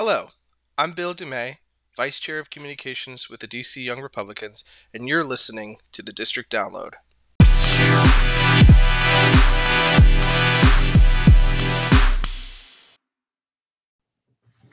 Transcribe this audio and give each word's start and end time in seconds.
Hello, 0.00 0.28
I'm 0.78 0.92
Bill 0.92 1.12
Dumay, 1.12 1.56
Vice 1.96 2.20
Chair 2.20 2.38
of 2.38 2.50
Communications 2.50 3.28
with 3.28 3.40
the 3.40 3.48
DC 3.48 3.82
Young 3.82 4.00
Republicans, 4.00 4.62
and 4.94 5.08
you're 5.08 5.24
listening 5.24 5.78
to 5.90 6.02
the 6.02 6.12
District 6.12 6.52
Download. 6.52 6.92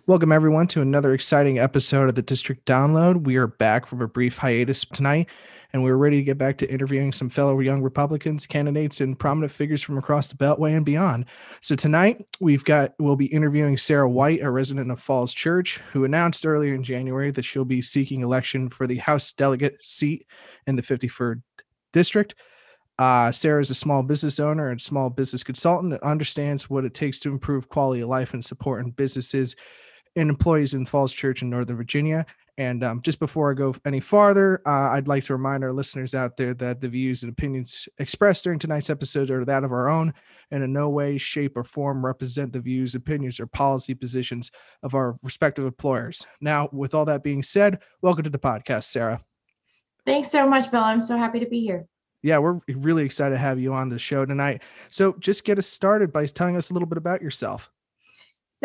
Welcome, 0.08 0.32
everyone, 0.32 0.68
to 0.68 0.82
another 0.82 1.16
exciting 1.16 1.58
episode 1.58 2.10
of 2.10 2.14
the 2.14 2.22
District 2.22 2.64
Download. 2.68 3.24
We 3.24 3.38
are 3.38 3.48
back 3.48 3.88
from 3.88 4.04
a 4.04 4.08
brief 4.08 4.38
hiatus 4.38 4.86
tonight, 4.86 5.28
and 5.74 5.84
we're 5.84 5.96
ready 5.96 6.18
to 6.18 6.24
get 6.24 6.38
back 6.38 6.60
to 6.60 6.72
interviewing 6.72 7.12
some 7.12 7.28
fellow 7.28 7.60
young 7.60 7.82
Republicans, 7.82 8.46
candidates, 8.46 9.02
and 9.02 9.18
prominent 9.18 9.52
figures 9.52 9.82
from 9.82 9.98
across 9.98 10.28
the 10.28 10.36
Beltway 10.36 10.78
and 10.78 10.86
beyond. 10.86 11.26
So 11.60 11.76
tonight, 11.76 12.23
we've 12.40 12.64
got 12.64 12.94
we'll 13.00 13.16
be 13.16 13.26
interviewing 13.26 13.78
Sarah 13.78 14.08
White, 14.08 14.44
a 14.44 14.52
resident 14.52 14.91
of 14.91 15.00
Falls 15.00 15.34
Church, 15.34 15.78
who 15.91 16.05
announced 16.05 16.46
earlier 16.46 16.76
in 16.76 16.84
January 16.84 17.32
that 17.32 17.44
she'll 17.44 17.66
be 17.66 17.82
seeking 17.82 18.22
election 18.22 18.70
for 18.70 18.85
the 18.85 18.98
House 18.98 19.34
delegate 19.34 19.84
seat 19.84 20.27
in 20.68 20.76
the 20.76 20.84
53rd 20.84 21.41
district. 21.94 22.35
Uh, 22.99 23.32
Sarah 23.32 23.60
is 23.60 23.72
a 23.72 23.76
small 23.76 24.04
business 24.04 24.40
owner 24.40 24.70
and 24.70 24.80
small 24.80 25.10
business 25.10 25.41
consultant 25.41 25.94
that 25.94 26.04
understands 26.04 26.70
what 26.70 26.85
it 26.85 26.94
takes 26.94 27.20
to 27.22 27.30
improve 27.30 27.70
quality 27.70 28.02
of 28.02 28.10
life 28.10 28.35
and 28.35 28.46
support 28.46 28.85
in 28.85 28.91
businesses 28.91 29.55
and 30.16 30.30
employees 30.30 30.74
in 30.74 30.86
Falls 30.86 31.14
Church 31.14 31.42
in 31.42 31.50
Northern 31.50 31.78
Virginia. 31.78 32.26
And 32.58 32.86
um, 32.86 33.02
just 33.02 33.20
before 33.20 33.52
I 33.52 33.54
go 33.54 33.76
any 33.86 34.00
farther, 34.00 34.62
uh, 34.66 34.91
I'd 34.91 35.10
like 35.10 35.26
to 35.26 35.34
remind 35.34 35.64
our 35.64 35.74
listeners 35.74 36.16
out 36.16 36.38
there 36.38 36.54
that 36.54 36.80
the 36.80 36.88
views 36.88 37.22
and 37.24 37.32
opinions 37.32 37.90
expressed 38.00 38.46
during 38.46 38.60
tonight's 38.60 38.90
episode 38.90 39.30
are 39.30 39.44
that 39.44 39.66
of 39.66 39.74
our 39.74 39.90
own 39.90 40.14
and 40.52 40.64
in 40.64 40.72
no 40.72 40.88
way, 40.88 41.18
shape, 41.18 41.58
or 41.58 41.66
form 41.66 42.05
represent 42.05 42.54
the 42.54 42.62
views, 42.62 42.96
opinions, 42.96 43.41
or 43.41 43.48
policy 43.48 43.94
positions 43.94 44.52
of 44.84 44.96
our 44.96 45.18
respective 45.22 45.66
employers. 45.66 46.26
Now, 46.40 46.70
with 46.72 46.96
all 46.96 47.05
that 47.05 47.24
being 47.24 47.44
said, 47.44 47.80
welcome 48.02 48.24
to 48.24 48.29
the 48.29 48.40
podcast, 48.40 48.84
Sarah. 48.84 49.22
Thanks 50.05 50.32
so 50.32 50.48
much, 50.48 50.72
Bill. 50.72 50.84
I'm 50.84 51.02
so 51.02 51.18
happy 51.18 51.40
to 51.40 51.48
be 51.48 51.60
here. 51.60 51.88
Yeah, 52.24 52.38
we're 52.38 52.60
really 52.70 53.04
excited 53.04 53.35
to 53.35 53.40
have 53.40 53.60
you 53.60 53.74
on 53.74 53.90
the 53.90 54.00
show 54.00 54.26
tonight. 54.26 54.63
So, 54.90 55.16
just 55.20 55.44
get 55.44 55.57
us 55.57 55.68
started 55.68 56.13
by 56.13 56.26
telling 56.26 56.55
us 56.55 56.70
a 56.70 56.74
little 56.74 56.88
bit 56.88 56.98
about 56.98 57.22
yourself. 57.22 57.70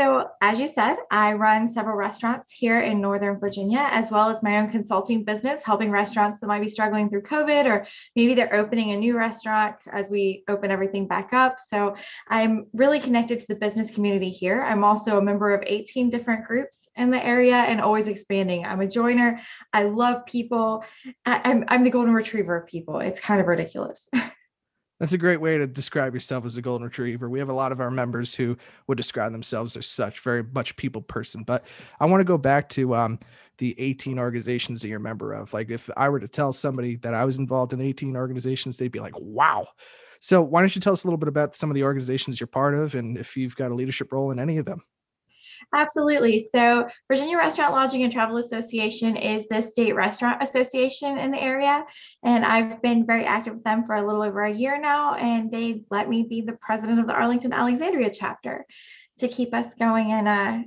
So, 0.01 0.31
as 0.41 0.59
you 0.59 0.67
said, 0.67 0.97
I 1.11 1.35
run 1.35 1.69
several 1.69 1.95
restaurants 1.95 2.51
here 2.51 2.81
in 2.81 3.03
Northern 3.03 3.39
Virginia, 3.39 3.87
as 3.91 4.11
well 4.11 4.31
as 4.31 4.43
my 4.43 4.57
own 4.57 4.71
consulting 4.71 5.25
business, 5.25 5.63
helping 5.63 5.91
restaurants 5.91 6.39
that 6.39 6.47
might 6.47 6.63
be 6.63 6.71
struggling 6.71 7.11
through 7.11 7.21
COVID, 7.25 7.67
or 7.67 7.87
maybe 8.17 8.33
they're 8.33 8.55
opening 8.55 8.93
a 8.93 8.97
new 8.97 9.15
restaurant 9.15 9.77
as 9.93 10.09
we 10.09 10.43
open 10.49 10.71
everything 10.71 11.07
back 11.07 11.35
up. 11.35 11.61
So, 11.61 11.97
I'm 12.29 12.69
really 12.73 12.99
connected 12.99 13.41
to 13.41 13.47
the 13.49 13.57
business 13.57 13.91
community 13.91 14.31
here. 14.31 14.63
I'm 14.63 14.85
also 14.85 15.19
a 15.19 15.23
member 15.23 15.53
of 15.53 15.63
18 15.67 16.09
different 16.09 16.47
groups 16.47 16.89
in 16.97 17.11
the 17.11 17.23
area 17.23 17.57
and 17.57 17.83
always 17.83 18.09
expanding. 18.09 18.65
I'm 18.65 18.81
a 18.81 18.89
joiner. 18.89 19.39
I 19.75 19.83
love 19.83 20.25
people. 20.25 20.83
I, 21.27 21.43
I'm, 21.45 21.67
I'm 21.69 21.85
the 21.85 21.91
golden 21.91 22.15
retriever 22.15 22.57
of 22.57 22.67
people. 22.67 23.01
It's 23.01 23.21
kind 23.21 23.39
of 23.39 23.47
ridiculous. 23.49 24.09
That's 25.01 25.15
a 25.15 25.19
great 25.19 25.41
way 25.41 25.57
to 25.57 25.67
describe 25.67 26.13
yourself 26.13 26.45
as 26.45 26.59
a 26.59 26.63
golden 26.63 26.87
retriever. 26.87 27.31
We 27.31 27.39
have 27.39 27.49
a 27.49 27.55
lot 27.55 27.73
of 27.73 27.81
our 27.81 27.91
members 27.91 28.35
who 28.35 28.59
would 28.87 28.99
describe 28.99 29.33
themselves 29.33 29.75
as 29.79 29.87
such, 29.87 30.21
very 30.21 30.43
much 30.43 30.77
people 30.77 31.01
person. 31.01 31.43
But 31.43 31.65
I 31.99 32.05
want 32.05 32.21
to 32.21 32.25
go 32.25 32.37
back 32.37 32.69
to 32.71 32.95
um, 32.95 33.19
the 33.57 33.75
18 33.81 34.19
organizations 34.19 34.83
that 34.83 34.89
you're 34.89 34.99
a 34.99 35.01
member 35.01 35.33
of. 35.33 35.55
Like 35.55 35.71
if 35.71 35.89
I 35.97 36.11
were 36.11 36.21
to 36.21 36.29
tell 36.29 36.53
somebody 36.53 36.97
that 36.97 37.15
I 37.15 37.25
was 37.25 37.39
involved 37.39 37.73
in 37.73 37.81
18 37.81 38.15
organizations, 38.15 38.77
they'd 38.77 38.93
be 38.93 39.01
like, 39.01 39.19
wow. 39.19 39.69
So 40.21 40.43
why 40.43 40.61
don't 40.61 40.75
you 40.75 40.83
tell 40.83 40.93
us 40.93 41.03
a 41.03 41.07
little 41.07 41.17
bit 41.17 41.29
about 41.29 41.57
some 41.57 41.71
of 41.71 41.75
the 41.75 41.85
organizations 41.85 42.39
you're 42.39 42.47
part 42.47 42.75
of 42.75 42.95
and 42.95 43.17
if 43.17 43.39
you've 43.39 43.57
got 43.57 43.71
a 43.71 43.75
leadership 43.75 44.13
role 44.13 44.31
in 44.31 44.39
any 44.39 44.59
of 44.59 44.67
them? 44.67 44.83
Absolutely. 45.75 46.41
So, 46.41 46.89
Virginia 47.09 47.37
Restaurant 47.37 47.73
Lodging 47.73 48.03
and 48.03 48.13
Travel 48.13 48.39
Association 48.39 49.17
is 49.17 49.47
the 49.47 49.61
state 49.61 49.95
restaurant 49.95 50.43
association 50.43 51.19
in 51.19 51.31
the 51.31 51.43
area. 51.43 51.85
And 52.23 52.45
I've 52.45 52.83
been 52.83 53.07
very 53.07 53.25
active 53.25 53.55
with 53.55 53.65
them 53.65 53.85
for 53.85 53.95
a 53.95 54.07
little 54.07 54.23
over 54.23 54.43
a 54.43 54.53
year 54.53 54.81
now. 54.81 55.15
And 55.15 55.51
they 55.51 55.85
let 55.91 56.09
me 56.09 56.25
be 56.29 56.41
the 56.41 56.59
president 56.61 57.01
of 57.01 57.07
the 57.07 57.15
Arlington 57.15 57.53
Alexandria 57.53 58.11
chapter 58.11 58.67
to 59.19 59.29
keep 59.29 59.55
us 59.55 59.75
going 59.75 60.13
and 60.13 60.29
uh, 60.29 60.59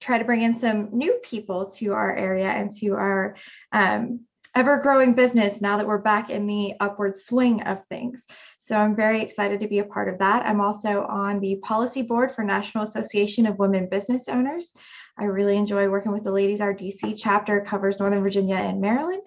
try 0.00 0.18
to 0.18 0.24
bring 0.24 0.42
in 0.42 0.54
some 0.54 0.88
new 0.92 1.14
people 1.22 1.70
to 1.70 1.92
our 1.92 2.14
area 2.14 2.48
and 2.48 2.70
to 2.72 2.90
our 2.94 3.36
um, 3.70 4.20
ever 4.54 4.76
growing 4.78 5.14
business 5.14 5.60
now 5.60 5.76
that 5.76 5.86
we're 5.86 5.98
back 5.98 6.30
in 6.30 6.46
the 6.46 6.74
upward 6.80 7.16
swing 7.16 7.62
of 7.62 7.84
things. 7.86 8.26
So 8.58 8.76
I'm 8.76 8.94
very 8.94 9.22
excited 9.22 9.60
to 9.60 9.68
be 9.68 9.78
a 9.78 9.84
part 9.84 10.08
of 10.08 10.18
that. 10.18 10.44
I'm 10.44 10.60
also 10.60 11.04
on 11.06 11.40
the 11.40 11.56
policy 11.56 12.02
board 12.02 12.30
for 12.30 12.44
National 12.44 12.84
Association 12.84 13.46
of 13.46 13.58
Women 13.58 13.88
Business 13.88 14.28
Owners. 14.28 14.74
I 15.18 15.24
really 15.24 15.56
enjoy 15.56 15.88
working 15.88 16.12
with 16.12 16.24
the 16.24 16.32
ladies. 16.32 16.60
Our 16.60 16.74
DC 16.74 17.18
chapter 17.18 17.60
covers 17.60 17.98
Northern 17.98 18.22
Virginia 18.22 18.56
and 18.56 18.80
Maryland. 18.80 19.22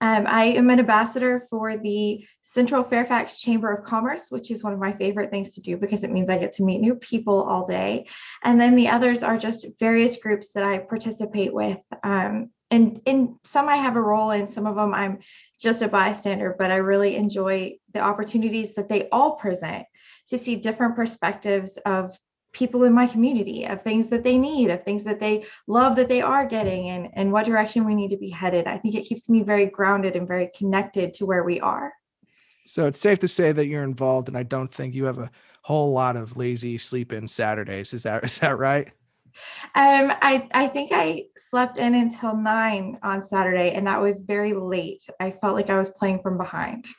Um, 0.00 0.26
I 0.26 0.44
am 0.46 0.68
an 0.70 0.80
ambassador 0.80 1.40
for 1.48 1.76
the 1.76 2.26
Central 2.42 2.82
Fairfax 2.82 3.38
Chamber 3.38 3.72
of 3.72 3.84
Commerce, 3.84 4.30
which 4.30 4.50
is 4.50 4.62
one 4.62 4.72
of 4.72 4.78
my 4.78 4.92
favorite 4.92 5.30
things 5.30 5.52
to 5.52 5.60
do 5.60 5.76
because 5.76 6.04
it 6.04 6.10
means 6.10 6.28
I 6.28 6.38
get 6.38 6.52
to 6.52 6.64
meet 6.64 6.80
new 6.80 6.96
people 6.96 7.42
all 7.42 7.66
day. 7.66 8.06
And 8.42 8.60
then 8.60 8.76
the 8.76 8.88
others 8.88 9.22
are 9.22 9.38
just 9.38 9.66
various 9.78 10.18
groups 10.18 10.50
that 10.50 10.64
I 10.64 10.78
participate 10.78 11.54
with. 11.54 11.78
Um, 12.02 12.50
and 12.70 13.00
in 13.04 13.38
some 13.44 13.68
I 13.68 13.76
have 13.76 13.96
a 13.96 14.00
role 14.00 14.30
in, 14.30 14.46
some 14.46 14.66
of 14.66 14.76
them 14.76 14.94
I'm 14.94 15.18
just 15.60 15.82
a 15.82 15.88
bystander, 15.88 16.54
but 16.58 16.70
I 16.70 16.76
really 16.76 17.16
enjoy 17.16 17.76
the 17.92 18.00
opportunities 18.00 18.74
that 18.74 18.88
they 18.88 19.08
all 19.10 19.36
present 19.36 19.86
to 20.28 20.38
see 20.38 20.56
different 20.56 20.96
perspectives 20.96 21.76
of 21.86 22.18
people 22.52 22.84
in 22.84 22.92
my 22.92 23.06
community, 23.06 23.66
of 23.66 23.82
things 23.82 24.08
that 24.08 24.24
they 24.24 24.38
need, 24.38 24.70
of 24.70 24.82
things 24.82 25.04
that 25.04 25.20
they 25.20 25.44
love 25.66 25.96
that 25.96 26.08
they 26.08 26.22
are 26.22 26.46
getting, 26.46 26.88
and, 26.88 27.10
and 27.14 27.30
what 27.30 27.44
direction 27.44 27.84
we 27.84 27.94
need 27.94 28.10
to 28.10 28.16
be 28.16 28.30
headed. 28.30 28.66
I 28.66 28.78
think 28.78 28.94
it 28.94 29.02
keeps 29.02 29.28
me 29.28 29.42
very 29.42 29.66
grounded 29.66 30.16
and 30.16 30.26
very 30.26 30.50
connected 30.56 31.14
to 31.14 31.26
where 31.26 31.44
we 31.44 31.60
are. 31.60 31.92
So 32.66 32.86
it's 32.86 32.98
safe 32.98 33.18
to 33.18 33.28
say 33.28 33.52
that 33.52 33.66
you're 33.66 33.82
involved, 33.82 34.28
and 34.28 34.38
I 34.38 34.44
don't 34.44 34.72
think 34.72 34.94
you 34.94 35.04
have 35.04 35.18
a 35.18 35.30
whole 35.62 35.92
lot 35.92 36.16
of 36.16 36.36
lazy 36.36 36.78
sleep 36.78 37.12
in 37.12 37.28
Saturdays. 37.28 37.92
Is 37.92 38.04
that 38.04 38.24
is 38.24 38.38
that 38.38 38.56
right? 38.56 38.90
Um, 39.74 40.12
I 40.22 40.48
I 40.52 40.68
think 40.68 40.90
I 40.92 41.24
slept 41.36 41.78
in 41.78 41.94
until 41.94 42.36
nine 42.36 42.98
on 43.02 43.22
Saturday, 43.22 43.72
and 43.72 43.86
that 43.86 44.00
was 44.00 44.22
very 44.22 44.52
late. 44.52 45.06
I 45.20 45.32
felt 45.32 45.54
like 45.54 45.70
I 45.70 45.78
was 45.78 45.90
playing 45.90 46.20
from 46.22 46.36
behind. 46.38 46.86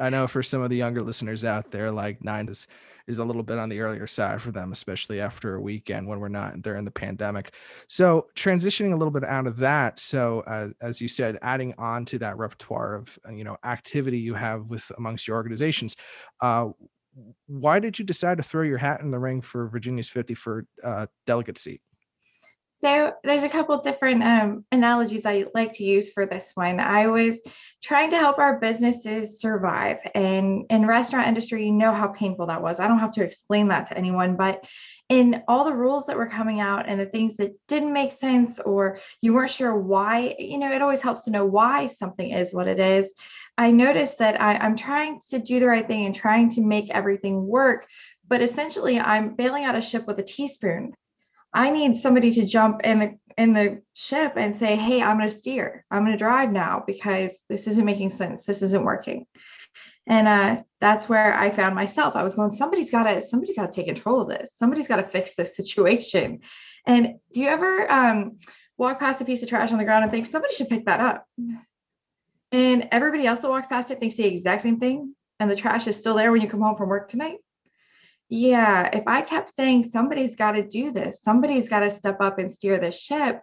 I 0.00 0.10
know 0.10 0.26
for 0.26 0.42
some 0.42 0.62
of 0.62 0.70
the 0.70 0.76
younger 0.76 1.02
listeners 1.02 1.44
out 1.44 1.70
there, 1.70 1.90
like 1.90 2.24
nine 2.24 2.48
is 2.48 2.66
is 3.06 3.18
a 3.18 3.24
little 3.24 3.42
bit 3.42 3.58
on 3.58 3.68
the 3.68 3.80
earlier 3.80 4.06
side 4.06 4.40
for 4.40 4.50
them, 4.50 4.72
especially 4.72 5.20
after 5.20 5.56
a 5.56 5.60
weekend 5.60 6.08
when 6.08 6.20
we're 6.20 6.28
not 6.28 6.62
during 6.62 6.84
the 6.84 6.90
pandemic. 6.90 7.54
So 7.86 8.28
transitioning 8.34 8.92
a 8.92 8.96
little 8.96 9.12
bit 9.12 9.24
out 9.24 9.46
of 9.46 9.58
that. 9.58 9.98
So 9.98 10.40
uh, 10.46 10.68
as 10.80 11.00
you 11.00 11.08
said, 11.08 11.38
adding 11.42 11.74
on 11.76 12.06
to 12.06 12.18
that 12.20 12.38
repertoire 12.38 12.94
of 12.94 13.18
you 13.30 13.44
know 13.44 13.56
activity 13.64 14.18
you 14.18 14.34
have 14.34 14.66
with 14.66 14.90
amongst 14.96 15.28
your 15.28 15.36
organizations, 15.36 15.96
uh, 16.40 16.68
why 17.46 17.78
did 17.78 17.98
you 17.98 18.04
decide 18.04 18.38
to 18.38 18.42
throw 18.42 18.62
your 18.62 18.78
hat 18.78 19.00
in 19.00 19.10
the 19.10 19.18
ring 19.18 19.40
for 19.40 19.68
Virginia's 19.68 20.08
54 20.08 20.66
uh, 20.82 21.06
delegate 21.26 21.58
seat? 21.58 21.80
So 22.84 23.14
there's 23.24 23.44
a 23.44 23.48
couple 23.48 23.78
different 23.78 24.22
um, 24.22 24.66
analogies 24.70 25.24
I 25.24 25.46
like 25.54 25.72
to 25.74 25.84
use 25.84 26.12
for 26.12 26.26
this 26.26 26.50
one. 26.52 26.80
I 26.80 27.06
was 27.06 27.40
trying 27.82 28.10
to 28.10 28.18
help 28.18 28.36
our 28.36 28.58
businesses 28.58 29.40
survive, 29.40 30.00
and 30.14 30.66
in 30.68 30.86
restaurant 30.86 31.26
industry, 31.26 31.64
you 31.64 31.72
know 31.72 31.94
how 31.94 32.08
painful 32.08 32.48
that 32.48 32.60
was. 32.60 32.80
I 32.80 32.88
don't 32.88 32.98
have 32.98 33.12
to 33.12 33.24
explain 33.24 33.68
that 33.68 33.86
to 33.86 33.96
anyone, 33.96 34.36
but 34.36 34.66
in 35.08 35.44
all 35.48 35.64
the 35.64 35.72
rules 35.72 36.04
that 36.08 36.18
were 36.18 36.28
coming 36.28 36.60
out 36.60 36.86
and 36.86 37.00
the 37.00 37.06
things 37.06 37.38
that 37.38 37.54
didn't 37.68 37.94
make 37.94 38.12
sense, 38.12 38.58
or 38.58 38.98
you 39.22 39.32
weren't 39.32 39.50
sure 39.50 39.74
why, 39.74 40.36
you 40.38 40.58
know, 40.58 40.70
it 40.70 40.82
always 40.82 41.00
helps 41.00 41.24
to 41.24 41.30
know 41.30 41.46
why 41.46 41.86
something 41.86 42.32
is 42.32 42.52
what 42.52 42.68
it 42.68 42.80
is. 42.80 43.14
I 43.56 43.70
noticed 43.70 44.18
that 44.18 44.38
I, 44.42 44.56
I'm 44.56 44.76
trying 44.76 45.20
to 45.30 45.38
do 45.38 45.58
the 45.58 45.68
right 45.68 45.88
thing 45.88 46.04
and 46.04 46.14
trying 46.14 46.50
to 46.50 46.60
make 46.60 46.90
everything 46.90 47.46
work, 47.46 47.86
but 48.28 48.42
essentially 48.42 49.00
I'm 49.00 49.36
bailing 49.36 49.64
out 49.64 49.74
a 49.74 49.80
ship 49.80 50.06
with 50.06 50.18
a 50.18 50.22
teaspoon. 50.22 50.92
I 51.54 51.70
need 51.70 51.96
somebody 51.96 52.32
to 52.32 52.44
jump 52.44 52.80
in 52.84 52.98
the 52.98 53.18
in 53.38 53.52
the 53.52 53.82
ship 53.94 54.34
and 54.36 54.54
say, 54.54 54.76
"Hey, 54.76 55.00
I'm 55.00 55.16
going 55.16 55.28
to 55.28 55.34
steer. 55.34 55.84
I'm 55.90 56.02
going 56.02 56.12
to 56.12 56.18
drive 56.18 56.52
now 56.52 56.82
because 56.84 57.40
this 57.48 57.68
isn't 57.68 57.84
making 57.84 58.10
sense. 58.10 58.42
This 58.42 58.60
isn't 58.62 58.84
working." 58.84 59.26
And 60.06 60.28
uh, 60.28 60.62
that's 60.80 61.08
where 61.08 61.32
I 61.34 61.48
found 61.50 61.74
myself. 61.74 62.16
I 62.16 62.24
was 62.24 62.34
going, 62.34 62.50
"Somebody's 62.50 62.90
got 62.90 63.04
to 63.04 63.22
somebody's 63.22 63.56
got 63.56 63.72
to 63.72 63.76
take 63.76 63.86
control 63.86 64.20
of 64.20 64.28
this. 64.28 64.54
Somebody's 64.56 64.88
got 64.88 64.96
to 64.96 65.04
fix 65.04 65.34
this 65.34 65.56
situation." 65.56 66.40
And 66.86 67.14
do 67.32 67.40
you 67.40 67.48
ever 67.48 67.90
um, 67.90 68.38
walk 68.76 68.98
past 68.98 69.20
a 69.20 69.24
piece 69.24 69.42
of 69.42 69.48
trash 69.48 69.72
on 69.72 69.78
the 69.78 69.84
ground 69.84 70.02
and 70.02 70.10
think 70.10 70.26
somebody 70.26 70.54
should 70.54 70.68
pick 70.68 70.86
that 70.86 71.00
up? 71.00 71.26
And 72.52 72.88
everybody 72.92 73.26
else 73.26 73.40
that 73.40 73.48
walks 73.48 73.68
past 73.68 73.90
it 73.90 74.00
thinks 74.00 74.16
the 74.16 74.26
exact 74.26 74.62
same 74.62 74.78
thing. 74.78 75.14
And 75.40 75.50
the 75.50 75.56
trash 75.56 75.86
is 75.86 75.96
still 75.96 76.14
there 76.14 76.30
when 76.30 76.40
you 76.40 76.48
come 76.48 76.60
home 76.60 76.76
from 76.76 76.88
work 76.88 77.08
tonight. 77.08 77.38
Yeah, 78.36 78.90
if 78.92 79.06
I 79.06 79.22
kept 79.22 79.54
saying 79.54 79.84
somebody's 79.84 80.34
got 80.34 80.52
to 80.52 80.66
do 80.66 80.90
this, 80.90 81.22
somebody's 81.22 81.68
got 81.68 81.80
to 81.80 81.90
step 81.90 82.16
up 82.18 82.40
and 82.40 82.50
steer 82.50 82.78
the 82.78 82.90
ship, 82.90 83.40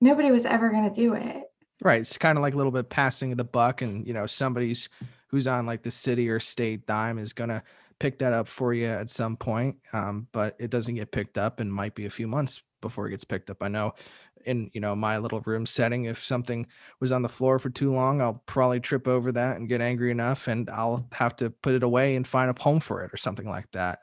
nobody 0.00 0.32
was 0.32 0.44
ever 0.44 0.70
going 0.70 0.92
to 0.92 1.00
do 1.00 1.14
it. 1.14 1.44
Right. 1.80 2.00
It's 2.00 2.18
kind 2.18 2.36
of 2.36 2.42
like 2.42 2.52
a 2.52 2.56
little 2.56 2.72
bit 2.72 2.90
passing 2.90 3.36
the 3.36 3.44
buck, 3.44 3.80
and 3.80 4.04
you 4.04 4.12
know, 4.12 4.26
somebody's 4.26 4.88
who's 5.28 5.46
on 5.46 5.66
like 5.66 5.84
the 5.84 5.92
city 5.92 6.28
or 6.28 6.40
state 6.40 6.84
dime 6.84 7.16
is 7.16 7.32
going 7.32 7.50
to 7.50 7.62
pick 8.00 8.18
that 8.18 8.32
up 8.32 8.48
for 8.48 8.74
you 8.74 8.86
at 8.86 9.08
some 9.08 9.36
point, 9.36 9.76
um, 9.92 10.26
but 10.32 10.56
it 10.58 10.70
doesn't 10.70 10.96
get 10.96 11.12
picked 11.12 11.38
up 11.38 11.60
and 11.60 11.72
might 11.72 11.94
be 11.94 12.06
a 12.06 12.10
few 12.10 12.26
months 12.26 12.60
before 12.80 13.06
it 13.06 13.10
gets 13.10 13.24
picked 13.24 13.50
up. 13.50 13.62
I 13.62 13.68
know 13.68 13.94
in 14.46 14.68
you 14.74 14.80
know 14.80 14.96
my 14.96 15.18
little 15.18 15.42
room 15.42 15.64
setting, 15.64 16.06
if 16.06 16.24
something 16.24 16.66
was 16.98 17.12
on 17.12 17.22
the 17.22 17.28
floor 17.28 17.60
for 17.60 17.70
too 17.70 17.92
long, 17.92 18.20
I'll 18.20 18.42
probably 18.46 18.80
trip 18.80 19.06
over 19.06 19.30
that 19.30 19.58
and 19.58 19.68
get 19.68 19.80
angry 19.80 20.10
enough, 20.10 20.48
and 20.48 20.68
I'll 20.68 21.06
have 21.12 21.36
to 21.36 21.50
put 21.50 21.76
it 21.76 21.84
away 21.84 22.16
and 22.16 22.26
find 22.26 22.50
a 22.50 22.60
home 22.60 22.80
for 22.80 23.04
it 23.04 23.14
or 23.14 23.16
something 23.16 23.48
like 23.48 23.70
that. 23.74 24.00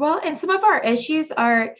Well, 0.00 0.18
and 0.24 0.38
some 0.38 0.48
of 0.48 0.64
our 0.64 0.82
issues 0.82 1.30
are 1.30 1.76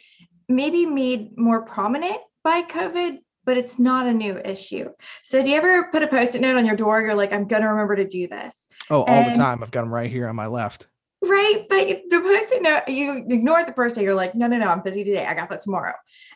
maybe 0.47 0.85
made 0.85 1.35
more 1.39 1.63
prominent 1.63 2.17
by 2.43 2.61
COVID, 2.61 3.17
but 3.45 3.57
it's 3.57 3.79
not 3.79 4.05
a 4.05 4.13
new 4.13 4.37
issue. 4.37 4.89
So, 5.23 5.41
do 5.41 5.49
you 5.49 5.55
ever 5.55 5.85
put 5.85 6.03
a 6.03 6.07
post 6.07 6.35
it 6.35 6.41
note 6.41 6.55
on 6.55 6.67
your 6.67 6.75
door? 6.75 7.01
You're 7.01 7.15
like, 7.15 7.33
I'm 7.33 7.47
going 7.47 7.63
to 7.63 7.69
remember 7.69 7.95
to 7.95 8.07
do 8.07 8.27
this. 8.27 8.55
Oh, 8.91 9.01
all 9.01 9.09
and, 9.09 9.33
the 9.33 9.39
time. 9.39 9.63
I've 9.63 9.71
got 9.71 9.81
them 9.81 9.91
right 9.91 10.11
here 10.11 10.27
on 10.27 10.35
my 10.35 10.45
left. 10.45 10.85
Right. 11.23 11.65
But 11.67 11.87
the 12.11 12.19
post 12.19 12.51
it 12.51 12.61
note, 12.61 12.87
you 12.89 13.25
ignore 13.27 13.61
it 13.61 13.65
the 13.65 13.73
first 13.73 13.95
day. 13.95 14.03
You're 14.03 14.13
like, 14.13 14.35
no, 14.35 14.45
no, 14.45 14.59
no, 14.59 14.67
I'm 14.67 14.83
busy 14.83 15.03
today. 15.03 15.25
I 15.25 15.33
got 15.33 15.49
that 15.49 15.61
tomorrow. 15.61 15.93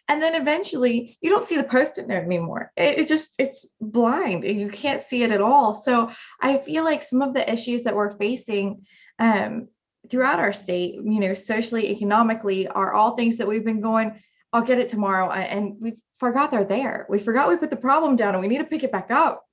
And 0.07 0.19
then 0.19 0.33
eventually 0.33 1.19
you 1.21 1.29
don't 1.29 1.45
see 1.45 1.57
the 1.57 1.63
post 1.63 1.99
it 1.99 2.07
note 2.07 2.23
anymore. 2.23 2.71
It, 2.75 2.97
it 2.97 3.07
just, 3.07 3.35
it's 3.37 3.67
blind. 3.79 4.43
You 4.43 4.69
can't 4.69 5.01
see 5.01 5.21
it 5.21 5.29
at 5.29 5.41
all. 5.41 5.75
So, 5.75 6.09
I 6.41 6.57
feel 6.57 6.83
like 6.83 7.03
some 7.03 7.21
of 7.21 7.35
the 7.35 7.51
issues 7.51 7.83
that 7.83 7.95
we're 7.95 8.17
facing, 8.17 8.87
um, 9.19 9.67
throughout 10.09 10.39
our 10.39 10.53
state, 10.53 10.95
you 10.95 11.19
know, 11.19 11.33
socially, 11.33 11.91
economically, 11.91 12.67
are 12.67 12.93
all 12.93 13.15
things 13.15 13.37
that 13.37 13.47
we've 13.47 13.65
been 13.65 13.81
going, 13.81 14.19
I'll 14.53 14.61
get 14.61 14.79
it 14.79 14.87
tomorrow. 14.87 15.29
And 15.31 15.75
we 15.79 16.01
forgot 16.17 16.51
they're 16.51 16.63
there. 16.63 17.05
We 17.09 17.19
forgot 17.19 17.49
we 17.49 17.57
put 17.57 17.69
the 17.69 17.75
problem 17.75 18.15
down 18.15 18.35
and 18.35 18.41
we 18.41 18.47
need 18.47 18.59
to 18.59 18.63
pick 18.65 18.83
it 18.83 18.91
back 18.91 19.11
up. 19.11 19.43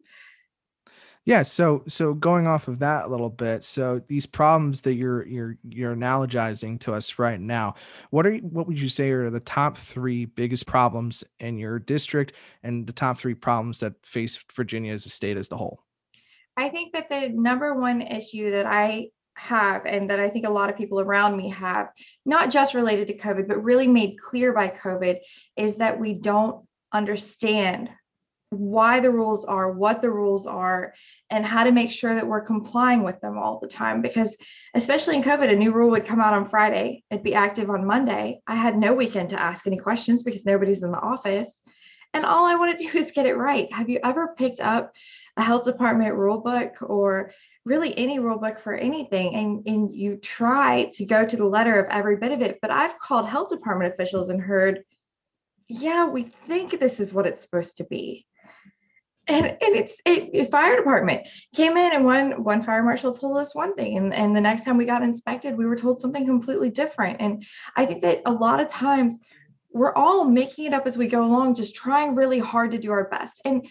Yeah, 1.25 1.43
so 1.43 1.85
so 1.87 2.15
going 2.15 2.49
off 2.49 2.67
of 2.67 2.81
that 2.81 3.05
a 3.05 3.09
little 3.09 3.31
bit, 3.31 3.63
so 3.63 4.03
these 4.09 4.27
problems 4.27 4.81
that 4.81 4.95
you're 4.95 5.25
you're 5.25 5.57
you're 5.63 5.95
analogizing 5.95 6.81
to 6.81 6.95
us 6.95 7.17
right 7.17 7.41
now, 7.41 7.75
what 8.11 8.27
are 8.27 8.33
you, 8.33 8.41
what 8.41 8.67
would 8.67 8.81
you 8.81 8.89
say 8.89 9.11
are 9.11 9.31
the 9.31 9.39
top 9.39 9.77
three 9.77 10.25
biggest 10.25 10.67
problems 10.67 11.23
in 11.39 11.59
your 11.59 11.79
district 11.79 12.33
and 12.65 12.89
the 12.89 12.93
top 12.93 13.19
three 13.19 13.35
problems 13.35 13.79
that 13.81 13.95
face 14.05 14.45
Virginia 14.53 14.93
as 14.93 15.07
a 15.07 15.11
state 15.11 15.37
as 15.37 15.49
a 15.53 15.57
whole? 15.57 15.85
I 16.57 16.69
think 16.71 16.93
that 16.95 17.09
the 17.09 17.29
number 17.29 17.73
one 17.75 18.03
issue 18.03 18.51
that 18.51 18.67
I 18.67 19.11
have 19.35 19.87
and 19.87 20.11
that 20.11 20.21
I 20.21 20.29
think 20.29 20.47
a 20.47 20.51
lot 20.51 20.71
of 20.71 20.77
people 20.77 21.01
around 21.01 21.37
me 21.37 21.49
have, 21.51 21.91
not 22.25 22.51
just 22.51 22.75
related 22.75 23.09
to 23.09 23.19
COVID, 23.19 23.49
but 23.49 23.63
really 23.63 23.89
made 23.89 24.19
clear 24.19 24.53
by 24.53 24.69
COVID, 24.69 25.19
is 25.57 25.77
that 25.77 25.99
we 25.99 26.15
don't 26.15 26.67
understand 26.93 27.91
why 28.53 29.01
the 29.01 29.11
rules 29.11 29.47
are, 29.47 29.73
what 29.73 30.03
the 30.03 30.11
rules 30.11 30.47
are, 30.47 30.93
and 31.31 31.45
how 31.45 31.65
to 31.65 31.73
make 31.73 31.91
sure 31.91 32.15
that 32.15 32.27
we're 32.27 32.45
complying 32.45 33.03
with 33.03 33.19
them 33.21 33.39
all 33.39 33.59
the 33.59 33.69
time. 33.69 34.03
Because, 34.03 34.37
especially 34.75 35.17
in 35.17 35.23
COVID, 35.23 35.51
a 35.51 35.57
new 35.57 35.73
rule 35.73 35.91
would 35.91 36.05
come 36.05 36.21
out 36.21 36.35
on 36.35 36.47
Friday, 36.47 37.03
it'd 37.11 37.25
be 37.25 37.35
active 37.35 37.71
on 37.71 37.87
Monday. 37.87 38.41
I 38.47 38.55
had 38.55 38.77
no 38.77 38.93
weekend 38.93 39.31
to 39.31 39.41
ask 39.41 39.67
any 39.67 39.79
questions 39.79 40.23
because 40.23 40.45
nobody's 40.45 40.83
in 40.83 40.93
the 40.93 41.01
office. 41.01 41.63
And 42.15 42.27
all 42.27 42.45
I 42.45 42.57
want 42.57 42.79
to 42.79 42.87
do 42.93 42.99
is 42.99 43.11
get 43.11 43.27
it 43.27 43.37
right. 43.37 43.73
Have 43.73 43.89
you 43.89 43.99
ever 44.05 44.35
picked 44.37 44.61
up 44.61 44.93
a 45.37 45.43
health 45.43 45.65
department 45.65 46.15
rule 46.15 46.41
book 46.41 46.75
or 46.83 47.33
really 47.65 47.97
any 47.97 48.19
rule 48.19 48.39
book 48.39 48.61
for 48.61 48.75
anything 48.75 49.35
and, 49.35 49.63
and 49.67 49.93
you 49.93 50.17
try 50.17 50.91
to 50.95 51.05
go 51.05 51.25
to 51.25 51.37
the 51.37 51.45
letter 51.45 51.79
of 51.79 51.91
every 51.91 52.17
bit 52.17 52.33
of 52.33 52.41
it? 52.41 52.59
But 52.61 52.71
I've 52.71 52.99
called 52.99 53.29
health 53.29 53.49
department 53.51 53.95
officials 53.95 54.29
and 54.29 54.41
heard, 54.41 54.83
yeah, 55.69 56.07
we 56.07 56.25
think 56.47 56.79
this 56.79 57.01
is 57.01 57.13
what 57.13 57.27
it's 57.27 57.41
supposed 57.43 57.77
to 57.79 57.85
be. 57.85 58.27
And, 59.29 59.47
and 59.47 59.59
it's 59.61 60.03
it, 60.05 60.51
fire 60.51 60.77
department 60.77 61.29
came 61.55 61.77
in 61.77 61.93
and 61.93 62.05
one 62.05 62.43
one 62.43 62.61
fire 62.61 62.83
marshal 62.83 63.13
told 63.13 63.39
us 63.39 63.55
one 63.55 63.77
thing 63.77 63.97
and, 63.97 64.13
and 64.13 64.37
the 64.37 64.41
next 64.41 64.65
time 64.65 64.77
we 64.77 64.85
got 64.85 65.05
inspected 65.05 65.57
we 65.57 65.65
were 65.65 65.77
told 65.77 66.01
something 66.01 66.27
completely 66.27 66.71
different 66.71 67.21
and 67.21 67.47
i 67.77 67.87
think 67.87 68.03
that 68.03 68.23
a 68.27 68.33
lot 68.33 68.59
of 68.59 68.67
times 68.67 69.21
we're 69.73 69.95
all 69.95 70.25
making 70.25 70.67
it 70.67 70.75
up 70.75 70.87
as 70.87 70.99
we 70.99 71.07
go 71.07 71.25
along, 71.25 71.55
just 71.55 71.75
trying 71.75 72.15
really 72.15 72.39
hard 72.39 72.73
to 72.73 72.79
do 72.79 72.93
our 72.93 73.09
best. 73.09 73.41
And 73.45 73.67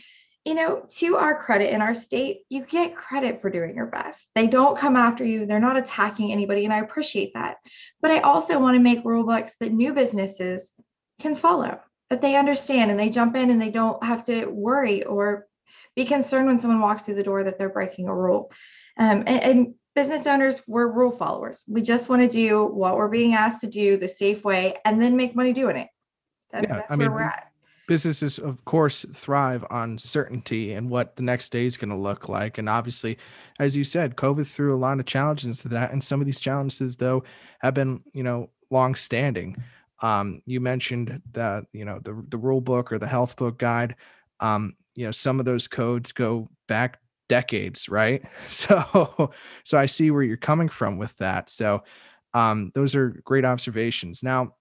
you 0.46 0.56
know, 0.56 0.84
to 0.90 1.18
our 1.18 1.38
credit 1.40 1.72
in 1.72 1.82
our 1.82 1.94
state, 1.94 2.42
you 2.50 2.66
get 2.66 2.96
credit 2.96 3.42
for 3.42 3.50
doing 3.50 3.76
your 3.76 3.86
best. 3.86 4.28
They 4.34 4.48
don't 4.48 4.78
come 4.78 4.96
after 4.96 5.24
you, 5.24 5.46
they're 5.46 5.60
not 5.60 5.78
attacking 5.78 6.32
anybody, 6.32 6.66
and 6.66 6.74
I 6.74 6.80
appreciate 6.80 7.36
that. 7.36 7.58
But 8.02 8.12
I 8.12 8.20
also 8.22 8.60
want 8.60 8.76
to 8.76 8.80
make 8.82 9.06
rule 9.06 9.24
books 9.24 9.56
that 9.60 9.72
new 9.72 9.94
businesses 9.94 10.72
can 11.20 11.36
follow, 11.36 11.80
that 12.10 12.22
they 12.22 12.36
understand 12.36 12.90
and 12.90 13.00
they 13.00 13.10
jump 13.10 13.36
in 13.36 13.52
and 13.52 13.62
they 13.62 13.70
don't 13.70 14.04
have 14.04 14.24
to 14.26 14.46
worry 14.46 15.04
or 15.04 15.48
be 15.96 16.06
concerned 16.06 16.48
when 16.48 16.58
someone 16.58 16.82
walks 16.82 17.06
through 17.06 17.16
the 17.16 17.24
door 17.24 17.44
that 17.44 17.60
they're 17.60 17.70
breaking 17.70 18.08
a 18.08 18.16
rule. 18.16 18.52
Um, 18.98 19.24
and, 19.28 19.44
and 19.44 19.74
business 19.94 20.26
owners, 20.26 20.62
we're 20.68 20.88
rule 20.88 21.12
followers. 21.12 21.64
We 21.68 21.82
just 21.82 22.10
want 22.10 22.24
to 22.24 22.28
do 22.28 22.66
what 22.66 22.98
we're 22.98 23.10
being 23.10 23.36
asked 23.36 23.62
to 23.62 23.68
do 23.68 23.98
the 23.98 24.08
safe 24.08 24.44
way 24.44 24.76
and 24.86 25.02
then 25.02 25.16
make 25.16 25.36
money 25.36 25.54
doing 25.54 25.78
it. 25.78 25.90
That, 26.52 26.64
yeah, 26.64 26.78
that's 26.78 26.92
I 26.92 26.96
mean, 26.96 27.12
where 27.12 27.20
we're 27.20 27.30
at. 27.30 27.51
Businesses, 27.92 28.40
of 28.40 28.64
course, 28.64 29.06
thrive 29.14 29.66
on 29.70 29.98
certainty 29.98 30.72
and 30.72 30.90
what 30.90 31.18
the 31.18 31.24
next 31.24 31.50
day 31.50 31.66
is 31.66 31.76
going 31.76 31.90
to 31.90 31.98
look 31.98 32.30
like. 32.30 32.58
And 32.58 32.70
obviously, 32.70 33.18
as 33.60 33.76
you 33.76 33.84
said, 33.84 34.16
COVID 34.16 34.48
threw 34.48 34.74
a 34.74 34.80
lot 34.80 35.02
of 35.02 35.06
challenges 35.06 35.60
to 35.60 35.68
that. 35.68 35.92
And 35.92 36.02
some 36.02 36.22
of 36.22 36.26
these 36.26 36.40
challenges, 36.40 36.96
though, 36.96 37.26
have 37.60 37.74
been, 37.74 38.00
you 38.14 38.24
know, 38.24 38.50
long 38.70 38.96
standing. 38.96 39.62
Um, 40.02 40.42
you 40.46 40.62
mentioned 40.62 41.22
that, 41.34 41.66
you 41.74 41.84
know, 41.84 42.00
the, 42.02 42.24
the 42.30 42.38
rule 42.38 42.62
book 42.62 42.94
or 42.94 42.98
the 42.98 43.08
health 43.08 43.36
book 43.36 43.60
guide. 43.60 43.98
Um, 44.40 44.78
you 44.96 45.06
know, 45.06 45.12
some 45.12 45.42
of 45.42 45.46
those 45.46 45.68
codes 45.68 46.14
go 46.14 46.48
back 46.70 46.98
decades, 47.28 47.90
right? 47.90 48.24
So 48.48 49.32
so 49.66 49.78
I 49.78 49.86
see 49.86 50.12
where 50.12 50.24
you're 50.24 50.38
coming 50.38 50.70
from 50.70 50.98
with 50.98 51.14
that. 51.18 51.50
So 51.50 51.84
um, 52.34 52.72
those 52.74 52.96
are 52.96 53.22
great 53.26 53.44
observations. 53.44 54.24
Now, 54.24 54.54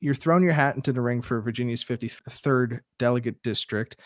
you're 0.00 0.14
throwing 0.14 0.42
your 0.42 0.52
hat 0.52 0.76
into 0.76 0.92
the 0.92 1.00
ring 1.00 1.22
for 1.22 1.40
Virginia's 1.40 1.84
53rd 1.84 2.80
delegate 2.98 3.42
district. 3.42 3.96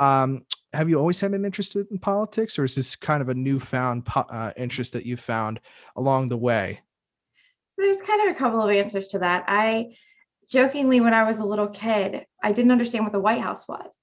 Um, 0.00 0.44
have 0.72 0.88
you 0.88 0.98
always 0.98 1.20
had 1.20 1.32
an 1.32 1.44
interest 1.44 1.76
in 1.76 1.98
politics, 1.98 2.58
or 2.58 2.64
is 2.64 2.74
this 2.74 2.96
kind 2.96 3.20
of 3.20 3.28
a 3.28 3.34
newfound 3.34 4.06
uh, 4.14 4.52
interest 4.56 4.94
that 4.94 5.06
you 5.06 5.16
found 5.16 5.60
along 5.96 6.28
the 6.28 6.36
way? 6.36 6.80
So 7.68 7.82
there's 7.82 8.00
kind 8.00 8.28
of 8.28 8.34
a 8.34 8.38
couple 8.38 8.62
of 8.62 8.70
answers 8.70 9.08
to 9.08 9.18
that. 9.20 9.44
I 9.48 9.94
jokingly, 10.50 11.00
when 11.00 11.14
I 11.14 11.24
was 11.24 11.38
a 11.38 11.44
little 11.44 11.68
kid, 11.68 12.26
I 12.42 12.52
didn't 12.52 12.72
understand 12.72 13.04
what 13.04 13.12
the 13.12 13.20
White 13.20 13.40
House 13.40 13.68
was 13.68 13.94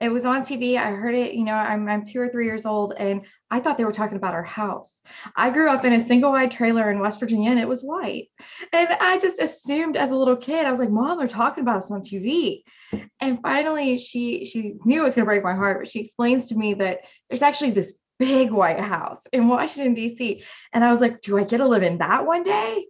it 0.00 0.10
was 0.10 0.24
on 0.24 0.42
TV. 0.42 0.76
I 0.76 0.92
heard 0.92 1.14
it, 1.14 1.34
you 1.34 1.44
know, 1.44 1.54
I'm, 1.54 1.88
I'm 1.88 2.04
two 2.04 2.20
or 2.20 2.28
three 2.28 2.44
years 2.44 2.66
old 2.66 2.94
and 2.96 3.22
I 3.50 3.58
thought 3.58 3.78
they 3.78 3.84
were 3.84 3.92
talking 3.92 4.16
about 4.16 4.34
our 4.34 4.44
house. 4.44 5.02
I 5.34 5.50
grew 5.50 5.68
up 5.68 5.84
in 5.84 5.92
a 5.92 6.04
single 6.04 6.30
wide 6.30 6.50
trailer 6.50 6.90
in 6.90 7.00
West 7.00 7.18
Virginia 7.18 7.50
and 7.50 7.58
it 7.58 7.68
was 7.68 7.82
white. 7.82 8.28
And 8.72 8.88
I 9.00 9.18
just 9.18 9.40
assumed 9.40 9.96
as 9.96 10.10
a 10.10 10.16
little 10.16 10.36
kid, 10.36 10.66
I 10.66 10.70
was 10.70 10.80
like, 10.80 10.90
Mom, 10.90 11.18
they're 11.18 11.26
talking 11.26 11.62
about 11.62 11.78
us 11.78 11.90
on 11.90 12.00
TV. 12.00 12.62
And 13.20 13.40
finally 13.42 13.98
she 13.98 14.44
she 14.44 14.74
knew 14.84 15.00
it 15.00 15.04
was 15.04 15.14
gonna 15.14 15.26
break 15.26 15.42
my 15.42 15.54
heart, 15.54 15.80
but 15.80 15.88
she 15.88 16.00
explains 16.00 16.46
to 16.46 16.56
me 16.56 16.74
that 16.74 17.00
there's 17.28 17.42
actually 17.42 17.72
this 17.72 17.94
big 18.18 18.50
white 18.50 18.80
house 18.80 19.20
in 19.32 19.48
Washington, 19.48 19.94
DC. 19.94 20.44
And 20.72 20.84
I 20.84 20.92
was 20.92 21.00
like, 21.00 21.22
do 21.22 21.38
I 21.38 21.44
get 21.44 21.58
to 21.58 21.68
live 21.68 21.82
in 21.82 21.98
that 21.98 22.26
one 22.26 22.44
day? 22.44 22.86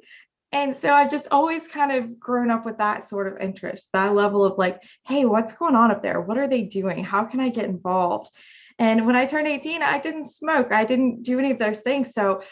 And 0.53 0.75
so 0.75 0.93
I've 0.93 1.11
just 1.11 1.29
always 1.31 1.69
kind 1.69 1.93
of 1.93 2.19
grown 2.19 2.51
up 2.51 2.65
with 2.65 2.79
that 2.79 3.07
sort 3.07 3.27
of 3.27 3.39
interest, 3.39 3.91
that 3.93 4.15
level 4.15 4.45
of 4.45 4.57
like, 4.57 4.83
hey, 5.07 5.25
what's 5.25 5.53
going 5.53 5.75
on 5.75 5.91
up 5.91 6.03
there? 6.03 6.21
What 6.21 6.39
are 6.39 6.49
they 6.49 6.63
doing? 6.63 7.05
How 7.05 7.25
can 7.25 7.41
I 7.41 7.51
get 7.51 7.67
involved? 7.67 8.31
And 8.79 9.07
when 9.07 9.17
I 9.17 9.27
turned 9.27 9.49
18, 9.49 9.83
I 9.83 9.99
didn't 9.99 10.27
smoke, 10.27 10.73
I 10.73 10.85
didn't 10.85 11.23
do 11.23 11.39
any 11.39 11.51
of 11.51 11.59
those 11.59 11.81
things. 11.81 12.15
So 12.15 12.43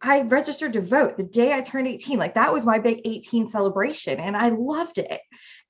I 0.00 0.22
registered 0.22 0.74
to 0.74 0.80
vote 0.80 1.16
the 1.16 1.24
day 1.24 1.52
I 1.52 1.60
turned 1.60 1.88
18. 1.88 2.18
Like 2.18 2.34
that 2.34 2.52
was 2.52 2.64
my 2.64 2.78
big 2.78 3.00
18 3.04 3.48
celebration, 3.48 4.20
and 4.20 4.36
I 4.36 4.50
loved 4.50 4.98
it. 4.98 5.20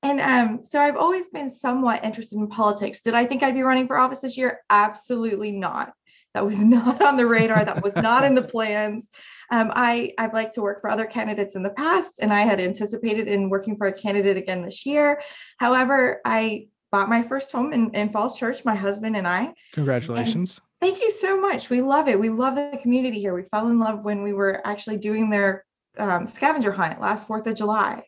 And 0.02 0.20
um, 0.20 0.62
so 0.62 0.80
I've 0.80 0.96
always 0.96 1.28
been 1.28 1.48
somewhat 1.48 2.04
interested 2.04 2.38
in 2.38 2.48
politics. 2.48 3.00
Did 3.00 3.14
I 3.14 3.24
think 3.24 3.42
I'd 3.42 3.54
be 3.54 3.62
running 3.62 3.86
for 3.86 3.98
office 3.98 4.20
this 4.20 4.36
year? 4.36 4.60
Absolutely 4.68 5.52
not. 5.52 5.92
That 6.34 6.44
was 6.44 6.58
not 6.62 7.00
on 7.02 7.16
the 7.16 7.26
radar. 7.26 7.64
That 7.64 7.82
was 7.82 7.96
not 7.96 8.24
in 8.24 8.34
the 8.34 8.42
plans. 8.42 9.08
Um, 9.50 9.72
I, 9.74 10.12
I've 10.18 10.34
liked 10.34 10.54
to 10.54 10.62
work 10.62 10.80
for 10.80 10.90
other 10.90 11.06
candidates 11.06 11.54
in 11.54 11.62
the 11.62 11.70
past, 11.70 12.20
and 12.20 12.32
I 12.32 12.42
had 12.42 12.60
anticipated 12.60 13.28
in 13.28 13.48
working 13.48 13.76
for 13.76 13.86
a 13.86 13.92
candidate 13.92 14.36
again 14.36 14.62
this 14.62 14.84
year. 14.84 15.22
However, 15.58 16.20
I 16.24 16.68
bought 16.90 17.08
my 17.08 17.22
first 17.22 17.50
home 17.52 17.72
in, 17.72 17.90
in 17.94 18.10
Falls 18.10 18.38
Church, 18.38 18.64
my 18.64 18.74
husband 18.74 19.16
and 19.16 19.26
I. 19.26 19.54
Congratulations. 19.72 20.60
And 20.80 20.90
thank 20.90 21.02
you 21.02 21.10
so 21.10 21.40
much. 21.40 21.70
We 21.70 21.80
love 21.80 22.08
it. 22.08 22.18
We 22.18 22.28
love 22.28 22.56
the 22.56 22.78
community 22.82 23.20
here. 23.20 23.34
We 23.34 23.44
fell 23.44 23.68
in 23.68 23.78
love 23.78 24.04
when 24.04 24.22
we 24.22 24.32
were 24.32 24.60
actually 24.66 24.98
doing 24.98 25.30
their 25.30 25.64
um, 25.98 26.26
scavenger 26.26 26.72
hunt 26.72 27.00
last 27.00 27.26
4th 27.26 27.46
of 27.46 27.56
July. 27.56 28.04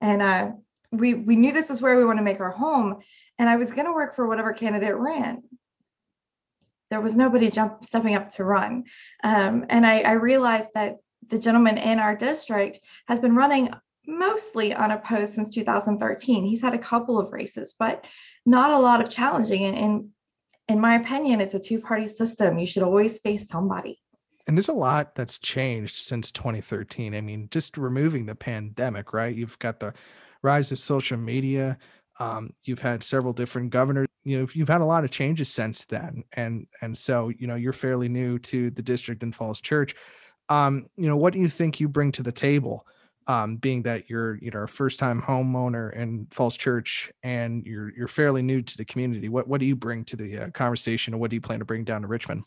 And 0.00 0.22
uh, 0.22 0.52
we, 0.90 1.14
we 1.14 1.36
knew 1.36 1.52
this 1.52 1.70
was 1.70 1.82
where 1.82 1.96
we 1.96 2.04
want 2.04 2.18
to 2.18 2.24
make 2.24 2.40
our 2.40 2.50
home. 2.50 2.98
And 3.38 3.48
I 3.48 3.56
was 3.56 3.72
going 3.72 3.86
to 3.86 3.92
work 3.92 4.14
for 4.14 4.26
whatever 4.26 4.52
candidate 4.52 4.94
ran 4.94 5.42
there 6.90 7.00
was 7.00 7.16
nobody 7.16 7.50
jump 7.50 7.82
stepping 7.82 8.14
up 8.14 8.30
to 8.30 8.44
run. 8.44 8.84
Um, 9.22 9.66
and 9.68 9.86
I, 9.86 10.00
I 10.00 10.12
realized 10.12 10.68
that 10.74 10.98
the 11.28 11.38
gentleman 11.38 11.78
in 11.78 11.98
our 11.98 12.14
district 12.14 12.80
has 13.06 13.20
been 13.20 13.34
running 13.34 13.70
mostly 14.06 14.74
unopposed 14.74 15.34
since 15.34 15.54
2013. 15.54 16.44
He's 16.44 16.60
had 16.60 16.74
a 16.74 16.78
couple 16.78 17.18
of 17.18 17.32
races, 17.32 17.74
but 17.78 18.06
not 18.44 18.70
a 18.70 18.78
lot 18.78 19.00
of 19.00 19.08
challenging. 19.08 19.64
And, 19.64 19.76
and 19.76 20.08
in 20.68 20.80
my 20.80 20.96
opinion, 20.96 21.40
it's 21.40 21.54
a 21.54 21.58
two 21.58 21.80
party 21.80 22.06
system. 22.06 22.58
You 22.58 22.66
should 22.66 22.82
always 22.82 23.18
face 23.18 23.48
somebody. 23.48 24.00
And 24.46 24.58
there's 24.58 24.68
a 24.68 24.74
lot 24.74 25.14
that's 25.14 25.38
changed 25.38 25.94
since 25.94 26.30
2013. 26.30 27.14
I 27.14 27.22
mean, 27.22 27.48
just 27.50 27.78
removing 27.78 28.26
the 28.26 28.34
pandemic, 28.34 29.14
right? 29.14 29.34
You've 29.34 29.58
got 29.58 29.80
the 29.80 29.94
rise 30.42 30.70
of 30.70 30.78
social 30.78 31.16
media. 31.16 31.78
Um, 32.20 32.54
you've 32.64 32.80
had 32.80 33.02
several 33.02 33.32
different 33.32 33.70
governors. 33.70 34.08
You 34.24 34.40
know, 34.40 34.46
you've 34.52 34.68
had 34.68 34.80
a 34.80 34.86
lot 34.86 35.04
of 35.04 35.10
changes 35.10 35.48
since 35.48 35.84
then, 35.84 36.24
and 36.32 36.66
and 36.80 36.96
so 36.96 37.28
you 37.28 37.46
know 37.46 37.56
you're 37.56 37.72
fairly 37.72 38.08
new 38.08 38.38
to 38.40 38.70
the 38.70 38.82
district 38.82 39.22
in 39.22 39.32
Falls 39.32 39.60
Church. 39.60 39.94
Um, 40.48 40.86
you 40.96 41.08
know, 41.08 41.16
what 41.16 41.32
do 41.32 41.40
you 41.40 41.48
think 41.48 41.80
you 41.80 41.88
bring 41.88 42.12
to 42.12 42.22
the 42.22 42.32
table? 42.32 42.86
Um, 43.26 43.56
being 43.56 43.82
that 43.84 44.10
you're 44.10 44.36
you 44.36 44.50
know 44.50 44.60
a 44.60 44.68
first 44.68 45.00
time 45.00 45.22
homeowner 45.22 45.94
in 45.94 46.26
Falls 46.30 46.56
Church 46.56 47.10
and 47.22 47.64
you're 47.64 47.90
you're 47.96 48.08
fairly 48.08 48.42
new 48.42 48.62
to 48.62 48.76
the 48.76 48.84
community. 48.84 49.28
What 49.28 49.48
what 49.48 49.60
do 49.60 49.66
you 49.66 49.76
bring 49.76 50.04
to 50.06 50.16
the 50.16 50.38
uh, 50.38 50.50
conversation, 50.50 51.14
and 51.14 51.20
what 51.20 51.30
do 51.30 51.36
you 51.36 51.40
plan 51.40 51.58
to 51.58 51.64
bring 51.64 51.84
down 51.84 52.02
to 52.02 52.08
Richmond? 52.08 52.44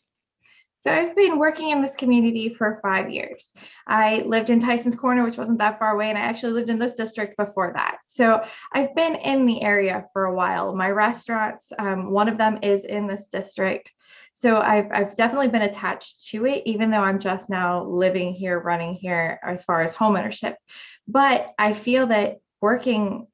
So 0.88 0.94
I've 0.94 1.18
been 1.18 1.38
working 1.38 1.72
in 1.72 1.82
this 1.82 1.98
community 1.98 2.48
for 2.48 2.80
five 2.82 3.10
years. 3.10 3.52
I 3.86 4.20
lived 4.26 4.50
in 4.50 4.62
Tyson's 4.62 4.96
Corner, 4.96 5.26
which 5.26 5.36
wasn't 5.36 5.60
that 5.60 5.80
far 5.80 5.92
away, 5.94 6.08
and 6.08 6.18
I 6.18 6.22
actually 6.22 6.54
lived 6.54 6.70
in 6.70 6.80
this 6.80 6.94
district 6.94 7.36
before 7.36 7.74
that. 7.74 7.98
So 8.06 8.42
I've 8.72 8.96
been 8.96 9.16
in 9.16 9.46
the 9.46 9.62
area 9.64 10.06
for 10.14 10.24
a 10.24 10.34
while. 10.34 10.74
My 10.74 10.90
restaurants, 10.90 11.74
um, 11.78 12.10
one 12.12 12.30
of 12.30 12.38
them 12.38 12.60
is 12.62 12.86
in 12.86 13.06
this 13.06 13.28
district. 13.28 13.92
So 14.34 14.62
I've, 14.62 14.88
I've 14.94 15.14
definitely 15.18 15.50
been 15.50 15.64
attached 15.64 16.30
to 16.30 16.46
it, 16.46 16.64
even 16.66 16.90
though 16.90 17.04
I'm 17.04 17.20
just 17.20 17.50
now 17.50 17.84
living 17.84 18.34
here, 18.34 18.58
running 18.58 18.94
here 18.94 19.42
as 19.44 19.66
far 19.66 19.82
as 19.82 19.94
homeownership. 19.94 20.56
But 21.06 21.52
I 21.60 21.74
feel 21.74 22.08
that 22.08 22.38
working 22.62 23.28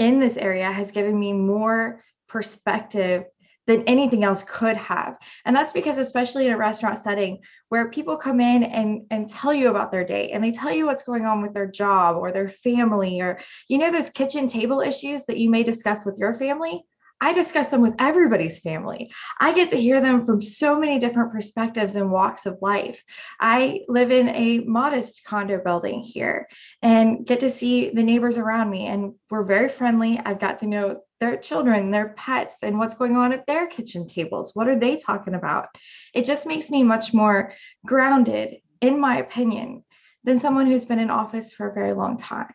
in 0.00 0.18
this 0.18 0.36
area 0.36 0.72
has 0.72 0.90
given 0.90 1.16
me 1.16 1.34
more 1.34 2.02
perspective 2.28 3.26
than 3.66 3.82
anything 3.82 4.24
else 4.24 4.42
could 4.42 4.76
have. 4.76 5.16
And 5.44 5.54
that's 5.54 5.72
because, 5.72 5.98
especially 5.98 6.46
in 6.46 6.52
a 6.52 6.56
restaurant 6.56 6.98
setting 6.98 7.40
where 7.68 7.90
people 7.90 8.16
come 8.16 8.40
in 8.40 8.62
and, 8.64 9.02
and 9.10 9.28
tell 9.28 9.52
you 9.52 9.70
about 9.70 9.90
their 9.90 10.04
day 10.04 10.30
and 10.30 10.42
they 10.42 10.52
tell 10.52 10.72
you 10.72 10.86
what's 10.86 11.02
going 11.02 11.24
on 11.24 11.42
with 11.42 11.52
their 11.52 11.66
job 11.66 12.16
or 12.16 12.32
their 12.32 12.48
family, 12.48 13.20
or, 13.20 13.40
you 13.68 13.78
know, 13.78 13.90
those 13.90 14.10
kitchen 14.10 14.46
table 14.46 14.80
issues 14.80 15.24
that 15.24 15.38
you 15.38 15.50
may 15.50 15.62
discuss 15.62 16.04
with 16.04 16.16
your 16.18 16.34
family. 16.34 16.84
I 17.20 17.32
discuss 17.32 17.68
them 17.68 17.80
with 17.80 17.94
everybody's 17.98 18.58
family. 18.58 19.10
I 19.40 19.54
get 19.54 19.70
to 19.70 19.76
hear 19.76 20.00
them 20.00 20.24
from 20.24 20.40
so 20.40 20.78
many 20.78 20.98
different 20.98 21.32
perspectives 21.32 21.94
and 21.94 22.10
walks 22.10 22.44
of 22.44 22.58
life. 22.60 23.02
I 23.40 23.80
live 23.88 24.12
in 24.12 24.28
a 24.28 24.60
modest 24.60 25.24
condo 25.24 25.58
building 25.64 26.02
here 26.02 26.46
and 26.82 27.24
get 27.26 27.40
to 27.40 27.50
see 27.50 27.90
the 27.90 28.02
neighbors 28.02 28.36
around 28.36 28.70
me, 28.70 28.86
and 28.86 29.14
we're 29.30 29.44
very 29.44 29.68
friendly. 29.68 30.20
I've 30.24 30.40
got 30.40 30.58
to 30.58 30.66
know 30.66 31.00
their 31.20 31.36
children, 31.38 31.90
their 31.90 32.10
pets, 32.10 32.56
and 32.62 32.78
what's 32.78 32.94
going 32.94 33.16
on 33.16 33.32
at 33.32 33.46
their 33.46 33.66
kitchen 33.66 34.06
tables. 34.06 34.54
What 34.54 34.68
are 34.68 34.78
they 34.78 34.96
talking 34.96 35.34
about? 35.34 35.68
It 36.12 36.26
just 36.26 36.46
makes 36.46 36.70
me 36.70 36.82
much 36.82 37.14
more 37.14 37.54
grounded, 37.86 38.56
in 38.82 39.00
my 39.00 39.18
opinion, 39.18 39.84
than 40.24 40.38
someone 40.38 40.66
who's 40.66 40.84
been 40.84 40.98
in 40.98 41.10
office 41.10 41.52
for 41.52 41.68
a 41.68 41.74
very 41.74 41.94
long 41.94 42.18
time. 42.18 42.52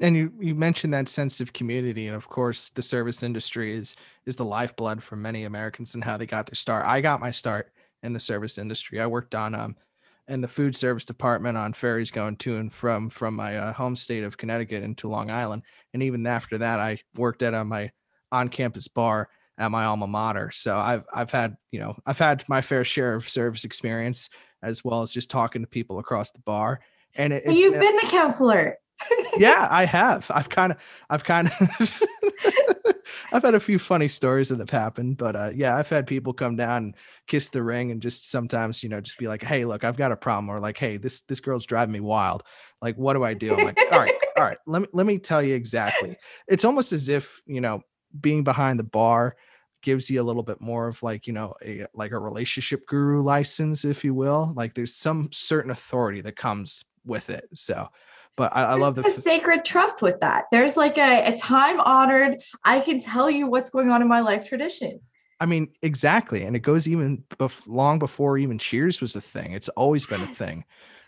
And 0.00 0.16
you, 0.16 0.32
you 0.40 0.54
mentioned 0.54 0.92
that 0.92 1.08
sense 1.08 1.40
of 1.40 1.52
community, 1.52 2.08
and 2.08 2.16
of 2.16 2.28
course, 2.28 2.70
the 2.70 2.82
service 2.82 3.22
industry 3.22 3.74
is 3.74 3.94
is 4.26 4.36
the 4.36 4.44
lifeblood 4.44 5.02
for 5.02 5.14
many 5.14 5.44
Americans 5.44 5.94
and 5.94 6.02
how 6.02 6.16
they 6.16 6.26
got 6.26 6.46
their 6.46 6.56
start. 6.56 6.84
I 6.86 7.00
got 7.00 7.20
my 7.20 7.30
start 7.30 7.72
in 8.02 8.12
the 8.12 8.20
service 8.20 8.58
industry. 8.58 9.00
I 9.00 9.06
worked 9.06 9.34
on 9.36 9.54
um, 9.54 9.76
in 10.26 10.40
the 10.40 10.48
food 10.48 10.74
service 10.74 11.04
department 11.04 11.56
on 11.56 11.72
ferries 11.72 12.10
going 12.10 12.36
to 12.36 12.56
and 12.56 12.72
from 12.72 13.10
from 13.10 13.34
my 13.34 13.56
uh, 13.56 13.72
home 13.72 13.94
state 13.94 14.24
of 14.24 14.36
Connecticut 14.36 14.82
into 14.82 15.08
Long 15.08 15.30
Island. 15.30 15.62
And 15.92 16.02
even 16.02 16.26
after 16.26 16.58
that, 16.58 16.80
I 16.80 16.98
worked 17.16 17.42
at 17.42 17.54
uh, 17.54 17.64
my 17.64 17.90
on-campus 18.32 18.88
bar 18.88 19.28
at 19.58 19.70
my 19.70 19.84
alma 19.84 20.06
mater. 20.06 20.50
So 20.52 20.76
I've 20.76 21.04
I've 21.12 21.30
had 21.30 21.56
you 21.70 21.80
know 21.80 21.96
I've 22.06 22.18
had 22.18 22.44
my 22.48 22.62
fair 22.62 22.84
share 22.84 23.14
of 23.14 23.28
service 23.28 23.64
experience 23.64 24.28
as 24.62 24.82
well 24.82 25.02
as 25.02 25.12
just 25.12 25.30
talking 25.30 25.62
to 25.62 25.68
people 25.68 25.98
across 25.98 26.30
the 26.30 26.40
bar. 26.40 26.80
And 27.14 27.32
it, 27.32 27.44
you've 27.46 27.78
been 27.78 27.96
the 27.96 28.08
counselor. 28.08 28.78
Yeah, 29.36 29.68
I 29.70 29.84
have. 29.84 30.30
I've 30.30 30.48
kind 30.48 30.72
of 30.72 30.78
I've 31.10 31.24
kind 31.24 31.50
of 31.80 32.02
I've 33.32 33.42
had 33.42 33.54
a 33.54 33.60
few 33.60 33.78
funny 33.78 34.08
stories 34.08 34.48
that 34.48 34.58
have 34.58 34.70
happened, 34.70 35.16
but 35.16 35.36
uh, 35.36 35.50
yeah, 35.54 35.76
I've 35.76 35.88
had 35.88 36.06
people 36.06 36.32
come 36.32 36.56
down 36.56 36.84
and 36.84 36.96
kiss 37.26 37.50
the 37.50 37.62
ring 37.62 37.90
and 37.90 38.00
just 38.00 38.30
sometimes, 38.30 38.82
you 38.82 38.88
know, 38.88 39.00
just 39.00 39.18
be 39.18 39.28
like, 39.28 39.42
"Hey, 39.42 39.64
look, 39.64 39.84
I've 39.84 39.96
got 39.96 40.12
a 40.12 40.16
problem," 40.16 40.48
or 40.48 40.58
like, 40.58 40.78
"Hey, 40.78 40.96
this 40.96 41.22
this 41.22 41.40
girl's 41.40 41.66
driving 41.66 41.92
me 41.92 42.00
wild. 42.00 42.42
Like, 42.80 42.96
what 42.96 43.14
do 43.14 43.24
I 43.24 43.34
do?" 43.34 43.54
I'm 43.54 43.64
like, 43.64 43.78
"All 43.92 43.98
right, 43.98 44.14
all 44.36 44.44
right, 44.44 44.58
let 44.66 44.82
me 44.82 44.88
let 44.92 45.06
me 45.06 45.18
tell 45.18 45.42
you 45.42 45.54
exactly." 45.54 46.16
It's 46.48 46.64
almost 46.64 46.92
as 46.92 47.08
if 47.08 47.40
you 47.46 47.60
know, 47.60 47.82
being 48.20 48.44
behind 48.44 48.78
the 48.78 48.84
bar 48.84 49.36
gives 49.82 50.08
you 50.08 50.20
a 50.20 50.24
little 50.24 50.42
bit 50.42 50.60
more 50.60 50.88
of 50.88 51.02
like 51.02 51.26
you 51.26 51.32
know 51.32 51.54
a 51.62 51.86
like 51.94 52.12
a 52.12 52.18
relationship 52.18 52.86
guru 52.86 53.20
license 53.20 53.84
if 53.84 54.02
you 54.02 54.14
will 54.14 54.50
like 54.56 54.72
there's 54.72 54.94
some 54.96 55.28
certain 55.30 55.70
authority 55.70 56.22
that 56.22 56.36
comes 56.36 56.86
with 57.04 57.28
it 57.28 57.46
so 57.52 57.86
but 58.36 58.54
I, 58.54 58.64
I 58.64 58.74
love 58.74 58.96
the 58.96 59.06
f- 59.06 59.12
sacred 59.12 59.64
trust 59.64 60.02
with 60.02 60.20
that. 60.20 60.46
There's 60.50 60.76
like 60.76 60.98
a, 60.98 61.32
a 61.32 61.36
time 61.36 61.80
honored, 61.80 62.42
I 62.64 62.80
can 62.80 62.98
tell 63.00 63.30
you 63.30 63.46
what's 63.46 63.70
going 63.70 63.90
on 63.90 64.02
in 64.02 64.08
my 64.08 64.20
life 64.20 64.48
tradition. 64.48 65.00
I 65.40 65.46
mean, 65.46 65.72
exactly. 65.82 66.44
And 66.44 66.56
it 66.56 66.60
goes 66.60 66.88
even 66.88 67.24
bef- 67.38 67.66
long 67.66 67.98
before 67.98 68.38
even 68.38 68.58
Cheers 68.58 69.00
was 69.00 69.16
a 69.16 69.20
thing. 69.20 69.52
It's 69.52 69.68
always 69.70 70.06
been 70.06 70.22
a 70.22 70.26
thing. 70.26 70.64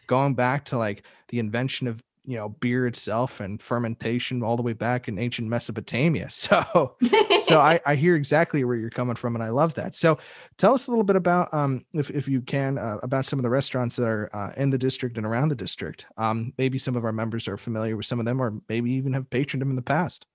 Going 0.06 0.34
back 0.34 0.66
to 0.66 0.78
like 0.78 1.04
the 1.28 1.38
invention 1.38 1.86
of 1.88 2.02
you 2.26 2.36
know 2.36 2.48
beer 2.48 2.86
itself 2.86 3.40
and 3.40 3.62
fermentation 3.62 4.42
all 4.42 4.56
the 4.56 4.62
way 4.62 4.72
back 4.72 5.08
in 5.08 5.18
ancient 5.18 5.48
Mesopotamia. 5.48 6.28
So 6.36 6.96
so 7.42 7.60
I, 7.60 7.80
I 7.86 7.94
hear 7.94 8.14
exactly 8.14 8.62
where 8.64 8.76
you're 8.76 8.90
coming 8.90 9.16
from 9.16 9.34
and 9.34 9.42
I 9.42 9.48
love 9.48 9.74
that. 9.74 9.94
So 9.94 10.18
tell 10.58 10.74
us 10.74 10.86
a 10.86 10.90
little 10.90 11.04
bit 11.04 11.16
about 11.16 11.52
um 11.54 11.84
if, 11.92 12.10
if 12.10 12.28
you 12.28 12.40
can 12.40 12.78
uh, 12.78 12.98
about 13.02 13.26
some 13.26 13.38
of 13.38 13.42
the 13.42 13.50
restaurants 13.50 13.96
that 13.96 14.06
are 14.06 14.28
uh, 14.34 14.52
in 14.56 14.70
the 14.70 14.78
district 14.78 15.16
and 15.16 15.26
around 15.26 15.48
the 15.48 15.54
district. 15.54 16.06
Um 16.16 16.52
maybe 16.58 16.78
some 16.78 16.96
of 16.96 17.04
our 17.04 17.12
members 17.12 17.48
are 17.48 17.56
familiar 17.56 17.96
with 17.96 18.06
some 18.06 18.20
of 18.20 18.26
them 18.26 18.40
or 18.40 18.54
maybe 18.68 18.92
even 18.92 19.12
have 19.12 19.30
patroned 19.30 19.62
them 19.62 19.70
in 19.70 19.76
the 19.76 19.82
past. 19.82 20.26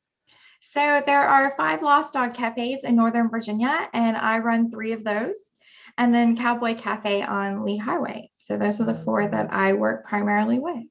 So 0.61 1.01
there 1.05 1.27
are 1.27 1.55
five 1.57 1.81
Lost 1.81 2.13
Dog 2.13 2.33
cafes 2.33 2.83
in 2.83 2.95
Northern 2.95 3.29
Virginia 3.29 3.89
and 3.93 4.15
I 4.15 4.39
run 4.39 4.71
three 4.71 4.93
of 4.93 5.03
those 5.03 5.49
and 5.97 6.13
then 6.13 6.37
Cowboy 6.37 6.75
Cafe 6.75 7.21
on 7.21 7.65
Lee 7.65 7.77
Highway. 7.77 8.29
So 8.35 8.57
those 8.57 8.79
are 8.79 8.85
the 8.85 8.95
four 8.95 9.27
that 9.27 9.51
I 9.51 9.73
work 9.73 10.05
primarily 10.05 10.59
with. 10.59 10.83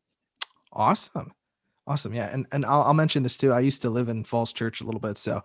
Awesome. 0.72 1.32
Awesome. 1.86 2.14
Yeah. 2.14 2.30
And 2.32 2.46
and 2.52 2.64
I'll, 2.64 2.82
I'll 2.82 2.94
mention 2.94 3.22
this 3.22 3.36
too. 3.36 3.52
I 3.52 3.60
used 3.60 3.82
to 3.82 3.90
live 3.90 4.08
in 4.08 4.24
Falls 4.24 4.52
Church 4.52 4.80
a 4.80 4.84
little 4.84 5.00
bit. 5.00 5.18
So 5.18 5.42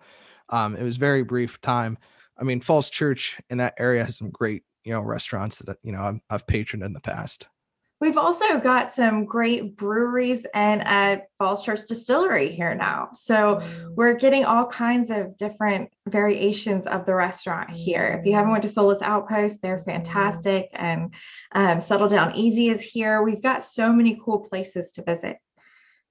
um, 0.50 0.76
it 0.76 0.82
was 0.84 0.96
very 0.96 1.22
brief 1.22 1.60
time. 1.60 1.98
I 2.38 2.44
mean, 2.44 2.60
Falls 2.60 2.90
Church 2.90 3.40
in 3.50 3.58
that 3.58 3.74
area 3.78 4.04
has 4.04 4.16
some 4.16 4.30
great, 4.30 4.62
you 4.84 4.92
know, 4.92 5.00
restaurants 5.00 5.58
that, 5.60 5.78
you 5.82 5.92
know, 5.92 6.02
I've, 6.02 6.20
I've 6.30 6.46
patroned 6.46 6.84
in 6.84 6.92
the 6.92 7.00
past. 7.00 7.48
We've 7.98 8.18
also 8.18 8.60
got 8.60 8.92
some 8.92 9.24
great 9.24 9.74
breweries 9.76 10.46
and 10.52 10.82
a 10.82 11.22
Falls 11.38 11.64
Church 11.64 11.80
distillery 11.88 12.54
here 12.54 12.74
now. 12.74 13.08
So 13.14 13.62
we're 13.94 14.14
getting 14.14 14.44
all 14.44 14.66
kinds 14.66 15.10
of 15.10 15.34
different 15.38 15.90
variations 16.06 16.86
of 16.86 17.06
the 17.06 17.14
restaurant 17.14 17.70
here. 17.70 18.18
If 18.20 18.26
you 18.26 18.34
haven't 18.34 18.50
went 18.50 18.62
to 18.64 18.68
Solace 18.68 19.00
Outpost, 19.00 19.62
they're 19.62 19.80
fantastic. 19.80 20.68
And 20.74 21.14
um, 21.52 21.80
Settle 21.80 22.08
Down 22.08 22.34
Easy 22.34 22.68
is 22.68 22.82
here. 22.82 23.22
We've 23.22 23.42
got 23.42 23.64
so 23.64 23.90
many 23.92 24.20
cool 24.22 24.40
places 24.40 24.92
to 24.92 25.02
visit. 25.02 25.38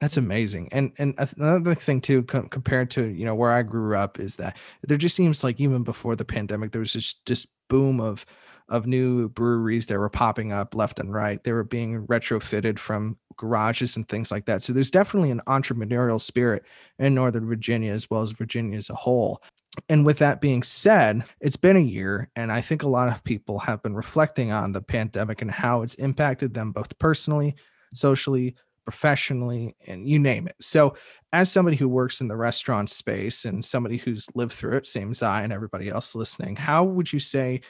That's 0.02 0.18
amazing. 0.18 0.70
And 0.72 0.92
and 0.98 1.14
another 1.38 1.76
thing 1.76 2.02
too, 2.02 2.24
com- 2.24 2.50
compared 2.50 2.90
to 2.92 3.06
you 3.06 3.26
know 3.26 3.36
where 3.36 3.52
I 3.52 3.62
grew 3.62 3.96
up, 3.96 4.20
is 4.20 4.36
that 4.36 4.58
there 4.84 4.98
just 4.98 5.16
seems 5.16 5.44
like 5.44 5.60
even 5.60 5.84
before 5.84 6.16
the 6.16 6.26
pandemic, 6.26 6.72
there 6.72 6.82
was 6.82 6.94
just 6.94 7.26
this 7.26 7.48
boom 7.70 8.02
of 8.02 8.26
of 8.70 8.88
new 8.88 9.30
breweries 9.30 9.86
that 9.88 10.00
were 10.00 10.10
popping 10.10 10.52
up 10.52 10.76
left 10.76 11.00
and 11.00 11.14
right. 11.14 11.44
They 11.44 11.52
were 11.52 11.64
being 11.64 12.08
retrofitted 12.08 12.80
from 12.80 13.18
garages 13.38 13.96
and 13.96 14.08
things 14.08 14.32
like 14.32 14.46
that. 14.46 14.64
So 14.64 14.74
there's 14.74 14.92
definitely 14.92 15.32
an 15.32 15.42
entrepreneurial 15.48 16.20
spirit 16.20 16.64
in 16.98 17.14
Northern 17.14 17.48
Virginia 17.48 17.92
as 17.92 18.10
well 18.10 18.22
as 18.22 18.32
Virginia 18.32 18.78
as 18.78 18.90
a 18.90 18.96
whole. 18.96 19.42
And 19.90 20.06
with 20.06 20.20
that 20.20 20.42
being 20.42 20.64
said, 20.64 21.26
it's 21.42 21.58
been 21.58 21.76
a 21.76 21.82
year, 21.82 22.30
and 22.36 22.50
I 22.50 22.62
think 22.62 22.84
a 22.84 22.88
lot 22.88 23.10
of 23.10 23.24
people 23.26 23.60
have 23.60 23.84
been 23.84 23.94
reflecting 23.94 24.54
on 24.54 24.72
the 24.72 24.82
pandemic 24.82 25.42
and 25.42 25.52
how 25.52 25.82
it's 25.82 25.96
impacted 25.96 26.54
them 26.54 26.72
both 26.72 26.98
personally, 26.98 27.56
socially, 27.94 28.56
professionally, 28.86 29.76
and 29.86 30.08
you 30.08 30.18
name 30.18 30.48
it. 30.48 30.56
So, 30.62 30.96
as 31.34 31.52
somebody 31.52 31.76
who 31.76 31.90
works 31.90 32.22
in 32.22 32.30
the 32.30 32.38
restaurant 32.38 32.90
space 32.90 33.44
and 33.44 33.66
somebody 33.66 33.98
who's 33.98 34.28
lived 34.34 34.54
through 34.54 34.78
it, 34.78 34.88
same 34.88 35.10
as 35.10 35.22
I 35.22 35.42
and 35.42 35.52
everybody 35.52 35.90
else 35.90 36.16
listening, 36.16 36.56
how 36.56 36.86
would 36.86 37.12
you 37.12 37.20
say 37.20 37.62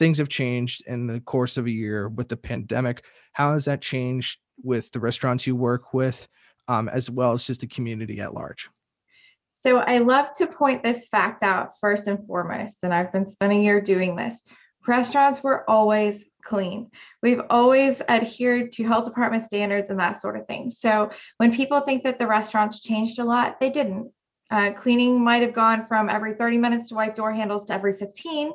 things 0.00 0.18
have 0.18 0.30
changed 0.30 0.82
in 0.86 1.06
the 1.06 1.20
course 1.20 1.58
of 1.58 1.66
a 1.66 1.70
year 1.70 2.08
with 2.08 2.28
the 2.28 2.36
pandemic. 2.36 3.04
How 3.34 3.52
has 3.52 3.66
that 3.66 3.82
changed 3.82 4.40
with 4.64 4.90
the 4.90 4.98
restaurants 4.98 5.46
you 5.46 5.54
work 5.54 5.92
with, 5.94 6.26
um, 6.68 6.88
as 6.88 7.10
well 7.10 7.32
as 7.32 7.46
just 7.46 7.60
the 7.60 7.66
community 7.66 8.18
at 8.18 8.34
large? 8.34 8.68
So 9.50 9.76
I 9.76 9.98
love 9.98 10.32
to 10.38 10.46
point 10.46 10.82
this 10.82 11.06
fact 11.08 11.42
out 11.42 11.78
first 11.78 12.08
and 12.08 12.26
foremost, 12.26 12.82
and 12.82 12.94
I've 12.94 13.12
been 13.12 13.26
spending 13.26 13.60
a 13.60 13.62
year 13.62 13.80
doing 13.82 14.16
this. 14.16 14.40
Restaurants 14.88 15.42
were 15.42 15.68
always 15.68 16.24
clean. 16.42 16.90
We've 17.22 17.42
always 17.50 18.00
adhered 18.08 18.72
to 18.72 18.84
health 18.84 19.04
department 19.04 19.42
standards 19.42 19.90
and 19.90 20.00
that 20.00 20.18
sort 20.18 20.38
of 20.38 20.46
thing. 20.46 20.70
So 20.70 21.10
when 21.36 21.52
people 21.52 21.80
think 21.80 22.04
that 22.04 22.18
the 22.18 22.26
restaurants 22.26 22.80
changed 22.80 23.18
a 23.18 23.24
lot, 23.24 23.60
they 23.60 23.68
didn't. 23.68 24.10
Uh, 24.50 24.72
cleaning 24.72 25.22
might 25.22 25.42
have 25.42 25.52
gone 25.52 25.84
from 25.86 26.08
every 26.08 26.34
30 26.34 26.58
minutes 26.58 26.88
to 26.88 26.94
wipe 26.94 27.14
door 27.14 27.32
handles 27.32 27.64
to 27.64 27.74
every 27.74 27.94
15 27.94 28.50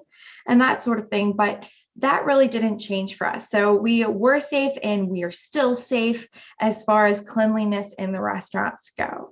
and 0.48 0.62
that 0.62 0.82
sort 0.82 1.00
of 1.00 1.10
thing. 1.10 1.34
But 1.34 1.64
that 1.98 2.26
really 2.26 2.48
didn't 2.48 2.80
change 2.80 3.16
for 3.16 3.28
us. 3.28 3.50
So 3.50 3.74
we 3.74 4.06
were 4.06 4.40
safe 4.40 4.78
and 4.84 5.08
we 5.08 5.24
are 5.24 5.32
still 5.32 5.76
safe 5.76 6.28
as 6.60 6.84
far 6.84 7.06
as 7.06 7.22
cleanliness 7.22 7.94
in 7.98 8.12
the 8.12 8.20
restaurants 8.20 8.92
go. 8.98 9.32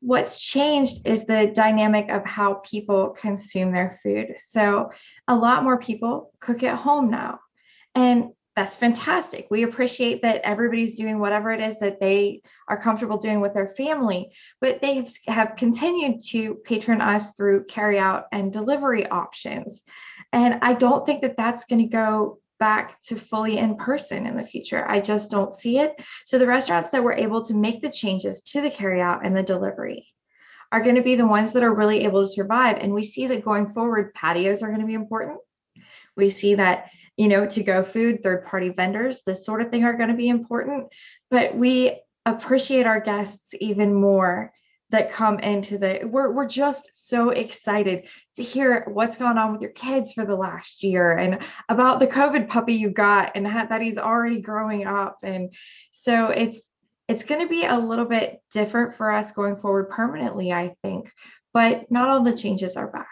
What's 0.00 0.40
changed 0.40 1.06
is 1.06 1.26
the 1.26 1.52
dynamic 1.54 2.08
of 2.08 2.24
how 2.24 2.54
people 2.64 3.10
consume 3.10 3.70
their 3.70 3.98
food. 4.02 4.36
So 4.38 4.92
a 5.28 5.36
lot 5.36 5.62
more 5.62 5.78
people 5.78 6.32
cook 6.40 6.62
at 6.62 6.76
home 6.76 7.10
now. 7.10 7.40
And 7.94 8.30
that's 8.60 8.76
fantastic. 8.76 9.46
We 9.50 9.62
appreciate 9.62 10.20
that 10.20 10.42
everybody's 10.44 10.94
doing 10.94 11.18
whatever 11.18 11.50
it 11.50 11.60
is 11.60 11.78
that 11.78 11.98
they 11.98 12.42
are 12.68 12.78
comfortable 12.78 13.16
doing 13.16 13.40
with 13.40 13.54
their 13.54 13.70
family, 13.70 14.32
but 14.60 14.82
they 14.82 15.06
have 15.28 15.56
continued 15.56 16.20
to 16.28 16.56
patron 16.56 17.00
us 17.00 17.32
through 17.32 17.64
carry 17.64 17.98
out 17.98 18.26
and 18.32 18.52
delivery 18.52 19.06
options. 19.06 19.82
And 20.34 20.58
I 20.60 20.74
don't 20.74 21.06
think 21.06 21.22
that 21.22 21.38
that's 21.38 21.64
going 21.64 21.80
to 21.80 21.88
go 21.88 22.38
back 22.58 23.00
to 23.04 23.16
fully 23.16 23.56
in 23.56 23.76
person 23.76 24.26
in 24.26 24.36
the 24.36 24.44
future. 24.44 24.84
I 24.86 25.00
just 25.00 25.30
don't 25.30 25.54
see 25.54 25.78
it. 25.78 25.94
So 26.26 26.38
the 26.38 26.46
restaurants 26.46 26.90
that 26.90 27.02
were 27.02 27.14
able 27.14 27.42
to 27.46 27.54
make 27.54 27.80
the 27.80 27.88
changes 27.88 28.42
to 28.42 28.60
the 28.60 28.70
carry 28.70 29.00
out 29.00 29.24
and 29.24 29.34
the 29.34 29.42
delivery 29.42 30.06
are 30.70 30.82
going 30.82 30.96
to 30.96 31.02
be 31.02 31.14
the 31.14 31.26
ones 31.26 31.54
that 31.54 31.62
are 31.62 31.74
really 31.74 32.04
able 32.04 32.26
to 32.26 32.30
survive. 32.30 32.76
And 32.76 32.92
we 32.92 33.04
see 33.04 33.26
that 33.28 33.42
going 33.42 33.70
forward, 33.70 34.12
patios 34.12 34.62
are 34.62 34.68
going 34.68 34.82
to 34.82 34.86
be 34.86 34.92
important. 34.92 35.38
We 36.14 36.28
see 36.28 36.56
that, 36.56 36.90
you 37.20 37.28
know, 37.28 37.44
to 37.44 37.62
go 37.62 37.82
food, 37.82 38.22
third 38.22 38.46
party 38.46 38.70
vendors, 38.70 39.20
this 39.26 39.44
sort 39.44 39.60
of 39.60 39.70
thing 39.70 39.84
are 39.84 39.92
going 39.92 40.08
to 40.08 40.16
be 40.16 40.30
important. 40.30 40.86
But 41.30 41.54
we 41.54 42.00
appreciate 42.24 42.86
our 42.86 42.98
guests 42.98 43.52
even 43.60 43.92
more 43.92 44.54
that 44.88 45.12
come 45.12 45.38
into 45.40 45.76
the 45.76 46.00
we're, 46.04 46.30
we're 46.32 46.48
just 46.48 46.88
so 46.94 47.28
excited 47.28 48.08
to 48.36 48.42
hear 48.42 48.86
what's 48.88 49.18
gone 49.18 49.36
on 49.36 49.52
with 49.52 49.60
your 49.60 49.72
kids 49.72 50.14
for 50.14 50.24
the 50.24 50.34
last 50.34 50.82
year 50.82 51.16
and 51.16 51.42
about 51.68 52.00
the 52.00 52.06
covid 52.06 52.48
puppy 52.48 52.74
you 52.74 52.90
got 52.90 53.32
and 53.34 53.46
that 53.46 53.80
he's 53.80 53.98
already 53.98 54.40
growing 54.40 54.86
up 54.86 55.18
and 55.22 55.54
so 55.92 56.26
it's 56.26 56.68
it's 57.06 57.22
going 57.22 57.40
to 57.40 57.48
be 57.48 57.64
a 57.64 57.78
little 57.78 58.04
bit 58.04 58.40
different 58.52 58.96
for 58.96 59.12
us 59.12 59.30
going 59.30 59.56
forward 59.56 59.88
permanently 59.88 60.52
i 60.52 60.74
think 60.82 61.12
but 61.54 61.88
not 61.90 62.08
all 62.08 62.22
the 62.22 62.36
changes 62.36 62.76
are 62.76 62.88
bad 62.88 63.06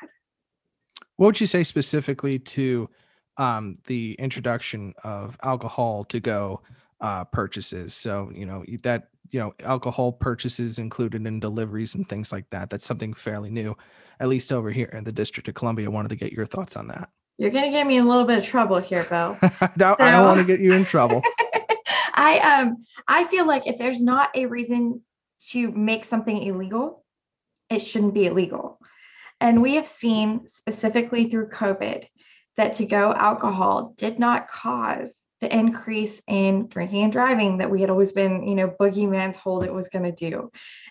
what 1.16 1.26
would 1.26 1.40
you 1.40 1.46
say 1.46 1.62
specifically 1.62 2.40
to 2.40 2.90
um, 3.38 3.74
the 3.86 4.14
introduction 4.18 4.94
of 5.04 5.38
alcohol 5.42 6.04
to 6.04 6.20
go 6.20 6.60
uh, 7.00 7.24
purchases. 7.24 7.94
So, 7.94 8.30
you 8.34 8.44
know, 8.44 8.64
that, 8.82 9.08
you 9.30 9.38
know, 9.40 9.54
alcohol 9.62 10.12
purchases 10.12 10.78
included 10.78 11.26
in 11.26 11.40
deliveries 11.40 11.94
and 11.94 12.08
things 12.08 12.32
like 12.32 12.50
that. 12.50 12.70
That's 12.70 12.84
something 12.84 13.14
fairly 13.14 13.50
new, 13.50 13.76
at 14.20 14.28
least 14.28 14.52
over 14.52 14.70
here 14.70 14.90
in 14.92 15.04
the 15.04 15.12
District 15.12 15.48
of 15.48 15.54
Columbia. 15.54 15.86
I 15.86 15.90
wanted 15.90 16.08
to 16.10 16.16
get 16.16 16.32
your 16.32 16.46
thoughts 16.46 16.76
on 16.76 16.88
that. 16.88 17.08
You're 17.38 17.52
going 17.52 17.64
to 17.64 17.70
get 17.70 17.86
me 17.86 17.96
in 17.96 18.04
a 18.04 18.08
little 18.08 18.24
bit 18.24 18.38
of 18.38 18.44
trouble 18.44 18.78
here, 18.78 19.04
Bill. 19.04 19.38
I 19.42 19.70
don't, 19.76 19.98
so... 19.98 20.10
don't 20.10 20.24
want 20.24 20.38
to 20.38 20.44
get 20.44 20.60
you 20.60 20.72
in 20.72 20.84
trouble. 20.84 21.22
I 22.14 22.38
um 22.40 22.78
I 23.06 23.24
feel 23.26 23.46
like 23.46 23.68
if 23.68 23.78
there's 23.78 24.02
not 24.02 24.30
a 24.34 24.46
reason 24.46 25.02
to 25.50 25.70
make 25.70 26.04
something 26.04 26.42
illegal, 26.42 27.04
it 27.70 27.78
shouldn't 27.78 28.12
be 28.12 28.26
illegal. 28.26 28.80
And 29.40 29.62
we 29.62 29.76
have 29.76 29.86
seen 29.86 30.48
specifically 30.48 31.30
through 31.30 31.50
COVID 31.50 32.06
that 32.58 32.74
to 32.74 32.84
go 32.84 33.14
alcohol 33.14 33.94
did 33.96 34.18
not 34.18 34.48
cause 34.48 35.24
the 35.40 35.56
increase 35.56 36.20
in 36.26 36.66
drinking 36.66 37.04
and 37.04 37.12
driving 37.12 37.58
that 37.58 37.70
we 37.70 37.80
had 37.80 37.90
always 37.90 38.12
been, 38.12 38.46
you 38.46 38.56
know, 38.56 38.68
boogeyman 38.68 39.32
told 39.32 39.64
it 39.64 39.72
was 39.72 39.88
going 39.88 40.04
to 40.04 40.12
do. 40.12 40.50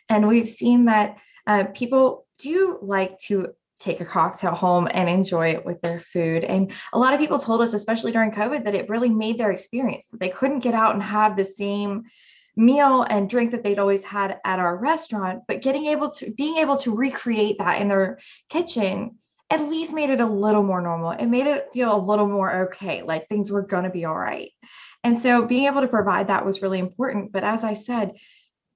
And 0.09 0.27
we've 0.27 0.47
seen 0.47 0.85
that 0.85 1.17
uh, 1.45 1.65
people 1.65 2.25
do 2.39 2.79
like 2.81 3.19
to 3.27 3.49
take 3.79 3.99
a 3.99 4.05
cocktail 4.05 4.53
home 4.53 4.87
and 4.91 5.09
enjoy 5.09 5.49
it 5.49 5.65
with 5.65 5.81
their 5.81 5.99
food. 5.99 6.43
And 6.43 6.71
a 6.93 6.97
lot 6.97 7.13
of 7.13 7.19
people 7.19 7.37
told 7.37 7.61
us, 7.61 7.73
especially 7.73 8.11
during 8.11 8.31
COVID, 8.31 8.63
that 8.63 8.73
it 8.73 8.89
really 8.89 9.09
made 9.09 9.37
their 9.37 9.51
experience, 9.51 10.07
that 10.07 10.19
they 10.19 10.29
couldn't 10.29 10.59
get 10.59 10.73
out 10.73 10.93
and 10.93 11.03
have 11.03 11.35
the 11.35 11.45
same 11.45 12.05
meal 12.55 13.03
and 13.03 13.29
drink 13.29 13.51
that 13.51 13.63
they'd 13.63 13.77
always 13.77 14.03
had 14.03 14.39
at 14.43 14.59
our 14.59 14.75
restaurant, 14.77 15.43
but 15.47 15.61
getting 15.61 15.85
able 15.87 16.09
to 16.09 16.31
being 16.31 16.57
able 16.57 16.77
to 16.77 16.95
recreate 16.95 17.59
that 17.59 17.81
in 17.81 17.87
their 17.87 18.17
kitchen 18.49 19.17
at 19.49 19.69
least 19.69 19.93
made 19.93 20.09
it 20.09 20.19
a 20.19 20.25
little 20.25 20.63
more 20.63 20.81
normal. 20.81 21.11
It 21.11 21.25
made 21.27 21.47
it 21.47 21.69
feel 21.73 21.95
a 21.95 22.05
little 22.05 22.27
more 22.27 22.63
okay, 22.63 23.01
like 23.01 23.27
things 23.27 23.51
were 23.51 23.61
going 23.61 23.85
to 23.85 23.89
be 23.89 24.05
all 24.05 24.17
right. 24.17 24.51
And 25.03 25.17
so 25.17 25.45
being 25.45 25.67
able 25.67 25.81
to 25.81 25.87
provide 25.87 26.27
that 26.27 26.45
was 26.45 26.61
really 26.61 26.79
important. 26.79 27.31
But 27.31 27.43
as 27.43 27.63
I 27.63 27.73
said, 27.73 28.13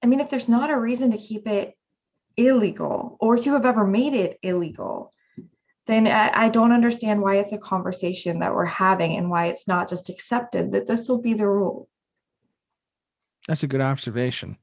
I 0.01 0.07
mean, 0.07 0.21
if 0.21 0.29
there's 0.29 0.47
not 0.47 0.69
a 0.69 0.79
reason 0.79 1.11
to 1.11 1.17
keep 1.17 1.47
it 1.47 1.75
illegal 2.37 3.17
or 3.19 3.37
to 3.37 3.51
have 3.51 3.65
ever 3.65 3.85
made 3.85 4.13
it 4.13 4.39
illegal, 4.41 5.13
then 5.87 6.07
I, 6.07 6.45
I, 6.45 6.49
don't 6.49 6.71
understand 6.71 7.21
why 7.21 7.37
it's 7.37 7.51
a 7.51 7.57
conversation 7.57 8.39
that 8.39 8.53
we're 8.53 8.65
having 8.65 9.17
and 9.17 9.29
why 9.29 9.47
it's 9.47 9.67
not 9.67 9.89
just 9.89 10.09
accepted 10.09 10.71
that 10.71 10.87
this 10.87 11.09
will 11.09 11.21
be 11.21 11.33
the 11.33 11.47
rule. 11.47 11.89
That's 13.47 13.63
a 13.63 13.67
good 13.67 13.81
observation. 13.81 14.57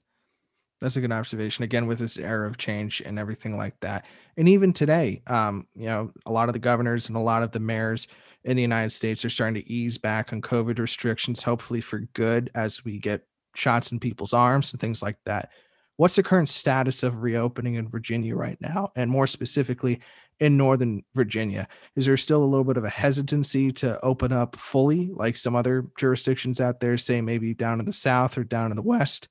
That's 0.80 0.96
a 0.96 1.00
good 1.00 1.12
observation. 1.12 1.64
Again, 1.64 1.86
with 1.86 1.98
this 1.98 2.16
era 2.16 2.46
of 2.46 2.56
change 2.56 3.02
and 3.04 3.18
everything 3.18 3.56
like 3.56 3.78
that, 3.80 4.06
and 4.36 4.48
even 4.48 4.72
today, 4.72 5.22
um, 5.26 5.66
you 5.74 5.86
know, 5.86 6.12
a 6.24 6.30
lot 6.30 6.48
of 6.48 6.52
the 6.52 6.60
governors 6.60 7.08
and 7.08 7.16
a 7.16 7.20
lot 7.20 7.42
of 7.42 7.50
the 7.50 7.60
mayors 7.60 8.06
in 8.44 8.56
the 8.56 8.62
United 8.62 8.90
States 8.90 9.24
are 9.24 9.30
starting 9.30 9.60
to 9.60 9.70
ease 9.70 9.98
back 9.98 10.32
on 10.32 10.40
COVID 10.40 10.78
restrictions, 10.78 11.42
hopefully 11.42 11.80
for 11.80 12.00
good, 12.12 12.50
as 12.54 12.84
we 12.84 12.98
get 12.98 13.26
shots 13.56 13.90
in 13.90 13.98
people's 13.98 14.32
arms 14.32 14.72
and 14.72 14.80
things 14.80 15.02
like 15.02 15.18
that. 15.24 15.50
What's 15.96 16.14
the 16.14 16.22
current 16.22 16.48
status 16.48 17.02
of 17.02 17.22
reopening 17.22 17.74
in 17.74 17.88
Virginia 17.88 18.36
right 18.36 18.58
now, 18.60 18.92
and 18.94 19.10
more 19.10 19.26
specifically 19.26 20.00
in 20.38 20.56
Northern 20.56 21.02
Virginia? 21.12 21.66
Is 21.96 22.06
there 22.06 22.16
still 22.16 22.44
a 22.44 22.46
little 22.46 22.62
bit 22.62 22.76
of 22.76 22.84
a 22.84 22.88
hesitancy 22.88 23.72
to 23.72 23.98
open 24.04 24.32
up 24.32 24.54
fully, 24.54 25.10
like 25.12 25.36
some 25.36 25.56
other 25.56 25.86
jurisdictions 25.98 26.60
out 26.60 26.78
there, 26.78 26.96
say 26.96 27.20
maybe 27.20 27.52
down 27.52 27.80
in 27.80 27.86
the 27.86 27.92
South 27.92 28.38
or 28.38 28.44
down 28.44 28.70
in 28.70 28.76
the 28.76 28.82
West? 28.82 29.26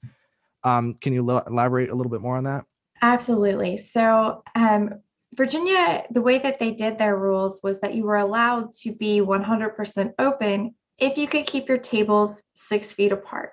Um, 0.67 0.95
can 0.95 1.13
you 1.13 1.21
elaborate 1.21 1.89
a 1.89 1.95
little 1.95 2.09
bit 2.09 2.19
more 2.19 2.35
on 2.35 2.43
that? 2.43 2.65
Absolutely. 3.01 3.77
So, 3.77 4.43
um, 4.53 5.01
Virginia, 5.35 6.03
the 6.11 6.21
way 6.21 6.39
that 6.39 6.59
they 6.59 6.71
did 6.71 6.97
their 6.97 7.15
rules 7.15 7.61
was 7.63 7.79
that 7.79 7.93
you 7.93 8.03
were 8.03 8.17
allowed 8.17 8.73
to 8.81 8.91
be 8.91 9.21
100% 9.21 10.13
open 10.19 10.75
if 10.97 11.17
you 11.17 11.27
could 11.27 11.45
keep 11.45 11.69
your 11.69 11.77
tables 11.77 12.41
six 12.55 12.91
feet 12.91 13.11
apart. 13.11 13.51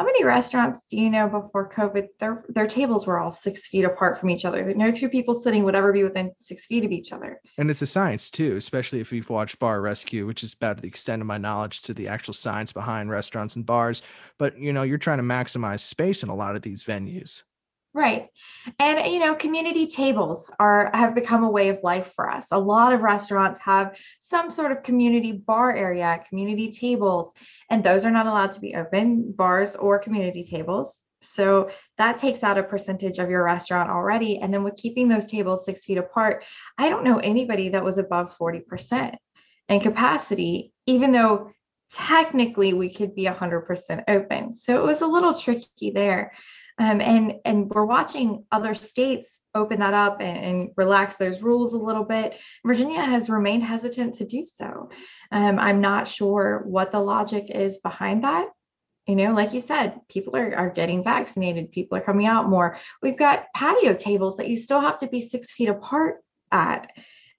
How 0.00 0.06
many 0.06 0.24
restaurants 0.24 0.86
do 0.86 0.98
you 0.98 1.10
know 1.10 1.28
before 1.28 1.68
COVID, 1.68 2.06
their, 2.18 2.42
their 2.48 2.66
tables 2.66 3.06
were 3.06 3.20
all 3.20 3.30
six 3.30 3.68
feet 3.68 3.84
apart 3.84 4.18
from 4.18 4.30
each 4.30 4.46
other? 4.46 4.72
No 4.74 4.90
two 4.90 5.10
people 5.10 5.34
sitting 5.34 5.62
would 5.64 5.74
ever 5.74 5.92
be 5.92 6.02
within 6.02 6.32
six 6.38 6.64
feet 6.64 6.86
of 6.86 6.90
each 6.90 7.12
other. 7.12 7.38
And 7.58 7.68
it's 7.68 7.82
a 7.82 7.86
science 7.86 8.30
too, 8.30 8.56
especially 8.56 9.00
if 9.00 9.12
you've 9.12 9.28
watched 9.28 9.58
Bar 9.58 9.82
Rescue, 9.82 10.26
which 10.26 10.42
is 10.42 10.54
about 10.54 10.80
the 10.80 10.88
extent 10.88 11.20
of 11.20 11.26
my 11.26 11.36
knowledge 11.36 11.82
to 11.82 11.92
the 11.92 12.08
actual 12.08 12.32
science 12.32 12.72
behind 12.72 13.10
restaurants 13.10 13.56
and 13.56 13.66
bars. 13.66 14.00
But 14.38 14.58
you 14.58 14.72
know, 14.72 14.84
you're 14.84 14.96
trying 14.96 15.18
to 15.18 15.22
maximize 15.22 15.80
space 15.80 16.22
in 16.22 16.30
a 16.30 16.34
lot 16.34 16.56
of 16.56 16.62
these 16.62 16.82
venues. 16.82 17.42
Right. 17.92 18.28
And 18.78 19.12
you 19.12 19.18
know, 19.18 19.34
community 19.34 19.88
tables 19.88 20.48
are 20.60 20.90
have 20.94 21.14
become 21.14 21.42
a 21.42 21.50
way 21.50 21.70
of 21.70 21.80
life 21.82 22.12
for 22.14 22.30
us. 22.30 22.48
A 22.52 22.58
lot 22.58 22.92
of 22.92 23.02
restaurants 23.02 23.58
have 23.60 23.98
some 24.20 24.48
sort 24.48 24.70
of 24.70 24.84
community 24.84 25.32
bar 25.32 25.74
area, 25.74 26.22
community 26.28 26.70
tables, 26.70 27.32
and 27.68 27.82
those 27.82 28.04
are 28.04 28.12
not 28.12 28.26
allowed 28.26 28.52
to 28.52 28.60
be 28.60 28.76
open, 28.76 29.32
bars 29.32 29.74
or 29.74 29.98
community 29.98 30.44
tables. 30.44 31.04
So 31.22 31.70
that 31.98 32.16
takes 32.16 32.42
out 32.42 32.58
a 32.58 32.62
percentage 32.62 33.18
of 33.18 33.28
your 33.28 33.44
restaurant 33.44 33.90
already. 33.90 34.38
And 34.38 34.54
then 34.54 34.62
with 34.62 34.76
keeping 34.76 35.08
those 35.08 35.26
tables 35.26 35.64
six 35.64 35.84
feet 35.84 35.98
apart, 35.98 36.44
I 36.78 36.88
don't 36.88 37.04
know 37.04 37.18
anybody 37.18 37.70
that 37.70 37.84
was 37.84 37.98
above 37.98 38.36
40% 38.38 39.16
in 39.68 39.80
capacity, 39.80 40.72
even 40.86 41.12
though 41.12 41.50
technically 41.92 42.72
we 42.72 42.92
could 42.92 43.14
be 43.14 43.24
100% 43.24 44.04
open. 44.08 44.54
So 44.54 44.80
it 44.80 44.86
was 44.86 45.02
a 45.02 45.06
little 45.06 45.34
tricky 45.34 45.90
there. 45.90 46.32
Um, 46.80 47.02
and 47.02 47.34
and 47.44 47.68
we're 47.68 47.84
watching 47.84 48.46
other 48.50 48.72
states 48.72 49.40
open 49.54 49.80
that 49.80 49.92
up 49.92 50.22
and, 50.22 50.38
and, 50.38 50.70
relax 50.78 51.16
those 51.16 51.42
rules 51.42 51.74
a 51.74 51.78
little 51.78 52.04
bit. 52.04 52.38
Virginia 52.64 53.02
has 53.02 53.28
remained 53.28 53.62
hesitant 53.62 54.14
to 54.14 54.24
do 54.24 54.46
so. 54.46 54.88
Um, 55.30 55.58
I'm 55.58 55.82
not 55.82 56.08
sure 56.08 56.62
what 56.64 56.90
the 56.90 57.00
logic 57.00 57.50
is 57.50 57.76
behind 57.78 58.24
that. 58.24 58.48
You 59.06 59.14
know, 59.16 59.34
like 59.34 59.52
you 59.52 59.60
said, 59.60 60.00
people 60.08 60.36
are, 60.36 60.56
are 60.56 60.70
getting 60.70 61.04
vaccinated, 61.04 61.70
people 61.70 61.98
are 61.98 62.02
coming 62.02 62.26
out 62.26 62.48
more. 62.48 62.78
We've 63.02 63.18
got 63.18 63.48
patio 63.54 63.92
tables 63.92 64.38
that 64.38 64.48
you 64.48 64.56
still 64.56 64.80
have 64.80 64.96
to 64.98 65.06
be 65.06 65.20
six 65.20 65.52
feet 65.52 65.68
apart 65.68 66.22
at. 66.50 66.90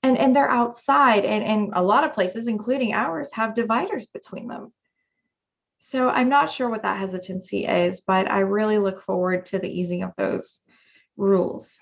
And, 0.03 0.19
and 0.19 0.35
they're 0.35 0.49
outside, 0.49 1.25
and, 1.25 1.43
and 1.43 1.69
a 1.73 1.83
lot 1.83 2.03
of 2.03 2.13
places, 2.13 2.47
including 2.47 2.93
ours, 2.93 3.31
have 3.33 3.53
dividers 3.53 4.05
between 4.07 4.47
them. 4.47 4.73
So 5.83 6.09
I'm 6.09 6.29
not 6.29 6.49
sure 6.49 6.69
what 6.69 6.83
that 6.83 6.99
hesitancy 6.99 7.65
is, 7.65 8.01
but 8.01 8.29
I 8.29 8.41
really 8.41 8.77
look 8.77 9.01
forward 9.01 9.47
to 9.47 9.57
the 9.57 9.67
easing 9.67 10.03
of 10.03 10.15
those 10.15 10.61
rules. 11.17 11.79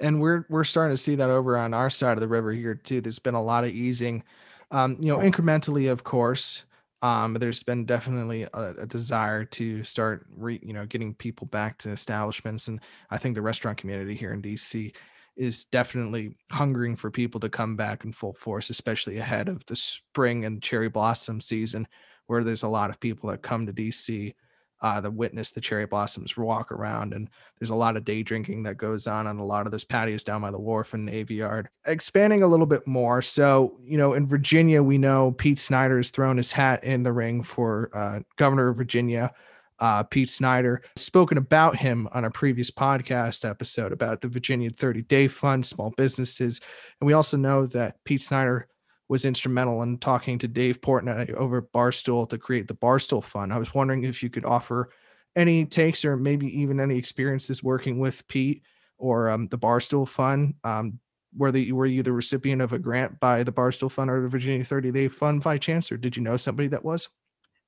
And 0.00 0.20
we're 0.20 0.44
we're 0.50 0.64
starting 0.64 0.94
to 0.94 1.00
see 1.00 1.14
that 1.14 1.30
over 1.30 1.56
on 1.56 1.72
our 1.72 1.88
side 1.88 2.14
of 2.14 2.20
the 2.20 2.28
river 2.28 2.52
here 2.52 2.74
too. 2.74 3.00
There's 3.00 3.20
been 3.20 3.34
a 3.34 3.42
lot 3.42 3.62
of 3.62 3.70
easing, 3.70 4.24
um, 4.72 4.96
you 5.00 5.12
know, 5.12 5.18
incrementally, 5.18 5.90
of 5.90 6.02
course. 6.02 6.64
Um, 7.02 7.34
there's 7.34 7.62
been 7.62 7.84
definitely 7.84 8.42
a, 8.42 8.74
a, 8.78 8.86
desire 8.86 9.44
to 9.44 9.84
start, 9.84 10.26
re, 10.34 10.58
you 10.62 10.72
know, 10.72 10.84
getting 10.84 11.14
people 11.14 11.46
back 11.46 11.78
to 11.78 11.90
establishments, 11.90 12.68
and 12.68 12.80
I 13.10 13.18
think 13.18 13.36
the 13.36 13.42
restaurant 13.42 13.78
community 13.78 14.14
here 14.14 14.32
in 14.32 14.42
DC 14.42 14.92
is 15.36 15.66
definitely 15.66 16.36
hungering 16.50 16.96
for 16.96 17.10
people 17.10 17.38
to 17.40 17.48
come 17.48 17.76
back 17.76 18.04
in 18.04 18.12
full 18.12 18.32
force, 18.32 18.70
especially 18.70 19.18
ahead 19.18 19.48
of 19.48 19.64
the 19.66 19.76
spring 19.76 20.44
and 20.44 20.62
cherry 20.62 20.88
blossom 20.88 21.40
season, 21.40 21.86
where 22.26 22.44
there's 22.44 22.62
a 22.62 22.68
lot 22.68 22.90
of 22.90 23.00
people 23.00 23.30
that 23.30 23.42
come 23.42 23.66
to 23.66 23.72
DC 23.72 24.34
uh, 24.82 25.00
to 25.00 25.10
witness 25.10 25.50
the 25.50 25.60
cherry 25.60 25.86
blossoms 25.86 26.36
walk 26.36 26.70
around. 26.70 27.14
And 27.14 27.30
there's 27.58 27.70
a 27.70 27.74
lot 27.74 27.96
of 27.96 28.04
day 28.04 28.22
drinking 28.22 28.64
that 28.64 28.76
goes 28.76 29.06
on 29.06 29.26
on 29.26 29.38
a 29.38 29.44
lot 29.44 29.64
of 29.64 29.72
those 29.72 29.84
patios 29.84 30.22
down 30.22 30.42
by 30.42 30.50
the 30.50 30.58
wharf 30.58 30.92
and 30.92 31.06
Navy 31.06 31.36
Yard. 31.36 31.68
Expanding 31.86 32.42
a 32.42 32.46
little 32.46 32.66
bit 32.66 32.86
more. 32.86 33.22
So, 33.22 33.78
you 33.82 33.96
know, 33.96 34.12
in 34.12 34.26
Virginia, 34.26 34.82
we 34.82 34.98
know 34.98 35.32
Pete 35.32 35.58
Snyder 35.58 35.96
has 35.96 36.10
thrown 36.10 36.36
his 36.36 36.52
hat 36.52 36.84
in 36.84 37.02
the 37.02 37.12
ring 37.12 37.42
for 37.42 37.90
uh, 37.94 38.20
governor 38.36 38.68
of 38.68 38.76
Virginia 38.76 39.32
uh, 39.78 40.02
Pete 40.02 40.30
Snyder, 40.30 40.82
spoken 40.96 41.38
about 41.38 41.76
him 41.76 42.08
on 42.12 42.24
a 42.24 42.30
previous 42.30 42.70
podcast 42.70 43.48
episode 43.48 43.92
about 43.92 44.20
the 44.20 44.28
Virginia 44.28 44.70
30 44.70 45.02
Day 45.02 45.28
Fund, 45.28 45.66
small 45.66 45.90
businesses. 45.96 46.60
And 47.00 47.06
we 47.06 47.12
also 47.12 47.36
know 47.36 47.66
that 47.66 48.02
Pete 48.04 48.22
Snyder 48.22 48.68
was 49.08 49.24
instrumental 49.24 49.82
in 49.82 49.98
talking 49.98 50.38
to 50.38 50.48
Dave 50.48 50.80
Portnoy 50.80 51.32
over 51.34 51.62
Barstool 51.62 52.28
to 52.28 52.38
create 52.38 52.68
the 52.68 52.74
Barstool 52.74 53.22
Fund. 53.22 53.52
I 53.52 53.58
was 53.58 53.74
wondering 53.74 54.04
if 54.04 54.22
you 54.22 54.30
could 54.30 54.44
offer 54.44 54.90
any 55.36 55.64
takes 55.64 56.04
or 56.04 56.16
maybe 56.16 56.60
even 56.60 56.80
any 56.80 56.96
experiences 56.98 57.62
working 57.62 57.98
with 57.98 58.26
Pete 58.26 58.62
or 58.98 59.30
um, 59.30 59.48
the 59.48 59.58
Barstool 59.58 60.08
Fund. 60.08 60.54
Um, 60.64 60.98
were, 61.36 61.52
the, 61.52 61.70
were 61.72 61.86
you 61.86 62.02
the 62.02 62.12
recipient 62.12 62.62
of 62.62 62.72
a 62.72 62.78
grant 62.78 63.20
by 63.20 63.42
the 63.42 63.52
Barstool 63.52 63.90
Fund 63.90 64.10
or 64.10 64.22
the 64.22 64.28
Virginia 64.28 64.64
30 64.64 64.90
Day 64.90 65.08
Fund 65.08 65.42
by 65.42 65.58
chance, 65.58 65.92
or 65.92 65.98
did 65.98 66.16
you 66.16 66.22
know 66.22 66.36
somebody 66.36 66.68
that 66.68 66.84
was? 66.84 67.08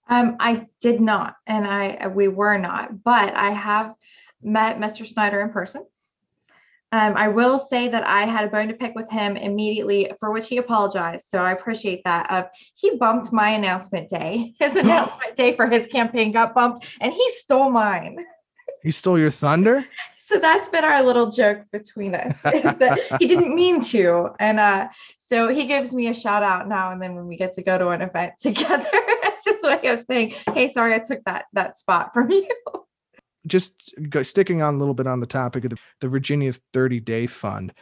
Um, 0.09 0.37
I 0.41 0.67
did 0.81 1.03
not, 1.03 1.37
and 1.47 1.67
I 1.67 2.07
we 2.09 2.29
were 2.29 2.57
not, 2.57 3.05
but 3.05 3.35
I 3.35 3.51
have 3.51 3.95
met 4.43 4.79
Mr. 4.79 5.07
Snyder 5.07 5.43
in 5.43 5.51
person. 5.51 5.85
Um, 6.93 7.15
I 7.17 7.29
will 7.29 7.59
say 7.59 7.89
that 7.89 8.07
I 8.07 8.23
had 8.23 8.45
a 8.45 8.49
bone 8.49 8.69
to 8.69 8.75
pick 8.75 8.95
with 8.95 9.11
him 9.11 9.37
immediately, 9.37 10.11
for 10.19 10.31
which 10.31 10.49
he 10.49 10.57
apologized. 10.57 11.29
So 11.29 11.39
I 11.39 11.53
appreciate 11.53 12.03
that. 12.05 12.31
Of 12.31 12.47
he 12.75 12.97
bumped 12.97 13.33
my 13.33 13.51
announcement 13.51 14.09
day. 14.09 14.55
His 14.59 14.77
announcement 14.85 15.37
day 15.37 15.55
for 15.55 15.67
his 15.67 15.87
campaign 15.87 16.33
got 16.33 16.55
bumped, 16.55 16.87
and 17.01 17.13
he 17.13 17.31
stole 17.33 17.71
mine. 17.71 18.25
He 18.81 18.93
stole 18.93 19.19
your 19.19 19.33
thunder. 19.33 19.85
so 20.25 20.39
that's 20.39 20.69
been 20.69 20.85
our 20.85 21.03
little 21.03 21.29
joke 21.29 21.65
between 21.73 22.15
us. 22.15 22.41
he 23.19 23.27
didn't 23.27 23.53
mean 23.53 23.81
to, 23.87 24.29
and 24.39 24.61
uh, 24.61 24.89
so 25.19 25.49
he 25.49 25.67
gives 25.67 25.93
me 25.93 26.07
a 26.07 26.15
shout 26.15 26.45
out 26.45 26.69
now 26.69 26.93
and 26.93 27.03
then 27.03 27.17
when 27.17 27.27
we 27.27 27.37
get 27.37 27.53
to 27.55 27.63
go 27.63 27.77
to 27.77 27.89
an 27.89 28.03
event 28.03 28.35
together 28.39 28.87
it's 28.93 29.63
his 29.63 29.63
way 29.63 29.89
of 29.89 30.01
saying, 30.01 30.35
"Hey, 30.55 30.73
sorry, 30.73 30.95
I 30.95 30.99
took 30.99 31.25
that 31.25 31.47
that 31.53 31.79
spot 31.79 32.13
from 32.15 32.31
you." 32.31 32.49
Just 33.47 33.95
sticking 34.23 34.63
on 34.63 34.75
a 34.75 34.79
little 34.79 34.95
bit 34.95 35.07
on 35.07 35.21
the 35.21 35.27
topic 35.27 35.65
of 35.65 35.71
the, 35.71 35.79
the 36.01 36.09
Virginia 36.09 36.53
30 36.73 37.01
Day 37.01 37.27
Fund. 37.27 37.73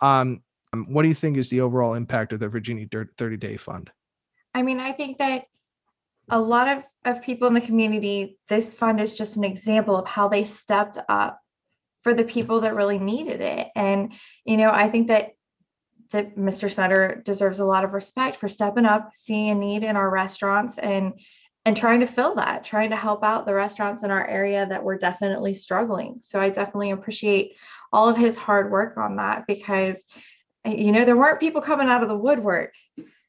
Um, 0.00 0.42
um, 0.72 0.86
what 0.92 1.02
do 1.02 1.08
you 1.08 1.14
think 1.14 1.36
is 1.36 1.48
the 1.48 1.60
overall 1.60 1.94
impact 1.94 2.32
of 2.32 2.40
the 2.40 2.48
Virginia 2.48 2.86
30 2.90 3.36
Day 3.36 3.56
Fund? 3.56 3.90
I 4.54 4.62
mean, 4.62 4.80
I 4.80 4.92
think 4.92 5.18
that 5.18 5.44
a 6.28 6.40
lot 6.40 6.68
of, 6.68 6.84
of 7.04 7.22
people 7.22 7.46
in 7.48 7.54
the 7.54 7.60
community, 7.60 8.38
this 8.48 8.74
fund 8.74 9.00
is 9.00 9.16
just 9.16 9.36
an 9.36 9.44
example 9.44 9.96
of 9.96 10.06
how 10.06 10.28
they 10.28 10.44
stepped 10.44 10.98
up 11.08 11.40
for 12.02 12.14
the 12.14 12.24
people 12.24 12.60
that 12.60 12.74
really 12.74 12.98
needed 12.98 13.40
it. 13.40 13.68
And, 13.74 14.12
you 14.44 14.56
know, 14.56 14.70
I 14.70 14.88
think 14.88 15.08
that 15.08 15.32
that 16.12 16.36
Mr. 16.36 16.70
Snyder 16.70 17.20
deserves 17.24 17.58
a 17.58 17.64
lot 17.64 17.84
of 17.84 17.92
respect 17.92 18.36
for 18.36 18.48
stepping 18.48 18.84
up, 18.84 19.10
seeing 19.14 19.50
a 19.50 19.54
need 19.54 19.82
in 19.82 19.96
our 19.96 20.08
restaurants 20.08 20.78
and 20.78 21.14
and 21.66 21.76
trying 21.76 21.98
to 21.98 22.06
fill 22.06 22.36
that, 22.36 22.62
trying 22.62 22.90
to 22.90 22.96
help 22.96 23.24
out 23.24 23.44
the 23.44 23.52
restaurants 23.52 24.04
in 24.04 24.10
our 24.12 24.24
area 24.24 24.64
that 24.64 24.84
were 24.84 24.96
definitely 24.96 25.52
struggling. 25.52 26.18
So 26.20 26.40
I 26.40 26.48
definitely 26.48 26.92
appreciate 26.92 27.56
all 27.92 28.08
of 28.08 28.16
his 28.16 28.36
hard 28.36 28.70
work 28.70 28.96
on 28.96 29.16
that 29.16 29.48
because 29.48 30.04
you 30.64 30.92
know 30.92 31.04
there 31.04 31.16
weren't 31.16 31.40
people 31.40 31.60
coming 31.60 31.88
out 31.88 32.04
of 32.04 32.08
the 32.08 32.16
woodwork 32.16 32.72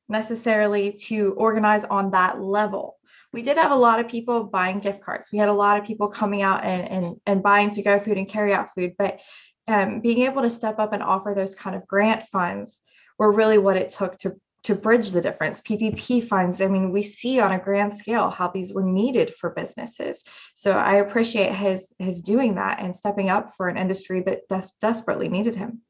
necessarily 0.08 0.93
to 0.93 1.34
organize 1.34 1.84
on 1.84 2.12
that 2.12 2.39
level. 2.39 2.97
We 3.34 3.41
did 3.41 3.58
have 3.58 3.71
a 3.71 3.76
lot 3.76 4.00
of 4.00 4.08
people 4.08 4.43
buying 4.43 4.80
gift 4.80 5.02
cards. 5.02 5.30
We 5.34 5.39
had 5.39 5.50
a 5.50 5.54
lot 5.54 5.80
of 5.80 5.86
people 5.86 6.08
coming 6.08 6.43
out 6.43 6.63
and 6.63 6.88
and, 6.88 7.15
and 7.26 7.43
buying 7.43 7.71
to 7.71 7.82
go 7.82 8.00
food 8.00 8.19
and 8.19 8.30
carry 8.30 8.54
out 8.54 8.73
food, 8.76 8.93
but 9.00 9.19
um, 9.67 10.00
being 10.00 10.21
able 10.21 10.43
to 10.43 10.50
step 10.52 10.78
up 10.78 10.93
and 10.93 11.02
offer 11.02 11.34
those 11.34 11.56
kind 11.56 11.76
of 11.76 11.88
grant 11.88 12.28
funds 12.28 12.80
were 13.17 13.32
really 13.32 13.58
what 13.58 13.78
it 13.78 13.89
took 13.89 14.15
to 14.19 14.36
to 14.67 14.75
bridge 14.75 15.12
the 15.12 15.21
difference. 15.21 15.62
PPP 15.62 16.27
funds, 16.27 16.60
I 16.60 16.67
mean, 16.67 16.91
we 16.91 17.01
see 17.01 17.39
on 17.39 17.53
a 17.53 17.58
grand 17.58 17.93
scale 17.93 18.30
how 18.30 18.49
these 18.49 18.73
were 18.73 18.84
needed 18.84 19.34
for 19.34 19.51
businesses. 19.51 20.25
So 20.56 20.73
I 20.73 20.95
appreciate 20.95 21.53
his 21.53 21.93
his 21.99 22.19
doing 22.19 22.56
that 22.56 22.82
and 22.82 22.93
stepping 22.93 23.30
up 23.30 23.56
for 23.56 23.69
an 23.69 23.77
industry 23.77 24.19
that 24.23 24.41
des- 24.49 24.73
desperately 24.82 25.30
needed 25.30 25.56
him. 25.56 25.84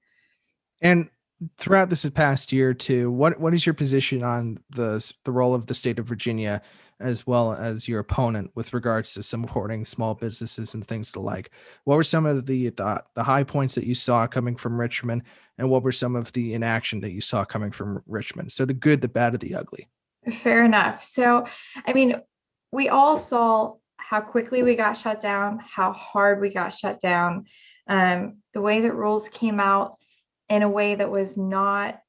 And 0.79 1.09
throughout 1.57 1.89
this 1.89 2.09
past 2.09 2.51
year 2.51 2.73
too, 2.73 3.11
what 3.11 3.39
what 3.39 3.53
is 3.53 3.65
your 3.65 3.73
position 3.73 4.23
on 4.23 4.59
the 4.69 5.13
the 5.23 5.31
role 5.31 5.53
of 5.53 5.67
the 5.67 5.75
state 5.75 5.99
of 5.99 6.05
Virginia 6.05 6.61
as 6.99 7.27
well 7.27 7.53
as 7.53 7.87
your 7.87 7.99
opponent 7.99 8.51
with 8.55 8.73
regards 8.73 9.13
to 9.13 9.21
supporting 9.23 9.85
small 9.85 10.15
businesses 10.15 10.73
and 10.73 10.85
things 10.87 11.11
to 11.11 11.19
like. 11.19 11.51
What 11.83 11.95
were 11.95 12.03
some 12.03 12.25
of 12.25 12.45
the, 12.45 12.69
the, 12.69 13.03
the 13.13 13.23
high 13.23 13.43
points 13.43 13.75
that 13.75 13.85
you 13.85 13.93
saw 13.93 14.25
coming 14.25 14.55
from 14.55 14.79
Richmond, 14.79 15.23
and 15.57 15.69
what 15.69 15.83
were 15.83 15.91
some 15.91 16.15
of 16.15 16.31
the 16.33 16.53
inaction 16.53 17.01
that 17.01 17.11
you 17.11 17.21
saw 17.21 17.45
coming 17.45 17.71
from 17.71 18.01
Richmond? 18.07 18.51
So 18.51 18.65
the 18.65 18.73
good, 18.73 19.01
the 19.01 19.07
bad, 19.07 19.33
and 19.33 19.41
the 19.41 19.55
ugly. 19.55 19.87
Fair 20.31 20.65
enough. 20.65 21.03
So, 21.03 21.45
I 21.85 21.93
mean, 21.93 22.15
we 22.71 22.89
all 22.89 23.17
saw 23.17 23.75
how 23.97 24.21
quickly 24.21 24.63
we 24.63 24.75
got 24.75 24.93
shut 24.93 25.19
down, 25.19 25.59
how 25.59 25.93
hard 25.93 26.41
we 26.41 26.49
got 26.49 26.73
shut 26.73 26.99
down, 26.99 27.45
um, 27.87 28.37
the 28.53 28.61
way 28.61 28.81
that 28.81 28.93
rules 28.93 29.29
came 29.29 29.59
out 29.59 29.97
in 30.49 30.63
a 30.63 30.69
way 30.69 30.95
that 30.95 31.11
was 31.11 31.37
not 31.37 31.99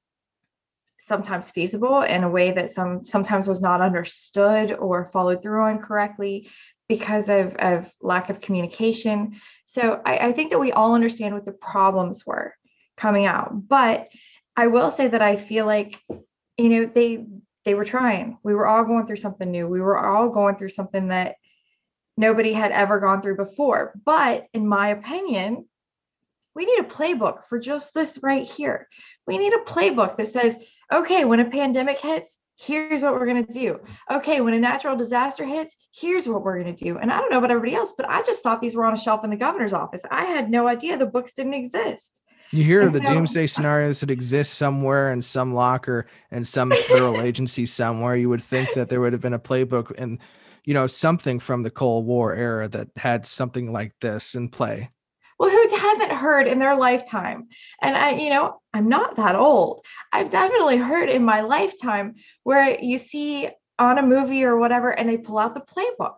sometimes 1.01 1.51
feasible 1.51 2.03
in 2.03 2.25
a 2.25 2.29
way 2.29 2.51
that 2.51 2.71
some 2.71 3.05
sometimes 3.05 3.47
was 3.47 3.63
not 3.63 3.81
understood 3.81 4.73
or 4.73 5.07
followed 5.07 5.43
through 5.43 5.63
on 5.63 5.79
correctly 5.79 6.49
because 6.89 7.29
of, 7.29 7.55
of 7.57 7.93
lack 8.01 8.31
of 8.31 8.41
communication. 8.41 9.37
So 9.65 10.01
I, 10.05 10.29
I 10.29 10.33
think 10.33 10.51
that 10.51 10.59
we 10.59 10.73
all 10.73 10.95
understand 10.95 11.35
what 11.35 11.45
the 11.45 11.53
problems 11.53 12.27
were 12.27 12.55
coming 12.97 13.27
out. 13.27 13.69
But 13.69 14.09
I 14.57 14.67
will 14.67 14.91
say 14.91 15.09
that 15.09 15.23
I 15.23 15.37
feel 15.37 15.67
like, 15.67 16.01
you 16.57 16.69
know, 16.69 16.87
they 16.87 17.27
they 17.65 17.75
were 17.75 17.85
trying. 17.85 18.39
We 18.43 18.55
were 18.55 18.67
all 18.67 18.85
going 18.85 19.07
through 19.07 19.17
something 19.17 19.51
new. 19.51 19.69
We 19.69 19.81
were 19.81 19.99
all 19.99 20.31
going 20.31 20.57
through 20.57 20.71
something 20.71 21.09
that 21.09 21.37
nobody 22.17 22.53
had 22.53 22.73
ever 22.73 22.99
gone 22.99 23.23
through 23.23 23.37
before. 23.37 23.93
But 24.05 24.47
in 24.53 24.67
my 24.67 24.89
opinion, 24.89 25.67
we 26.59 26.67
need 26.67 26.81
a 26.81 26.83
playbook 26.83 27.45
for 27.49 27.61
just 27.61 27.95
this 27.95 28.19
right 28.21 28.45
here. 28.45 28.89
We 29.29 29.39
need 29.39 29.53
a 29.53 29.59
playbook 29.59 30.17
that 30.17 30.27
says, 30.27 30.57
okay, 30.93 31.25
when 31.25 31.39
a 31.39 31.49
pandemic 31.49 31.99
hits, 31.99 32.37
here's 32.59 33.05
what 33.05 33.13
we're 33.15 33.27
going 33.27 33.47
to 33.47 33.53
do. 33.53 33.79
Okay, 34.11 34.41
when 34.41 34.55
a 34.55 34.59
natural 34.59 34.97
disaster 34.97 35.45
hits, 35.45 35.77
here's 35.95 36.27
what 36.27 36.43
we're 36.43 36.61
going 36.61 36.75
to 36.75 36.85
do. 36.85 36.99
And 36.99 37.13
I 37.13 37.21
don't 37.21 37.31
know 37.31 37.39
about 37.39 37.53
everybody 37.53 37.77
else, 37.77 37.95
but 37.97 38.11
I 38.11 38.23
just 38.23 38.43
thought 38.43 38.61
these 38.61 38.75
were 38.75 38.85
on 38.85 38.93
a 38.93 38.97
shelf 38.97 39.23
in 39.23 39.31
the 39.31 39.37
governor's 39.37 39.73
office. 39.73 40.03
I 40.11 40.25
had 40.25 40.51
no 40.51 40.67
idea 40.67 40.97
the 40.97 41.07
books 41.07 41.31
didn't 41.31 41.55
exist. 41.55 42.23
You 42.51 42.65
hear 42.65 42.81
and 42.81 42.93
the 42.93 43.03
so, 43.03 43.07
doomsday 43.07 43.47
scenarios 43.47 44.01
that 44.01 44.11
exist 44.11 44.55
somewhere 44.55 45.13
in 45.13 45.23
some 45.23 45.55
locker 45.55 46.07
and 46.33 46.45
some 46.45 46.73
federal 46.89 47.21
agency 47.23 47.67
somewhere. 47.67 48.17
You 48.17 48.31
would 48.31 48.43
think 48.43 48.75
that 48.75 48.89
there 48.89 49.01
would 49.01 49.13
have 49.13 49.23
been 49.23 49.33
a 49.33 49.39
playbook 49.39 49.93
and, 49.97 50.19
you 50.65 50.75
know, 50.75 50.89
something 50.89 51.39
from 51.39 51.63
the 51.63 51.71
Cold 51.71 52.05
War 52.05 52.35
era 52.35 52.67
that 52.67 52.89
had 52.97 53.29
something 53.29 53.73
like 53.73 53.93
this 54.01 54.35
in 54.35 54.49
play 54.49 54.91
well 55.39 55.51
who 55.51 55.77
hasn't 55.77 56.13
heard 56.13 56.47
in 56.47 56.59
their 56.59 56.77
lifetime? 56.77 57.49
And 57.83 57.97
i 57.97 58.11
you 58.11 58.31
know 58.31 58.61
i'm 58.75 58.89
not 58.89 59.17
that 59.17 59.35
old. 59.35 59.85
I've 60.13 60.31
definitely 60.31 60.77
heard 60.77 61.09
in 61.09 61.25
my 61.25 61.41
lifetime 61.41 62.17
where 62.43 62.79
you 62.81 62.99
see 62.99 63.49
on 63.79 63.99
a 63.99 64.03
movie 64.03 64.45
or 64.45 64.59
whatever 64.59 64.91
and 64.91 65.09
they 65.09 65.17
pull 65.17 65.39
out 65.39 65.55
the 65.55 65.61
playbook 65.61 66.17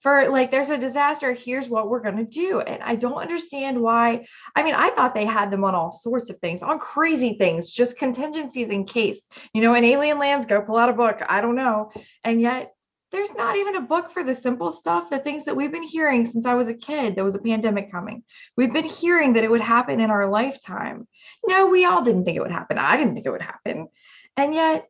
for 0.00 0.28
like 0.28 0.50
there's 0.50 0.68
a 0.68 0.76
disaster 0.78 1.32
here's 1.32 1.68
what 1.68 1.88
we're 1.88 2.00
going 2.00 2.16
to 2.18 2.24
do. 2.24 2.60
And 2.60 2.82
i 2.82 2.94
don't 2.94 3.14
understand 3.14 3.80
why 3.80 4.26
i 4.54 4.62
mean 4.62 4.74
i 4.74 4.90
thought 4.90 5.14
they 5.14 5.24
had 5.24 5.50
them 5.50 5.64
on 5.64 5.74
all 5.74 5.92
sorts 5.92 6.30
of 6.30 6.38
things 6.38 6.62
on 6.62 6.78
crazy 6.78 7.36
things 7.38 7.70
just 7.70 7.98
contingencies 7.98 8.70
in 8.70 8.84
case. 8.84 9.26
You 9.52 9.62
know 9.62 9.74
in 9.74 9.84
alien 9.84 10.18
lands 10.18 10.46
go 10.46 10.60
pull 10.60 10.76
out 10.76 10.90
a 10.90 10.92
book 10.92 11.20
i 11.28 11.40
don't 11.40 11.56
know. 11.56 11.90
And 12.22 12.40
yet 12.40 12.74
there's 13.12 13.34
not 13.34 13.56
even 13.56 13.76
a 13.76 13.80
book 13.80 14.10
for 14.10 14.22
the 14.22 14.34
simple 14.34 14.70
stuff, 14.70 15.10
the 15.10 15.18
things 15.18 15.44
that 15.44 15.54
we've 15.54 15.70
been 15.70 15.82
hearing 15.82 16.26
since 16.26 16.46
I 16.46 16.54
was 16.54 16.68
a 16.68 16.74
kid. 16.74 17.14
There 17.14 17.24
was 17.24 17.36
a 17.36 17.40
pandemic 17.40 17.90
coming. 17.90 18.24
We've 18.56 18.72
been 18.72 18.84
hearing 18.84 19.34
that 19.34 19.44
it 19.44 19.50
would 19.50 19.60
happen 19.60 20.00
in 20.00 20.10
our 20.10 20.26
lifetime. 20.26 21.06
No, 21.46 21.66
we 21.66 21.84
all 21.84 22.02
didn't 22.02 22.24
think 22.24 22.36
it 22.36 22.42
would 22.42 22.50
happen. 22.50 22.78
I 22.78 22.96
didn't 22.96 23.14
think 23.14 23.26
it 23.26 23.30
would 23.30 23.42
happen. 23.42 23.88
And 24.36 24.52
yet, 24.52 24.88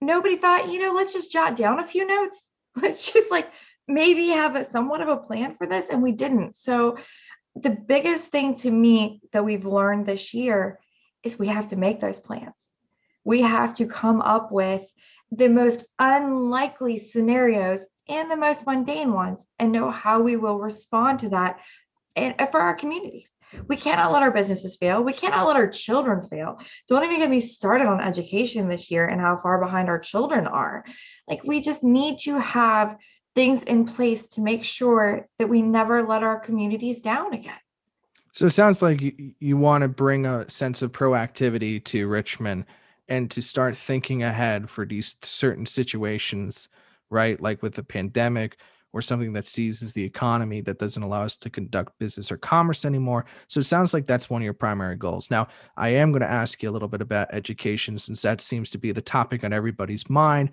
nobody 0.00 0.36
thought, 0.36 0.70
you 0.70 0.78
know, 0.78 0.92
let's 0.92 1.12
just 1.12 1.32
jot 1.32 1.56
down 1.56 1.80
a 1.80 1.84
few 1.84 2.06
notes. 2.06 2.48
Let's 2.76 3.10
just 3.10 3.32
like 3.32 3.50
maybe 3.88 4.28
have 4.28 4.54
a 4.54 4.62
somewhat 4.62 5.00
of 5.00 5.08
a 5.08 5.16
plan 5.16 5.56
for 5.56 5.66
this. 5.66 5.90
And 5.90 6.00
we 6.00 6.12
didn't. 6.12 6.54
So, 6.54 6.98
the 7.56 7.70
biggest 7.70 8.28
thing 8.28 8.54
to 8.54 8.70
me 8.70 9.20
that 9.32 9.44
we've 9.44 9.66
learned 9.66 10.06
this 10.06 10.32
year 10.32 10.78
is 11.24 11.36
we 11.36 11.48
have 11.48 11.66
to 11.68 11.76
make 11.76 12.00
those 12.00 12.20
plans. 12.20 12.70
We 13.24 13.42
have 13.42 13.74
to 13.74 13.86
come 13.86 14.22
up 14.22 14.52
with 14.52 14.88
the 15.32 15.48
most 15.48 15.86
unlikely 15.98 16.98
scenarios 16.98 17.86
and 18.08 18.30
the 18.30 18.36
most 18.36 18.66
mundane 18.66 19.12
ones 19.12 19.46
and 19.58 19.70
know 19.70 19.90
how 19.90 20.20
we 20.20 20.36
will 20.36 20.58
respond 20.58 21.20
to 21.20 21.28
that 21.28 21.60
and 22.16 22.34
uh, 22.38 22.46
for 22.46 22.60
our 22.60 22.74
communities. 22.74 23.30
We 23.66 23.76
cannot 23.76 24.12
let 24.12 24.22
our 24.22 24.30
businesses 24.30 24.76
fail. 24.76 25.02
We 25.02 25.12
cannot 25.12 25.46
let 25.46 25.56
our 25.56 25.68
children 25.68 26.26
fail. 26.28 26.60
Don't 26.88 27.04
even 27.04 27.18
get 27.18 27.30
me 27.30 27.40
started 27.40 27.86
on 27.86 28.00
education 28.00 28.68
this 28.68 28.90
year 28.90 29.06
and 29.06 29.20
how 29.20 29.36
far 29.36 29.60
behind 29.60 29.88
our 29.88 29.98
children 29.98 30.46
are. 30.46 30.84
Like, 31.28 31.42
we 31.42 31.60
just 31.60 31.82
need 31.82 32.18
to 32.20 32.38
have 32.38 32.96
things 33.34 33.64
in 33.64 33.86
place 33.86 34.28
to 34.28 34.40
make 34.40 34.64
sure 34.64 35.28
that 35.38 35.48
we 35.48 35.62
never 35.62 36.02
let 36.02 36.22
our 36.22 36.38
communities 36.38 37.00
down 37.00 37.32
again. 37.32 37.58
So 38.32 38.46
it 38.46 38.50
sounds 38.50 38.82
like 38.82 39.00
you, 39.00 39.34
you 39.40 39.56
want 39.56 39.82
to 39.82 39.88
bring 39.88 40.26
a 40.26 40.48
sense 40.48 40.82
of 40.82 40.92
proactivity 40.92 41.84
to 41.86 42.06
Richmond 42.06 42.66
and 43.10 43.30
to 43.32 43.42
start 43.42 43.76
thinking 43.76 44.22
ahead 44.22 44.70
for 44.70 44.86
these 44.86 45.16
certain 45.22 45.66
situations, 45.66 46.68
right? 47.10 47.40
Like 47.40 47.60
with 47.60 47.74
the 47.74 47.82
pandemic 47.82 48.56
or 48.92 49.02
something 49.02 49.32
that 49.32 49.46
seizes 49.46 49.92
the 49.92 50.04
economy 50.04 50.60
that 50.60 50.78
doesn't 50.78 51.02
allow 51.02 51.22
us 51.22 51.36
to 51.36 51.50
conduct 51.50 51.98
business 51.98 52.30
or 52.30 52.36
commerce 52.36 52.84
anymore. 52.84 53.24
So 53.48 53.60
it 53.60 53.64
sounds 53.64 53.92
like 53.92 54.06
that's 54.06 54.30
one 54.30 54.42
of 54.42 54.44
your 54.44 54.54
primary 54.54 54.96
goals. 54.96 55.30
Now, 55.30 55.48
I 55.76 55.90
am 55.90 56.12
going 56.12 56.22
to 56.22 56.30
ask 56.30 56.62
you 56.62 56.70
a 56.70 56.72
little 56.72 56.88
bit 56.88 57.00
about 57.00 57.34
education 57.34 57.98
since 57.98 58.22
that 58.22 58.40
seems 58.40 58.70
to 58.70 58.78
be 58.78 58.92
the 58.92 59.02
topic 59.02 59.44
on 59.44 59.52
everybody's 59.52 60.08
mind. 60.08 60.50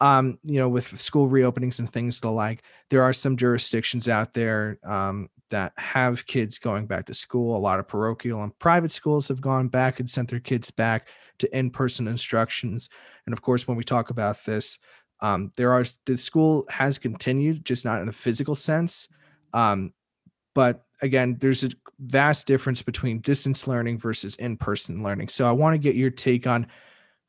Um, 0.00 0.38
you 0.44 0.60
know, 0.60 0.68
with 0.68 0.98
school 0.98 1.28
reopenings 1.28 1.78
and 1.78 1.90
things 1.90 2.20
the 2.20 2.30
like, 2.30 2.62
there 2.88 3.02
are 3.02 3.12
some 3.12 3.36
jurisdictions 3.36 4.08
out 4.08 4.32
there 4.32 4.78
um, 4.84 5.28
that 5.50 5.72
have 5.76 6.26
kids 6.26 6.58
going 6.58 6.86
back 6.86 7.06
to 7.06 7.14
school. 7.14 7.56
A 7.56 7.58
lot 7.58 7.80
of 7.80 7.88
parochial 7.88 8.42
and 8.42 8.56
private 8.58 8.92
schools 8.92 9.28
have 9.28 9.40
gone 9.40 9.68
back 9.68 9.98
and 9.98 10.08
sent 10.08 10.30
their 10.30 10.40
kids 10.40 10.70
back 10.70 11.08
to 11.38 11.56
in-person 11.56 12.08
instructions. 12.08 12.88
And 13.26 13.32
of 13.32 13.42
course, 13.42 13.66
when 13.66 13.76
we 13.76 13.84
talk 13.84 14.10
about 14.10 14.44
this, 14.44 14.78
um, 15.20 15.52
there 15.56 15.72
are 15.72 15.84
the 16.06 16.16
school 16.16 16.64
has 16.70 16.98
continued, 16.98 17.64
just 17.64 17.84
not 17.84 18.02
in 18.02 18.08
a 18.08 18.12
physical 18.12 18.54
sense. 18.54 19.08
Um, 19.52 19.92
but 20.54 20.84
again, 21.02 21.36
there's 21.40 21.64
a 21.64 21.70
vast 21.98 22.46
difference 22.46 22.82
between 22.82 23.20
distance 23.20 23.66
learning 23.66 23.98
versus 23.98 24.36
in-person 24.36 25.02
learning. 25.02 25.28
So 25.28 25.48
I 25.48 25.52
want 25.52 25.74
to 25.74 25.78
get 25.78 25.94
your 25.94 26.10
take 26.10 26.46
on 26.46 26.66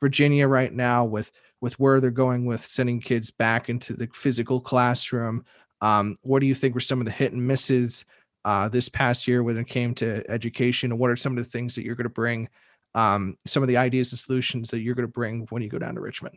Virginia 0.02 0.48
right 0.48 0.74
now 0.74 1.06
with 1.06 1.32
with 1.62 1.78
where 1.80 2.00
they're 2.00 2.12
going 2.12 2.46
with 2.46 2.64
sending 2.64 3.02
kids 3.02 3.32
back 3.32 3.70
into 3.70 3.94
the 3.94 4.08
physical 4.14 4.62
classroom. 4.62 5.44
Um, 5.82 6.16
what 6.22 6.40
do 6.40 6.46
you 6.46 6.56
think 6.56 6.74
were 6.74 6.80
some 6.80 7.02
of 7.02 7.06
the 7.06 7.12
hit 7.12 7.34
and 7.34 7.46
misses 7.46 8.06
uh, 8.46 8.70
this 8.70 8.88
past 8.88 9.28
year 9.28 9.44
when 9.44 9.58
it 9.58 9.68
came 9.68 9.94
to 9.96 10.24
education? 10.32 10.92
And 10.92 11.00
what 11.00 11.10
are 11.10 11.18
some 11.18 11.38
of 11.38 11.44
the 11.44 11.50
things 11.50 11.76
that 11.76 11.84
you're 11.84 11.96
going 11.96 12.06
to 12.06 12.10
bring? 12.10 12.48
Um, 12.96 13.36
some 13.46 13.64
of 13.64 13.70
the 13.70 13.78
ideas 13.78 14.12
and 14.12 14.20
solutions 14.20 14.70
that 14.72 14.80
you're 14.80 14.96
going 14.96 15.08
to 15.08 15.12
bring 15.12 15.46
when 15.50 15.62
you 15.62 15.70
go 15.70 15.80
down 15.80 15.96
to 15.96 16.02
Richmond? 16.02 16.36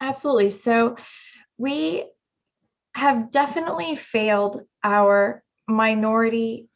Absolutely. 0.00 0.50
So 0.50 0.96
we 1.58 2.06
have 2.94 3.30
definitely 3.30 3.96
failed 3.96 4.62
our 4.82 5.42
minority 5.68 6.68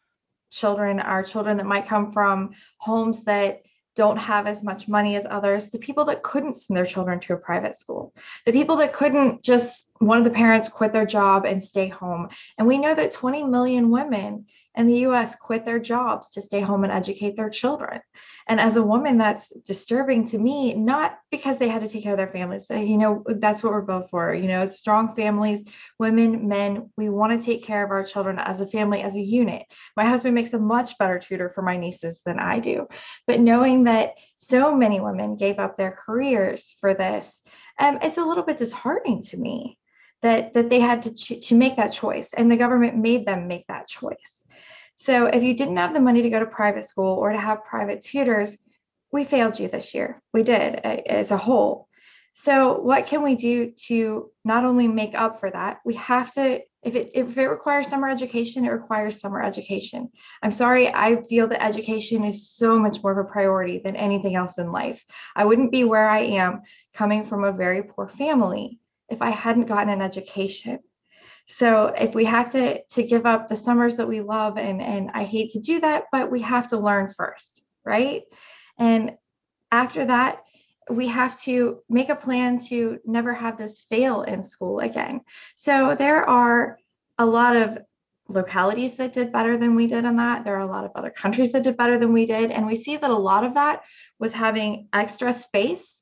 children, 0.50 1.00
our 1.00 1.22
children 1.22 1.56
that 1.56 1.66
might 1.66 1.88
come 1.88 2.12
from 2.12 2.52
homes 2.78 3.24
that 3.24 3.62
don't 3.96 4.16
have 4.16 4.46
as 4.46 4.64
much 4.64 4.88
money 4.88 5.16
as 5.16 5.26
others, 5.28 5.70
the 5.70 5.78
people 5.78 6.04
that 6.04 6.22
couldn't 6.22 6.54
send 6.54 6.76
their 6.76 6.86
children 6.86 7.20
to 7.20 7.32
a 7.32 7.36
private 7.36 7.76
school, 7.76 8.12
the 8.44 8.52
people 8.52 8.76
that 8.76 8.92
couldn't 8.92 9.42
just 9.42 9.88
one 9.98 10.18
of 10.18 10.24
the 10.24 10.30
parents 10.30 10.68
quit 10.68 10.92
their 10.92 11.06
job 11.06 11.44
and 11.44 11.62
stay 11.62 11.88
home. 11.88 12.28
And 12.58 12.66
we 12.66 12.78
know 12.78 12.94
that 12.94 13.12
20 13.12 13.44
million 13.44 13.90
women 13.90 14.46
in 14.76 14.86
the 14.86 14.98
US 15.06 15.36
quit 15.36 15.64
their 15.64 15.78
jobs 15.78 16.30
to 16.30 16.40
stay 16.40 16.60
home 16.60 16.84
and 16.84 16.92
educate 16.92 17.36
their 17.36 17.50
children. 17.50 18.00
And 18.48 18.60
as 18.60 18.76
a 18.76 18.82
woman, 18.82 19.18
that's 19.18 19.50
disturbing 19.66 20.24
to 20.26 20.38
me, 20.38 20.74
not 20.74 21.18
because 21.30 21.58
they 21.58 21.68
had 21.68 21.82
to 21.82 21.88
take 21.88 22.02
care 22.02 22.12
of 22.12 22.18
their 22.18 22.28
families. 22.28 22.66
You 22.70 22.98
know, 22.98 23.22
that's 23.26 23.62
what 23.62 23.72
we're 23.72 23.82
both 23.82 24.10
for. 24.10 24.34
You 24.34 24.48
know, 24.48 24.66
strong 24.66 25.14
families, 25.14 25.64
women, 25.98 26.48
men, 26.48 26.90
we 26.96 27.08
want 27.08 27.38
to 27.38 27.44
take 27.44 27.64
care 27.64 27.84
of 27.84 27.90
our 27.90 28.04
children 28.04 28.38
as 28.38 28.60
a 28.60 28.66
family, 28.66 29.02
as 29.02 29.16
a 29.16 29.20
unit. 29.20 29.64
My 29.96 30.04
husband 30.04 30.34
makes 30.34 30.52
a 30.52 30.58
much 30.58 30.98
better 30.98 31.18
tutor 31.18 31.50
for 31.54 31.62
my 31.62 31.76
nieces 31.76 32.20
than 32.26 32.38
I 32.38 32.58
do. 32.58 32.86
But 33.26 33.40
knowing 33.40 33.84
that 33.84 34.14
so 34.36 34.74
many 34.74 35.00
women 35.00 35.36
gave 35.36 35.58
up 35.58 35.76
their 35.76 35.92
careers 35.92 36.76
for 36.80 36.94
this, 36.94 37.42
um, 37.78 37.98
it's 38.02 38.18
a 38.18 38.24
little 38.24 38.44
bit 38.44 38.58
disheartening 38.58 39.22
to 39.22 39.36
me 39.36 39.78
that 40.24 40.54
that 40.54 40.70
they 40.70 40.80
had 40.80 41.02
to 41.02 41.14
ch- 41.14 41.48
to 41.48 41.54
make 41.54 41.76
that 41.76 41.92
choice 41.92 42.32
and 42.32 42.50
the 42.50 42.56
government 42.56 42.96
made 42.96 43.26
them 43.26 43.46
make 43.46 43.66
that 43.66 43.86
choice 43.86 44.43
so 44.94 45.26
if 45.26 45.42
you 45.42 45.54
didn't 45.54 45.76
have 45.76 45.94
the 45.94 46.00
money 46.00 46.22
to 46.22 46.30
go 46.30 46.40
to 46.40 46.46
private 46.46 46.84
school 46.84 47.16
or 47.16 47.32
to 47.32 47.38
have 47.38 47.64
private 47.64 48.00
tutors 48.00 48.56
we 49.14 49.22
failed 49.22 49.60
you 49.60 49.68
this 49.68 49.94
year. 49.94 50.20
We 50.32 50.42
did 50.42 50.74
as 50.74 51.30
a 51.30 51.36
whole. 51.36 51.88
So 52.32 52.80
what 52.80 53.06
can 53.06 53.22
we 53.22 53.36
do 53.36 53.70
to 53.86 54.32
not 54.44 54.64
only 54.64 54.88
make 54.88 55.14
up 55.14 55.38
for 55.38 55.52
that 55.52 55.78
we 55.84 55.94
have 55.94 56.32
to 56.34 56.62
if 56.82 56.96
it 56.96 57.12
if 57.14 57.38
it 57.38 57.46
requires 57.46 57.86
summer 57.86 58.10
education 58.10 58.64
it 58.64 58.70
requires 58.70 59.20
summer 59.20 59.40
education. 59.40 60.10
I'm 60.42 60.50
sorry 60.50 60.92
i 60.92 61.22
feel 61.22 61.46
that 61.46 61.64
education 61.64 62.24
is 62.24 62.50
so 62.50 62.76
much 62.76 63.00
more 63.04 63.12
of 63.12 63.24
a 63.24 63.30
priority 63.30 63.78
than 63.78 63.94
anything 63.94 64.34
else 64.34 64.58
in 64.58 64.72
life. 64.72 65.04
I 65.36 65.44
wouldn't 65.44 65.70
be 65.70 65.84
where 65.84 66.08
i 66.08 66.18
am 66.42 66.62
coming 66.92 67.24
from 67.24 67.44
a 67.44 67.52
very 67.52 67.84
poor 67.84 68.08
family 68.08 68.80
if 69.08 69.22
I 69.22 69.30
hadn't 69.30 69.66
gotten 69.66 69.90
an 69.90 70.02
education. 70.02 70.80
So 71.46 71.86
if 71.86 72.14
we 72.14 72.24
have 72.24 72.50
to 72.52 72.82
to 72.82 73.02
give 73.02 73.26
up 73.26 73.48
the 73.48 73.56
summers 73.56 73.96
that 73.96 74.08
we 74.08 74.20
love 74.20 74.56
and 74.56 74.80
and 74.80 75.10
I 75.12 75.24
hate 75.24 75.50
to 75.50 75.60
do 75.60 75.80
that, 75.80 76.04
but 76.10 76.30
we 76.30 76.40
have 76.40 76.68
to 76.68 76.78
learn 76.78 77.08
first, 77.08 77.62
right? 77.84 78.22
And 78.78 79.12
after 79.70 80.06
that, 80.06 80.42
we 80.90 81.08
have 81.08 81.38
to 81.42 81.80
make 81.88 82.08
a 82.08 82.16
plan 82.16 82.58
to 82.58 82.98
never 83.04 83.34
have 83.34 83.58
this 83.58 83.84
fail 83.90 84.22
in 84.22 84.42
school 84.42 84.80
again. 84.80 85.20
So 85.56 85.94
there 85.94 86.28
are 86.28 86.78
a 87.18 87.26
lot 87.26 87.56
of 87.56 87.78
localities 88.28 88.94
that 88.94 89.12
did 89.12 89.32
better 89.32 89.58
than 89.58 89.74
we 89.74 89.86
did 89.86 90.06
on 90.06 90.16
that. 90.16 90.44
There 90.44 90.56
are 90.56 90.60
a 90.60 90.66
lot 90.66 90.84
of 90.84 90.92
other 90.94 91.10
countries 91.10 91.52
that 91.52 91.62
did 91.62 91.76
better 91.76 91.98
than 91.98 92.12
we 92.12 92.24
did. 92.24 92.50
And 92.50 92.66
we 92.66 92.76
see 92.76 92.96
that 92.96 93.10
a 93.10 93.16
lot 93.16 93.44
of 93.44 93.54
that 93.54 93.82
was 94.18 94.32
having 94.32 94.88
extra 94.94 95.32
space 95.32 95.94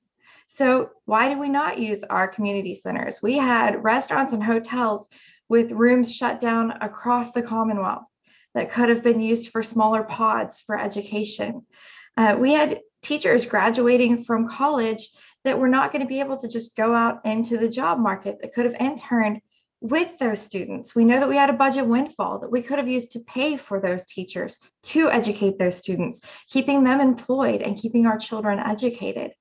so 0.52 0.90
why 1.06 1.32
do 1.32 1.40
we 1.40 1.48
not 1.48 1.78
use 1.78 2.04
our 2.04 2.28
community 2.28 2.74
centers? 2.74 3.22
We 3.22 3.38
had 3.38 3.82
restaurants 3.82 4.34
and 4.34 4.44
hotels 4.44 5.08
with 5.52 5.70
rooms 5.70 6.10
shut 6.10 6.40
down 6.40 6.72
across 6.80 7.32
the 7.32 7.42
Commonwealth 7.42 8.06
that 8.54 8.72
could 8.72 8.88
have 8.88 9.02
been 9.02 9.20
used 9.20 9.50
for 9.50 9.62
smaller 9.62 10.02
pods 10.02 10.62
for 10.62 10.80
education. 10.80 11.66
Uh, 12.16 12.36
we 12.38 12.54
had 12.54 12.80
teachers 13.02 13.44
graduating 13.44 14.24
from 14.24 14.48
college 14.48 15.10
that 15.44 15.58
were 15.58 15.68
not 15.68 15.92
going 15.92 16.00
to 16.00 16.08
be 16.08 16.20
able 16.20 16.38
to 16.38 16.48
just 16.48 16.74
go 16.74 16.94
out 16.94 17.20
into 17.26 17.58
the 17.58 17.68
job 17.68 17.98
market 17.98 18.38
that 18.40 18.54
could 18.54 18.64
have 18.64 18.76
interned 18.80 19.42
with 19.82 20.16
those 20.16 20.40
students. 20.40 20.94
We 20.94 21.04
know 21.04 21.20
that 21.20 21.28
we 21.28 21.36
had 21.36 21.50
a 21.50 21.64
budget 21.64 21.86
windfall 21.86 22.38
that 22.38 22.50
we 22.50 22.62
could 22.62 22.78
have 22.78 22.88
used 22.88 23.12
to 23.12 23.20
pay 23.20 23.58
for 23.58 23.78
those 23.78 24.06
teachers 24.06 24.58
to 24.84 25.10
educate 25.10 25.58
those 25.58 25.76
students, 25.76 26.22
keeping 26.48 26.82
them 26.82 26.98
employed 26.98 27.60
and 27.60 27.76
keeping 27.76 28.06
our 28.06 28.16
children 28.16 28.58
educated. 28.58 29.32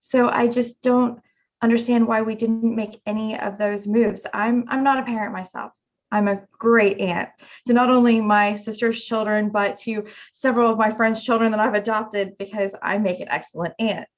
So 0.00 0.28
I 0.28 0.48
just 0.48 0.82
don't 0.82 1.22
understand 1.62 2.06
why 2.06 2.22
we 2.22 2.34
didn't 2.34 2.74
make 2.74 3.00
any 3.06 3.38
of 3.38 3.58
those 3.58 3.86
moves. 3.86 4.26
I'm 4.32 4.64
I'm 4.68 4.82
not 4.82 4.98
a 4.98 5.04
parent 5.04 5.32
myself. 5.32 5.72
I'm 6.12 6.28
a 6.28 6.42
great 6.52 7.00
aunt 7.00 7.28
to 7.66 7.72
not 7.72 7.90
only 7.90 8.20
my 8.20 8.56
sister's 8.56 9.04
children, 9.04 9.48
but 9.50 9.76
to 9.78 10.06
several 10.32 10.70
of 10.70 10.78
my 10.78 10.90
friends' 10.90 11.22
children 11.22 11.50
that 11.52 11.60
I've 11.60 11.74
adopted 11.74 12.36
because 12.38 12.74
I 12.82 12.98
make 12.98 13.20
an 13.20 13.28
excellent 13.28 13.74
aunt. 13.78 14.08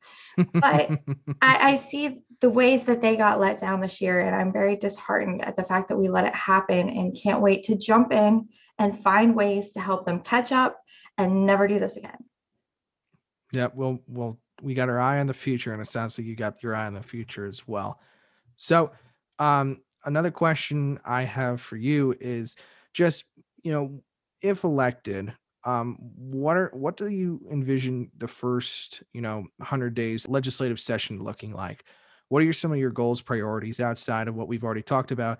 But 0.54 0.90
I, 1.42 1.72
I, 1.72 1.76
see 1.76 2.22
the 2.40 2.48
ways 2.48 2.84
that 2.84 3.02
they 3.02 3.16
got 3.16 3.40
let 3.40 3.60
down 3.60 3.80
this 3.80 4.00
year, 4.00 4.20
and 4.20 4.34
I'm 4.34 4.52
very 4.52 4.76
disheartened 4.76 5.44
at 5.44 5.56
the 5.56 5.64
fact 5.64 5.90
that 5.90 5.98
we 5.98 6.08
let 6.08 6.24
it 6.24 6.34
happen 6.34 6.88
and 6.88 7.18
can't 7.20 7.42
wait 7.42 7.64
to 7.64 7.76
jump 7.76 8.12
in 8.12 8.48
and 8.78 9.02
find 9.02 9.36
ways 9.36 9.72
to 9.72 9.80
help 9.80 10.06
them 10.06 10.20
catch 10.20 10.50
up 10.50 10.80
and 11.18 11.44
never 11.44 11.68
do 11.68 11.78
this 11.78 11.98
again. 11.98 12.16
Yeah, 13.52 13.68
well, 13.74 14.00
well, 14.06 14.38
we 14.62 14.74
got 14.74 14.88
our 14.88 15.00
eye 15.00 15.18
on 15.20 15.26
the 15.26 15.34
future, 15.34 15.72
and 15.72 15.82
it 15.82 15.88
sounds 15.88 16.18
like 16.18 16.26
you 16.26 16.36
got 16.36 16.62
your 16.62 16.74
eye 16.74 16.86
on 16.86 16.94
the 16.94 17.02
future 17.02 17.46
as 17.46 17.66
well. 17.66 18.00
So, 18.56 18.92
um, 19.38 19.80
another 20.04 20.30
question 20.30 20.98
I 21.04 21.22
have 21.22 21.60
for 21.60 21.76
you 21.76 22.14
is 22.20 22.56
just 22.94 23.24
you 23.62 23.72
know, 23.72 24.02
if 24.40 24.64
elected, 24.64 25.32
um, 25.64 25.96
what 26.16 26.56
are 26.56 26.70
what 26.74 26.96
do 26.96 27.08
you 27.08 27.40
envision 27.50 28.10
the 28.16 28.28
first 28.28 29.02
you 29.12 29.20
know 29.20 29.46
100 29.58 29.94
days 29.94 30.28
legislative 30.28 30.80
session 30.80 31.22
looking 31.22 31.52
like? 31.52 31.84
What 32.28 32.42
are 32.42 32.52
some 32.52 32.72
of 32.72 32.78
your 32.78 32.90
goals, 32.90 33.20
priorities 33.20 33.78
outside 33.80 34.26
of 34.26 34.34
what 34.34 34.48
we've 34.48 34.64
already 34.64 34.82
talked 34.82 35.10
about 35.12 35.38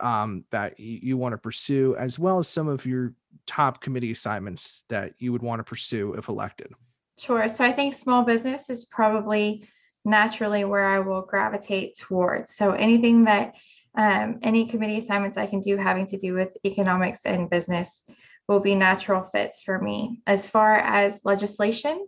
um, 0.00 0.44
that 0.50 0.78
you 0.80 1.16
want 1.16 1.34
to 1.34 1.38
pursue, 1.38 1.94
as 1.96 2.18
well 2.18 2.38
as 2.38 2.48
some 2.48 2.68
of 2.68 2.84
your 2.84 3.14
top 3.46 3.80
committee 3.80 4.10
assignments 4.10 4.84
that 4.88 5.14
you 5.18 5.32
would 5.32 5.42
want 5.42 5.60
to 5.60 5.64
pursue 5.64 6.14
if 6.14 6.28
elected? 6.28 6.72
Sure. 7.18 7.48
So 7.48 7.64
I 7.64 7.72
think 7.72 7.94
small 7.94 8.22
business 8.22 8.70
is 8.70 8.84
probably 8.84 9.68
naturally 10.04 10.64
where 10.64 10.86
I 10.86 11.00
will 11.00 11.22
gravitate 11.22 11.96
towards. 11.96 12.56
So 12.56 12.72
anything 12.72 13.24
that 13.24 13.54
um, 13.96 14.38
any 14.42 14.66
committee 14.66 14.98
assignments 14.98 15.36
I 15.36 15.46
can 15.46 15.60
do 15.60 15.76
having 15.76 16.06
to 16.06 16.16
do 16.16 16.34
with 16.34 16.56
economics 16.64 17.24
and 17.24 17.50
business 17.50 18.02
will 18.48 18.60
be 18.60 18.74
natural 18.74 19.22
fits 19.22 19.62
for 19.62 19.78
me. 19.78 20.22
As 20.26 20.48
far 20.48 20.76
as 20.76 21.20
legislation, 21.24 22.06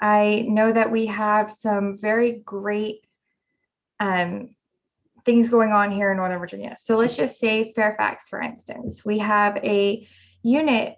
I 0.00 0.46
know 0.48 0.72
that 0.72 0.90
we 0.90 1.06
have 1.06 1.50
some 1.50 1.96
very 1.96 2.42
great 2.44 3.04
um, 4.00 4.54
things 5.24 5.50
going 5.50 5.72
on 5.72 5.90
here 5.90 6.10
in 6.10 6.16
Northern 6.16 6.38
Virginia. 6.38 6.74
So 6.78 6.96
let's 6.96 7.16
just 7.16 7.38
say 7.38 7.72
Fairfax, 7.74 8.28
for 8.28 8.40
instance. 8.40 9.04
We 9.04 9.18
have 9.18 9.58
a 9.58 10.06
unit 10.42 10.96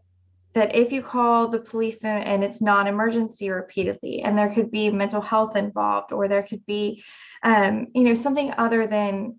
that 0.54 0.74
if 0.74 0.92
you 0.92 1.02
call 1.02 1.48
the 1.48 1.58
police 1.58 2.04
and, 2.04 2.44
it's 2.44 2.60
non-emergency 2.60 3.50
repeatedly 3.50 4.22
and 4.22 4.36
there 4.36 4.52
could 4.52 4.70
be 4.70 4.90
mental 4.90 5.20
health 5.20 5.56
involved 5.56 6.12
or 6.12 6.28
there 6.28 6.42
could 6.42 6.64
be 6.66 7.02
um, 7.42 7.86
you 7.94 8.04
know 8.04 8.14
something 8.14 8.52
other 8.58 8.86
than 8.86 9.38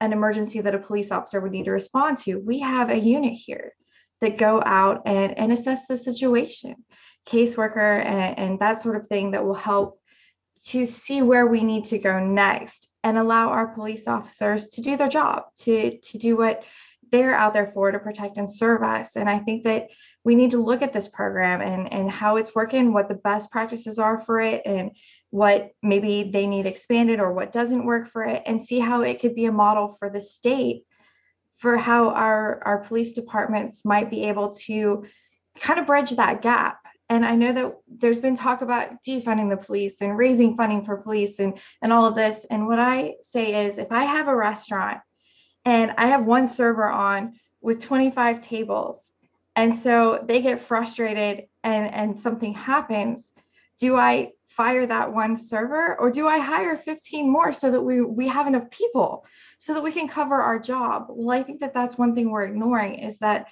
an 0.00 0.12
emergency 0.12 0.60
that 0.60 0.74
a 0.74 0.78
police 0.78 1.10
officer 1.12 1.40
would 1.40 1.52
need 1.52 1.64
to 1.64 1.72
respond 1.72 2.18
to 2.18 2.36
we 2.36 2.58
have 2.60 2.90
a 2.90 2.98
unit 2.98 3.32
here 3.32 3.72
that 4.20 4.38
go 4.38 4.62
out 4.64 5.02
and, 5.06 5.38
and 5.38 5.52
assess 5.52 5.86
the 5.86 5.96
situation 5.96 6.74
caseworker 7.26 8.04
and, 8.04 8.38
and 8.38 8.60
that 8.60 8.80
sort 8.80 8.96
of 8.96 9.06
thing 9.08 9.30
that 9.30 9.44
will 9.44 9.54
help 9.54 10.00
to 10.62 10.84
see 10.84 11.22
where 11.22 11.46
we 11.46 11.62
need 11.62 11.86
to 11.86 11.98
go 11.98 12.18
next 12.20 12.88
and 13.02 13.16
allow 13.16 13.48
our 13.48 13.68
police 13.68 14.06
officers 14.06 14.68
to 14.68 14.82
do 14.82 14.96
their 14.96 15.08
job 15.08 15.44
to 15.56 15.98
to 15.98 16.18
do 16.18 16.36
what 16.36 16.62
they're 17.10 17.34
out 17.34 17.52
there 17.52 17.66
for 17.66 17.90
to 17.90 17.98
protect 17.98 18.36
and 18.36 18.48
serve 18.48 18.82
us. 18.82 19.16
And 19.16 19.28
I 19.28 19.38
think 19.38 19.64
that 19.64 19.88
we 20.24 20.34
need 20.34 20.52
to 20.52 20.62
look 20.62 20.82
at 20.82 20.92
this 20.92 21.08
program 21.08 21.60
and, 21.60 21.92
and 21.92 22.10
how 22.10 22.36
it's 22.36 22.54
working, 22.54 22.92
what 22.92 23.08
the 23.08 23.14
best 23.14 23.50
practices 23.50 23.98
are 23.98 24.20
for 24.20 24.40
it, 24.40 24.62
and 24.64 24.92
what 25.30 25.70
maybe 25.82 26.24
they 26.24 26.46
need 26.46 26.66
expanded 26.66 27.20
or 27.20 27.32
what 27.32 27.52
doesn't 27.52 27.86
work 27.86 28.08
for 28.08 28.24
it, 28.24 28.42
and 28.46 28.62
see 28.62 28.78
how 28.78 29.02
it 29.02 29.20
could 29.20 29.34
be 29.34 29.46
a 29.46 29.52
model 29.52 29.96
for 29.98 30.10
the 30.10 30.20
state 30.20 30.84
for 31.60 31.76
how 31.76 32.08
our, 32.10 32.62
our 32.64 32.78
police 32.78 33.12
departments 33.12 33.84
might 33.84 34.08
be 34.08 34.24
able 34.24 34.50
to 34.50 35.04
kind 35.58 35.78
of 35.78 35.86
bridge 35.86 36.10
that 36.12 36.40
gap. 36.40 36.78
And 37.10 37.26
I 37.26 37.34
know 37.34 37.52
that 37.52 37.74
there's 37.98 38.20
been 38.20 38.34
talk 38.36 38.62
about 38.62 39.02
defunding 39.06 39.50
the 39.50 39.56
police 39.56 40.00
and 40.00 40.16
raising 40.16 40.56
funding 40.56 40.84
for 40.84 40.96
police 40.96 41.38
and, 41.38 41.58
and 41.82 41.92
all 41.92 42.06
of 42.06 42.14
this. 42.14 42.46
And 42.50 42.66
what 42.66 42.78
I 42.78 43.16
say 43.22 43.66
is 43.66 43.76
if 43.76 43.92
I 43.92 44.04
have 44.04 44.28
a 44.28 44.36
restaurant 44.36 45.00
and 45.64 45.94
I 45.98 46.06
have 46.06 46.26
one 46.26 46.46
server 46.46 46.88
on 46.88 47.34
with 47.60 47.80
25 47.80 48.40
tables. 48.40 49.12
And 49.56 49.74
so 49.74 50.24
they 50.26 50.40
get 50.40 50.60
frustrated 50.60 51.46
and, 51.62 51.92
and 51.92 52.18
something 52.18 52.54
happens. 52.54 53.30
Do 53.78 53.96
I 53.96 54.32
fire 54.48 54.86
that 54.86 55.12
one 55.12 55.36
server 55.36 55.98
or 55.98 56.10
do 56.10 56.26
I 56.28 56.38
hire 56.38 56.76
15 56.76 57.30
more 57.30 57.52
so 57.52 57.70
that 57.70 57.80
we, 57.80 58.00
we 58.00 58.28
have 58.28 58.46
enough 58.46 58.70
people 58.70 59.26
so 59.58 59.74
that 59.74 59.82
we 59.82 59.92
can 59.92 60.08
cover 60.08 60.40
our 60.40 60.58
job? 60.58 61.06
Well, 61.08 61.38
I 61.38 61.42
think 61.42 61.60
that 61.60 61.74
that's 61.74 61.98
one 61.98 62.14
thing 62.14 62.30
we're 62.30 62.44
ignoring 62.44 62.96
is 63.00 63.18
that 63.18 63.48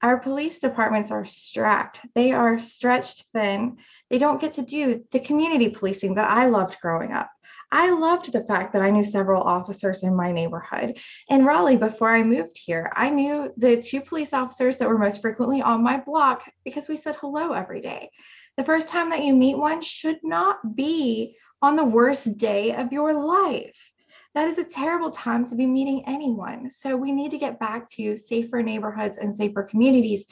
our 0.00 0.18
police 0.18 0.60
departments 0.60 1.10
are 1.10 1.24
strapped. 1.24 1.98
They 2.14 2.32
are 2.32 2.58
stretched 2.58 3.26
thin. 3.34 3.78
They 4.10 4.18
don't 4.18 4.40
get 4.40 4.54
to 4.54 4.62
do 4.62 5.04
the 5.10 5.18
community 5.18 5.70
policing 5.70 6.14
that 6.14 6.30
I 6.30 6.46
loved 6.46 6.80
growing 6.80 7.12
up. 7.12 7.30
I 7.70 7.90
loved 7.90 8.32
the 8.32 8.44
fact 8.44 8.72
that 8.72 8.82
I 8.82 8.90
knew 8.90 9.04
several 9.04 9.42
officers 9.42 10.02
in 10.02 10.16
my 10.16 10.32
neighborhood. 10.32 10.98
In 11.28 11.44
Raleigh, 11.44 11.76
before 11.76 12.14
I 12.14 12.22
moved 12.22 12.56
here, 12.56 12.90
I 12.96 13.10
knew 13.10 13.52
the 13.56 13.76
two 13.76 14.00
police 14.00 14.32
officers 14.32 14.78
that 14.78 14.88
were 14.88 14.98
most 14.98 15.20
frequently 15.20 15.60
on 15.60 15.82
my 15.82 15.98
block 15.98 16.50
because 16.64 16.88
we 16.88 16.96
said 16.96 17.16
hello 17.16 17.52
every 17.52 17.80
day. 17.80 18.10
The 18.56 18.64
first 18.64 18.88
time 18.88 19.10
that 19.10 19.24
you 19.24 19.34
meet 19.34 19.58
one 19.58 19.82
should 19.82 20.18
not 20.22 20.76
be 20.76 21.36
on 21.60 21.76
the 21.76 21.84
worst 21.84 22.38
day 22.38 22.74
of 22.74 22.92
your 22.92 23.12
life. 23.12 23.92
That 24.34 24.48
is 24.48 24.58
a 24.58 24.64
terrible 24.64 25.10
time 25.10 25.44
to 25.46 25.56
be 25.56 25.66
meeting 25.66 26.04
anyone. 26.06 26.70
So 26.70 26.96
we 26.96 27.12
need 27.12 27.32
to 27.32 27.38
get 27.38 27.60
back 27.60 27.90
to 27.92 28.16
safer 28.16 28.62
neighborhoods 28.62 29.18
and 29.18 29.34
safer 29.34 29.62
communities 29.62 30.26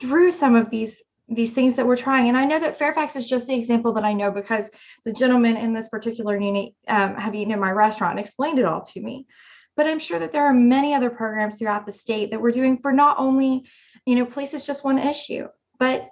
through 0.00 0.30
some 0.30 0.54
of 0.54 0.70
these 0.70 1.02
these 1.28 1.50
things 1.50 1.74
that 1.74 1.86
we're 1.86 1.96
trying. 1.96 2.28
And 2.28 2.36
I 2.36 2.44
know 2.44 2.58
that 2.58 2.78
Fairfax 2.78 3.16
is 3.16 3.28
just 3.28 3.46
the 3.46 3.54
example 3.54 3.92
that 3.94 4.04
I 4.04 4.12
know 4.12 4.30
because 4.30 4.70
the 5.04 5.12
gentleman 5.12 5.56
in 5.56 5.72
this 5.72 5.88
particular 5.88 6.38
unit 6.38 6.72
um, 6.88 7.16
have 7.16 7.34
eaten 7.34 7.52
in 7.52 7.60
my 7.60 7.72
restaurant 7.72 8.12
and 8.12 8.20
explained 8.20 8.58
it 8.58 8.64
all 8.64 8.82
to 8.82 9.00
me. 9.00 9.26
But 9.76 9.86
I'm 9.86 9.98
sure 9.98 10.18
that 10.18 10.32
there 10.32 10.46
are 10.46 10.54
many 10.54 10.94
other 10.94 11.10
programs 11.10 11.58
throughout 11.58 11.84
the 11.84 11.92
state 11.92 12.30
that 12.30 12.40
we're 12.40 12.52
doing 12.52 12.78
for 12.78 12.92
not 12.92 13.18
only, 13.18 13.66
you 14.06 14.14
know, 14.14 14.24
police 14.24 14.54
is 14.54 14.64
just 14.64 14.84
one 14.84 14.98
issue, 14.98 15.48
but 15.78 16.08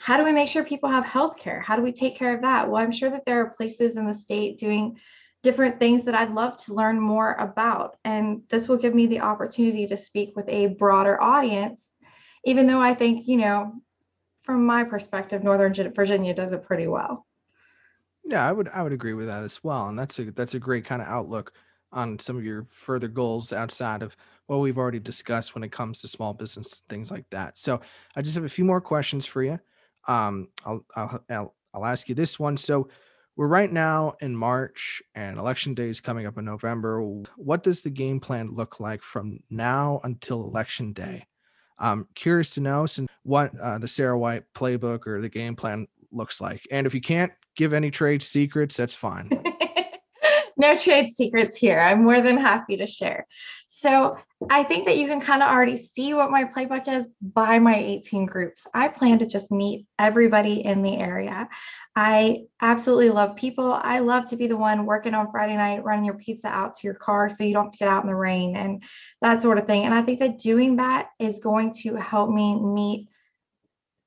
how 0.00 0.16
do 0.16 0.24
we 0.24 0.32
make 0.32 0.48
sure 0.48 0.64
people 0.64 0.90
have 0.90 1.04
health 1.04 1.36
care? 1.36 1.60
How 1.60 1.76
do 1.76 1.82
we 1.82 1.92
take 1.92 2.16
care 2.16 2.34
of 2.34 2.42
that? 2.42 2.68
Well, 2.68 2.82
I'm 2.82 2.92
sure 2.92 3.10
that 3.10 3.24
there 3.24 3.40
are 3.40 3.50
places 3.50 3.96
in 3.96 4.06
the 4.06 4.14
state 4.14 4.58
doing 4.58 4.98
different 5.42 5.78
things 5.78 6.02
that 6.04 6.14
I'd 6.14 6.32
love 6.32 6.56
to 6.64 6.74
learn 6.74 6.98
more 6.98 7.32
about. 7.32 7.96
And 8.04 8.42
this 8.50 8.68
will 8.68 8.76
give 8.76 8.94
me 8.94 9.06
the 9.06 9.20
opportunity 9.20 9.86
to 9.86 9.96
speak 9.96 10.34
with 10.36 10.48
a 10.48 10.68
broader 10.68 11.20
audience, 11.20 11.94
even 12.44 12.66
though 12.66 12.80
I 12.80 12.94
think, 12.94 13.26
you 13.26 13.36
know, 13.36 13.74
from 14.50 14.66
my 14.66 14.82
perspective, 14.82 15.44
Northern 15.44 15.72
Virginia 15.94 16.34
does 16.34 16.52
it 16.52 16.64
pretty 16.64 16.88
well. 16.88 17.24
Yeah, 18.24 18.44
I 18.44 18.50
would 18.50 18.68
I 18.68 18.82
would 18.82 18.92
agree 18.92 19.14
with 19.14 19.28
that 19.28 19.44
as 19.44 19.62
well, 19.62 19.86
and 19.86 19.96
that's 19.96 20.18
a 20.18 20.32
that's 20.32 20.54
a 20.54 20.58
great 20.58 20.84
kind 20.84 21.00
of 21.00 21.06
outlook 21.06 21.52
on 21.92 22.18
some 22.18 22.36
of 22.36 22.44
your 22.44 22.66
further 22.68 23.06
goals 23.06 23.52
outside 23.52 24.02
of 24.02 24.16
what 24.48 24.56
we've 24.56 24.76
already 24.76 24.98
discussed 24.98 25.54
when 25.54 25.62
it 25.62 25.70
comes 25.70 26.00
to 26.00 26.08
small 26.08 26.34
business 26.34 26.82
things 26.88 27.12
like 27.12 27.26
that. 27.30 27.58
So 27.58 27.80
I 28.16 28.22
just 28.22 28.34
have 28.34 28.44
a 28.44 28.48
few 28.48 28.64
more 28.64 28.80
questions 28.80 29.24
for 29.24 29.40
you. 29.44 29.60
Um, 30.08 30.48
I'll 30.66 30.84
I'll 30.96 31.24
I'll, 31.30 31.54
I'll 31.72 31.84
ask 31.86 32.08
you 32.08 32.16
this 32.16 32.36
one. 32.36 32.56
So 32.56 32.88
we're 33.36 33.46
right 33.46 33.72
now 33.72 34.16
in 34.20 34.34
March 34.34 35.00
and 35.14 35.38
election 35.38 35.74
day 35.74 35.90
is 35.90 36.00
coming 36.00 36.26
up 36.26 36.38
in 36.38 36.44
November. 36.44 37.00
What 37.36 37.62
does 37.62 37.82
the 37.82 37.90
game 37.90 38.18
plan 38.18 38.50
look 38.50 38.80
like 38.80 39.04
from 39.04 39.44
now 39.48 40.00
until 40.02 40.42
election 40.42 40.92
day? 40.92 41.28
I'm 41.80 42.06
curious 42.14 42.54
to 42.54 42.60
know 42.60 42.86
what 43.22 43.58
uh, 43.58 43.78
the 43.78 43.88
Sarah 43.88 44.18
White 44.18 44.44
playbook 44.54 45.06
or 45.06 45.20
the 45.20 45.28
game 45.28 45.56
plan 45.56 45.88
looks 46.12 46.40
like. 46.40 46.66
And 46.70 46.86
if 46.86 46.94
you 46.94 47.00
can't 47.00 47.32
give 47.56 47.72
any 47.72 47.90
trade 47.90 48.22
secrets, 48.22 48.76
that's 48.76 48.94
fine. 48.94 49.30
No 50.60 50.76
trade 50.76 51.10
secrets 51.12 51.56
here. 51.56 51.80
I'm 51.80 52.04
more 52.04 52.20
than 52.20 52.36
happy 52.36 52.76
to 52.76 52.86
share. 52.86 53.26
So 53.66 54.18
I 54.50 54.62
think 54.62 54.86
that 54.86 54.98
you 54.98 55.06
can 55.06 55.20
kind 55.22 55.42
of 55.42 55.48
already 55.48 55.78
see 55.78 56.12
what 56.12 56.30
my 56.30 56.44
playbook 56.44 56.86
is 56.86 57.08
by 57.20 57.58
my 57.58 57.76
18 57.76 58.26
groups. 58.26 58.66
I 58.74 58.88
plan 58.88 59.18
to 59.20 59.26
just 59.26 59.50
meet 59.50 59.86
everybody 59.98 60.64
in 60.64 60.82
the 60.82 60.98
area. 60.98 61.48
I 61.96 62.42
absolutely 62.60 63.08
love 63.08 63.36
people. 63.36 63.72
I 63.72 64.00
love 64.00 64.28
to 64.28 64.36
be 64.36 64.48
the 64.48 64.56
one 64.56 64.84
working 64.84 65.14
on 65.14 65.30
Friday 65.30 65.56
night, 65.56 65.82
running 65.82 66.04
your 66.04 66.18
pizza 66.18 66.48
out 66.48 66.74
to 66.74 66.80
your 66.86 66.94
car 66.94 67.30
so 67.30 67.42
you 67.42 67.54
don't 67.54 67.64
have 67.64 67.72
to 67.72 67.78
get 67.78 67.88
out 67.88 68.04
in 68.04 68.08
the 68.08 68.14
rain 68.14 68.54
and 68.54 68.82
that 69.22 69.40
sort 69.40 69.58
of 69.58 69.66
thing. 69.66 69.84
And 69.84 69.94
I 69.94 70.02
think 70.02 70.20
that 70.20 70.38
doing 70.38 70.76
that 70.76 71.08
is 71.18 71.38
going 71.38 71.72
to 71.82 71.96
help 71.96 72.28
me 72.28 72.60
meet 72.60 73.08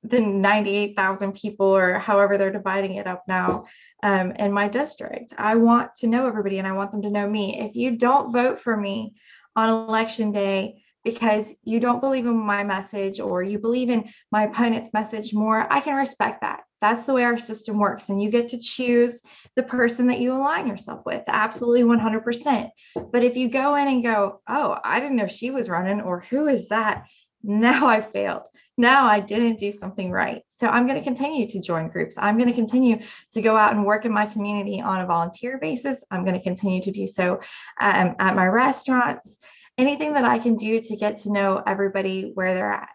the 0.04 0.20
98,000 0.20 1.32
people 1.32 1.66
or 1.66 1.98
however 1.98 2.36
they're 2.36 2.52
dividing 2.52 2.96
it 2.96 3.06
up 3.06 3.24
now 3.26 3.64
um, 4.02 4.32
in 4.32 4.52
my 4.52 4.68
district. 4.68 5.32
I 5.38 5.56
want 5.56 5.94
to 5.96 6.06
know 6.06 6.26
everybody 6.26 6.58
and 6.58 6.66
I 6.66 6.72
want 6.72 6.92
them 6.92 7.02
to 7.02 7.10
know 7.10 7.28
me. 7.28 7.60
If 7.60 7.74
you 7.74 7.96
don't 7.96 8.32
vote 8.32 8.60
for 8.60 8.76
me 8.76 9.14
on 9.56 9.68
election 9.68 10.30
day 10.32 10.82
because 11.04 11.54
you 11.64 11.80
don't 11.80 12.00
believe 12.00 12.26
in 12.26 12.36
my 12.36 12.64
message 12.64 13.20
or 13.20 13.42
you 13.42 13.58
believe 13.58 13.90
in 13.90 14.08
my 14.30 14.44
opponent's 14.44 14.92
message 14.92 15.32
more, 15.32 15.70
I 15.72 15.80
can 15.80 15.94
respect 15.94 16.42
that. 16.42 16.60
That's 16.80 17.06
the 17.06 17.14
way 17.14 17.24
our 17.24 17.38
system 17.38 17.78
works. 17.78 18.10
And 18.10 18.22
you 18.22 18.30
get 18.30 18.50
to 18.50 18.58
choose 18.58 19.22
the 19.56 19.62
person 19.62 20.08
that 20.08 20.20
you 20.20 20.34
align 20.34 20.66
yourself 20.66 21.00
with. 21.06 21.22
Absolutely 21.28 21.82
100%. 21.82 22.68
But 23.10 23.24
if 23.24 23.36
you 23.36 23.48
go 23.48 23.74
in 23.74 23.88
and 23.88 24.02
go, 24.02 24.42
oh, 24.46 24.78
I 24.84 25.00
didn't 25.00 25.16
know 25.16 25.26
she 25.26 25.50
was 25.50 25.70
running, 25.70 26.02
or 26.02 26.20
who 26.20 26.46
is 26.46 26.68
that? 26.68 27.04
Now 27.44 27.86
I 27.86 28.00
failed 28.00 28.42
now 28.76 29.06
I 29.06 29.20
didn't 29.20 29.58
do 29.58 29.70
something 29.70 30.10
right. 30.10 30.42
So 30.46 30.66
I'm 30.66 30.86
going 30.86 30.98
to 30.98 31.04
continue 31.04 31.46
to 31.48 31.60
join 31.60 31.88
groups. 31.88 32.16
I'm 32.18 32.36
going 32.36 32.48
to 32.48 32.54
continue 32.54 33.00
to 33.32 33.42
go 33.42 33.56
out 33.56 33.74
and 33.74 33.84
work 33.84 34.04
in 34.04 34.12
my 34.12 34.26
community 34.26 34.80
on 34.80 35.00
a 35.00 35.06
volunteer 35.06 35.58
basis. 35.58 36.02
I'm 36.10 36.24
going 36.24 36.36
to 36.36 36.42
continue 36.42 36.82
to 36.82 36.90
do 36.90 37.06
so 37.06 37.40
um, 37.80 38.16
at 38.18 38.34
my 38.34 38.46
restaurants. 38.46 39.38
Anything 39.78 40.12
that 40.14 40.24
I 40.24 40.38
can 40.38 40.56
do 40.56 40.80
to 40.80 40.96
get 40.96 41.18
to 41.18 41.32
know 41.32 41.62
everybody 41.66 42.32
where 42.34 42.54
they're 42.54 42.72
at. 42.72 42.88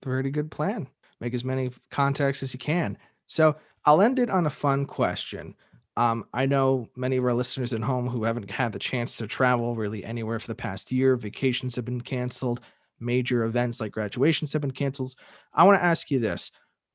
Pretty 0.00 0.30
good 0.30 0.50
plan. 0.50 0.88
Make 1.20 1.34
as 1.34 1.44
many 1.44 1.70
contacts 1.90 2.42
as 2.42 2.52
you 2.52 2.58
can. 2.58 2.98
So 3.26 3.54
I'll 3.84 4.02
end 4.02 4.18
it 4.18 4.30
on 4.30 4.46
a 4.46 4.50
fun 4.50 4.86
question. 4.86 5.56
Um, 5.96 6.24
I 6.32 6.46
know 6.46 6.88
many 6.96 7.18
of 7.18 7.24
our 7.24 7.34
listeners 7.34 7.74
at 7.74 7.82
home 7.82 8.08
who 8.08 8.24
haven't 8.24 8.50
had 8.50 8.72
the 8.72 8.78
chance 8.78 9.16
to 9.16 9.26
travel 9.26 9.74
really 9.76 10.04
anywhere 10.04 10.38
for 10.38 10.46
the 10.46 10.54
past 10.54 10.90
year. 10.90 11.16
Vacations 11.16 11.76
have 11.76 11.84
been 11.84 12.00
canceled 12.00 12.60
major 13.00 13.44
events 13.44 13.80
like 13.80 13.92
graduations 13.92 14.52
have 14.52 14.62
been 14.62 14.70
canceled. 14.70 15.14
I 15.52 15.64
want 15.64 15.78
to 15.78 15.84
ask 15.84 16.10
you 16.10 16.18
this 16.18 16.50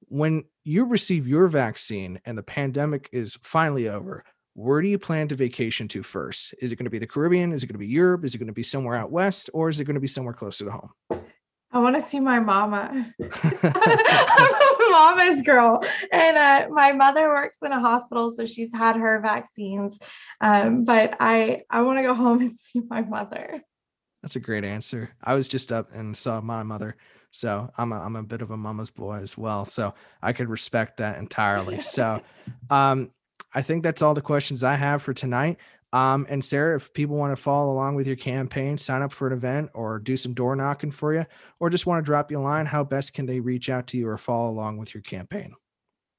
when 0.08 0.44
you 0.64 0.86
receive 0.86 1.28
your 1.28 1.48
vaccine 1.48 2.20
and 2.26 2.38
the 2.38 2.44
pandemic 2.44 3.10
is 3.12 3.38
finally 3.42 3.90
over, 3.90 4.24
where 4.54 4.82
do 4.82 4.88
you 4.88 4.98
plan 4.98 5.28
to 5.28 5.36
vacation 5.36 5.88
to 5.90 6.02
first? 6.02 6.56
Is 6.60 6.72
it 6.72 6.78
going 6.78 6.86
to 6.86 6.92
be 6.92 7.00
the 7.00 7.08
Caribbean? 7.08 7.54
Is 7.54 7.63
it 7.63 7.67
going 7.67 7.76
to 7.76 7.80
be 7.80 7.88
Europe? 7.88 8.26
Is 8.26 8.34
it 8.34 8.40
going 8.40 8.48
to 8.48 8.54
be 8.54 8.63
somewhere 8.63 8.96
out 8.96 9.12
west? 9.12 9.50
Or 9.54 9.69
is 9.69 9.80
it 9.80 9.86
going 9.86 9.96
to 9.96 10.02
be 10.02 10.08
somewhere 10.08 10.34
closer 10.34 10.65
to 10.65 10.71
home? 10.71 10.90
I 11.71 11.80
want 11.80 11.96
to 11.96 12.02
see 12.02 12.19
my 12.19 12.40
mama. 12.40 13.13
I'm 13.19 13.30
a 13.63 14.90
mama's 14.92 15.42
girl. 15.42 15.84
And 16.12 16.38
uh, 16.38 16.69
my 16.71 16.94
mother 16.94 17.28
works 17.28 17.58
in 17.62 17.71
a 17.71 17.80
hospital, 17.80 18.32
so 18.32 18.46
she's 18.46 18.74
had 18.74 18.96
her 18.96 19.19
vaccines. 19.19 20.00
Um, 20.42 20.86
but 20.86 21.15
I, 21.19 21.63
I 21.69 21.82
want 21.82 22.00
to 22.00 22.04
go 22.04 22.13
home 22.13 22.40
and 22.40 22.58
see 22.58 22.82
my 22.90 23.02
mother. 23.02 23.62
That's 24.22 24.36
a 24.36 24.42
great 24.42 24.63
answer. 24.63 25.12
I 25.24 25.36
was 25.36 25.48
just 25.48 25.72
up 25.72 25.90
and 25.94 26.15
saw 26.15 26.42
my 26.42 26.63
mother. 26.63 26.96
So 27.32 27.70
I'm 27.78 27.92
a, 27.92 28.00
I'm 28.00 28.15
a 28.15 28.24
bit 28.24 28.42
of 28.42 28.52
a 28.52 28.58
mama's 28.58 28.90
boy 28.90 29.18
as 29.18 29.38
well. 29.38 29.65
So 29.65 29.94
I 30.22 30.34
could 30.34 30.50
respect 30.50 30.98
that 30.98 31.20
entirely. 31.20 31.82
So 31.88 32.22
um, 32.70 33.12
I 33.54 33.62
think 33.62 33.84
that's 33.84 34.02
all 34.02 34.13
the 34.13 34.22
questions 34.22 34.63
I 34.63 34.76
have 34.76 35.02
for 35.02 35.13
tonight. 35.13 35.58
Um, 35.94 36.28
and 36.30 36.44
Sarah, 36.44 36.76
if 36.76 36.94
people 36.94 37.15
want 37.15 37.36
to 37.36 37.42
follow 37.42 37.72
along 37.72 37.96
with 37.96 38.08
your 38.08 38.15
campaign, 38.15 38.78
sign 38.78 39.02
up 39.02 39.13
for 39.13 39.28
an 39.28 39.34
event 39.34 39.72
or 39.74 40.00
do 40.00 40.18
some 40.18 40.34
door 40.34 40.56
knocking 40.56 40.92
for 40.92 41.13
you, 41.13 41.26
or 41.60 41.70
just 41.70 41.86
want 41.86 42.04
to 42.04 42.06
drop 42.06 42.30
you 42.30 42.40
a 42.40 42.42
line, 42.42 42.65
how 42.65 42.84
best 42.84 43.13
can 43.13 43.26
they 43.26 43.40
reach 43.40 43.70
out 43.70 43.88
to 43.88 43.98
you 43.98 44.08
or 44.10 44.18
follow 44.18 44.50
along 44.50 44.78
with 44.78 44.94
your 44.94 45.02
campaign? 45.02 45.54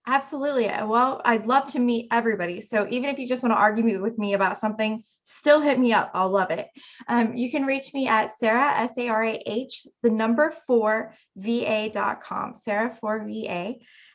Absolutely. 0.08 0.70
Uh, 0.70 0.86
well, 0.86 1.20
I'd 1.26 1.46
love 1.46 1.66
to 1.72 1.78
meet 1.78 2.08
everybody. 2.10 2.62
So 2.62 2.86
even 2.88 3.10
if 3.10 3.18
you 3.18 3.26
just 3.26 3.42
want 3.42 3.52
to 3.52 3.58
argue 3.58 4.00
with 4.00 4.16
me 4.16 4.32
about 4.32 4.58
something, 4.58 5.02
still 5.24 5.60
hit 5.60 5.78
me 5.78 5.92
up. 5.92 6.10
I'll 6.14 6.30
love 6.30 6.50
it. 6.50 6.66
Um, 7.08 7.34
you 7.34 7.50
can 7.50 7.66
reach 7.66 7.92
me 7.92 8.08
at 8.08 8.32
Sarah, 8.38 8.72
S 8.74 8.96
A 8.96 9.08
R 9.08 9.22
A 9.22 9.42
H, 9.44 9.86
the 10.02 10.08
number 10.08 10.50
four, 10.66 11.14
VA.com, 11.36 12.54
Sarah 12.54 12.96
for 12.98 13.22
VA. 13.28 13.74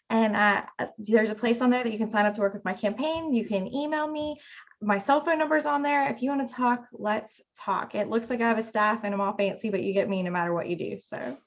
And 0.09 0.35
uh, 0.35 0.63
there's 0.97 1.29
a 1.29 1.35
place 1.35 1.61
on 1.61 1.69
there 1.69 1.83
that 1.83 1.91
you 1.91 1.99
can 1.99 2.09
sign 2.09 2.25
up 2.25 2.33
to 2.33 2.41
work 2.41 2.55
with 2.55 2.65
my 2.65 2.73
campaign. 2.73 3.31
You 3.31 3.45
can 3.45 3.71
email 3.71 4.07
me. 4.07 4.39
My 4.81 4.97
cell 4.97 5.23
phone 5.23 5.37
number's 5.37 5.67
on 5.67 5.83
there. 5.83 6.09
If 6.09 6.23
you 6.23 6.31
want 6.31 6.47
to 6.47 6.55
talk, 6.55 6.85
let's 6.91 7.39
talk. 7.55 7.93
It 7.93 8.09
looks 8.09 8.31
like 8.31 8.41
I 8.41 8.47
have 8.47 8.57
a 8.57 8.63
staff 8.63 9.01
and 9.03 9.13
I'm 9.13 9.21
all 9.21 9.37
fancy, 9.37 9.69
but 9.69 9.83
you 9.83 9.93
get 9.93 10.09
me 10.09 10.23
no 10.23 10.31
matter 10.31 10.55
what 10.55 10.67
you 10.67 10.75
do. 10.75 10.97
So. 10.99 11.37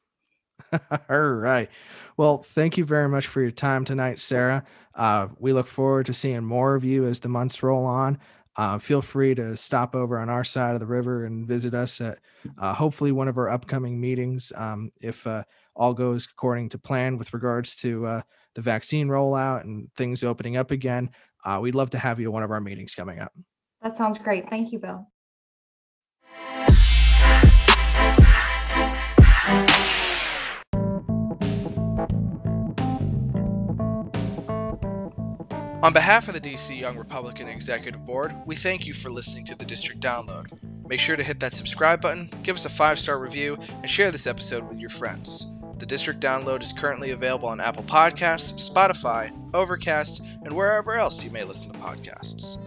all 1.11 1.21
right. 1.21 1.69
Well, 2.17 2.43
thank 2.43 2.77
you 2.77 2.85
very 2.85 3.09
much 3.09 3.27
for 3.27 3.41
your 3.41 3.51
time 3.51 3.85
tonight, 3.85 4.19
Sarah. 4.19 4.65
Uh, 4.95 5.29
we 5.39 5.53
look 5.53 5.67
forward 5.67 6.07
to 6.07 6.15
seeing 6.15 6.45
more 6.45 6.75
of 6.75 6.85
you 6.85 7.05
as 7.05 7.21
the 7.21 7.29
months 7.29 7.63
roll 7.63 7.85
on. 7.85 8.19
Uh, 8.57 8.79
feel 8.79 9.03
free 9.03 9.35
to 9.35 9.55
stop 9.57 9.95
over 9.95 10.19
on 10.19 10.31
our 10.31 10.45
side 10.45 10.73
of 10.75 10.81
the 10.81 10.87
river 10.87 11.27
and 11.27 11.47
visit 11.47 11.75
us 11.75 12.01
at 12.01 12.19
uh, 12.59 12.73
hopefully 12.73 13.13
one 13.13 13.29
of 13.29 13.37
our 13.37 13.51
upcoming 13.51 14.01
meetings 14.01 14.51
um, 14.57 14.91
if 15.01 15.27
uh, 15.27 15.43
all 15.75 15.93
goes 15.93 16.27
according 16.31 16.71
to 16.71 16.79
plan 16.79 17.19
with 17.19 17.35
regards 17.35 17.77
to 17.77 18.07
uh, 18.07 18.23
the 18.55 18.63
vaccine 18.63 19.09
rollout 19.09 19.63
and 19.65 19.93
things 19.95 20.25
opening 20.25 20.57
up 20.57 20.71
again. 20.71 21.11
Uh, 21.45 21.59
we'd 21.61 21.75
love 21.75 21.91
to 21.91 21.99
have 21.99 22.19
you 22.19 22.29
at 22.29 22.33
one 22.33 22.43
of 22.43 22.51
our 22.51 22.61
meetings 22.61 22.95
coming 22.95 23.21
up. 23.21 23.33
That 23.83 23.97
sounds 23.97 24.17
great. 24.17 24.49
Thank 24.49 24.73
you, 24.73 24.79
Bill. 24.79 25.07
On 35.87 35.93
behalf 35.93 36.27
of 36.27 36.35
the 36.35 36.41
DC 36.41 36.81
Young 36.81 36.97
Republican 36.97 37.47
Executive 37.47 38.05
Board, 38.05 38.35
we 38.45 38.57
thank 38.57 38.89
you 38.89 38.93
for 38.93 39.09
listening 39.09 39.45
to 39.45 39.55
the 39.55 39.65
District 39.65 40.01
Download. 40.01 40.45
Make 40.89 40.99
sure 40.99 41.15
to 41.15 41.23
hit 41.23 41.39
that 41.39 41.53
subscribe 41.53 42.01
button, 42.01 42.29
give 42.43 42.57
us 42.57 42.67
a 42.67 42.71
five 42.71 42.99
star 42.99 43.21
review, 43.21 43.57
and 43.71 43.89
share 43.89 44.11
this 44.11 44.27
episode 44.27 44.69
with 44.69 44.81
your 44.81 44.91
friends. 44.91 45.55
The 45.79 45.87
District 45.87 46.19
Download 46.19 46.61
is 46.61 46.73
currently 46.73 47.13
available 47.13 47.49
on 47.49 47.61
Apple 47.61 47.85
Podcasts, 47.85 48.69
Spotify, 48.69 49.31
Overcast, 49.55 50.25
and 50.43 50.53
wherever 50.53 50.97
else 50.97 51.23
you 51.23 51.31
may 51.31 51.45
listen 51.45 51.73
to 51.73 51.79
podcasts. 51.79 52.61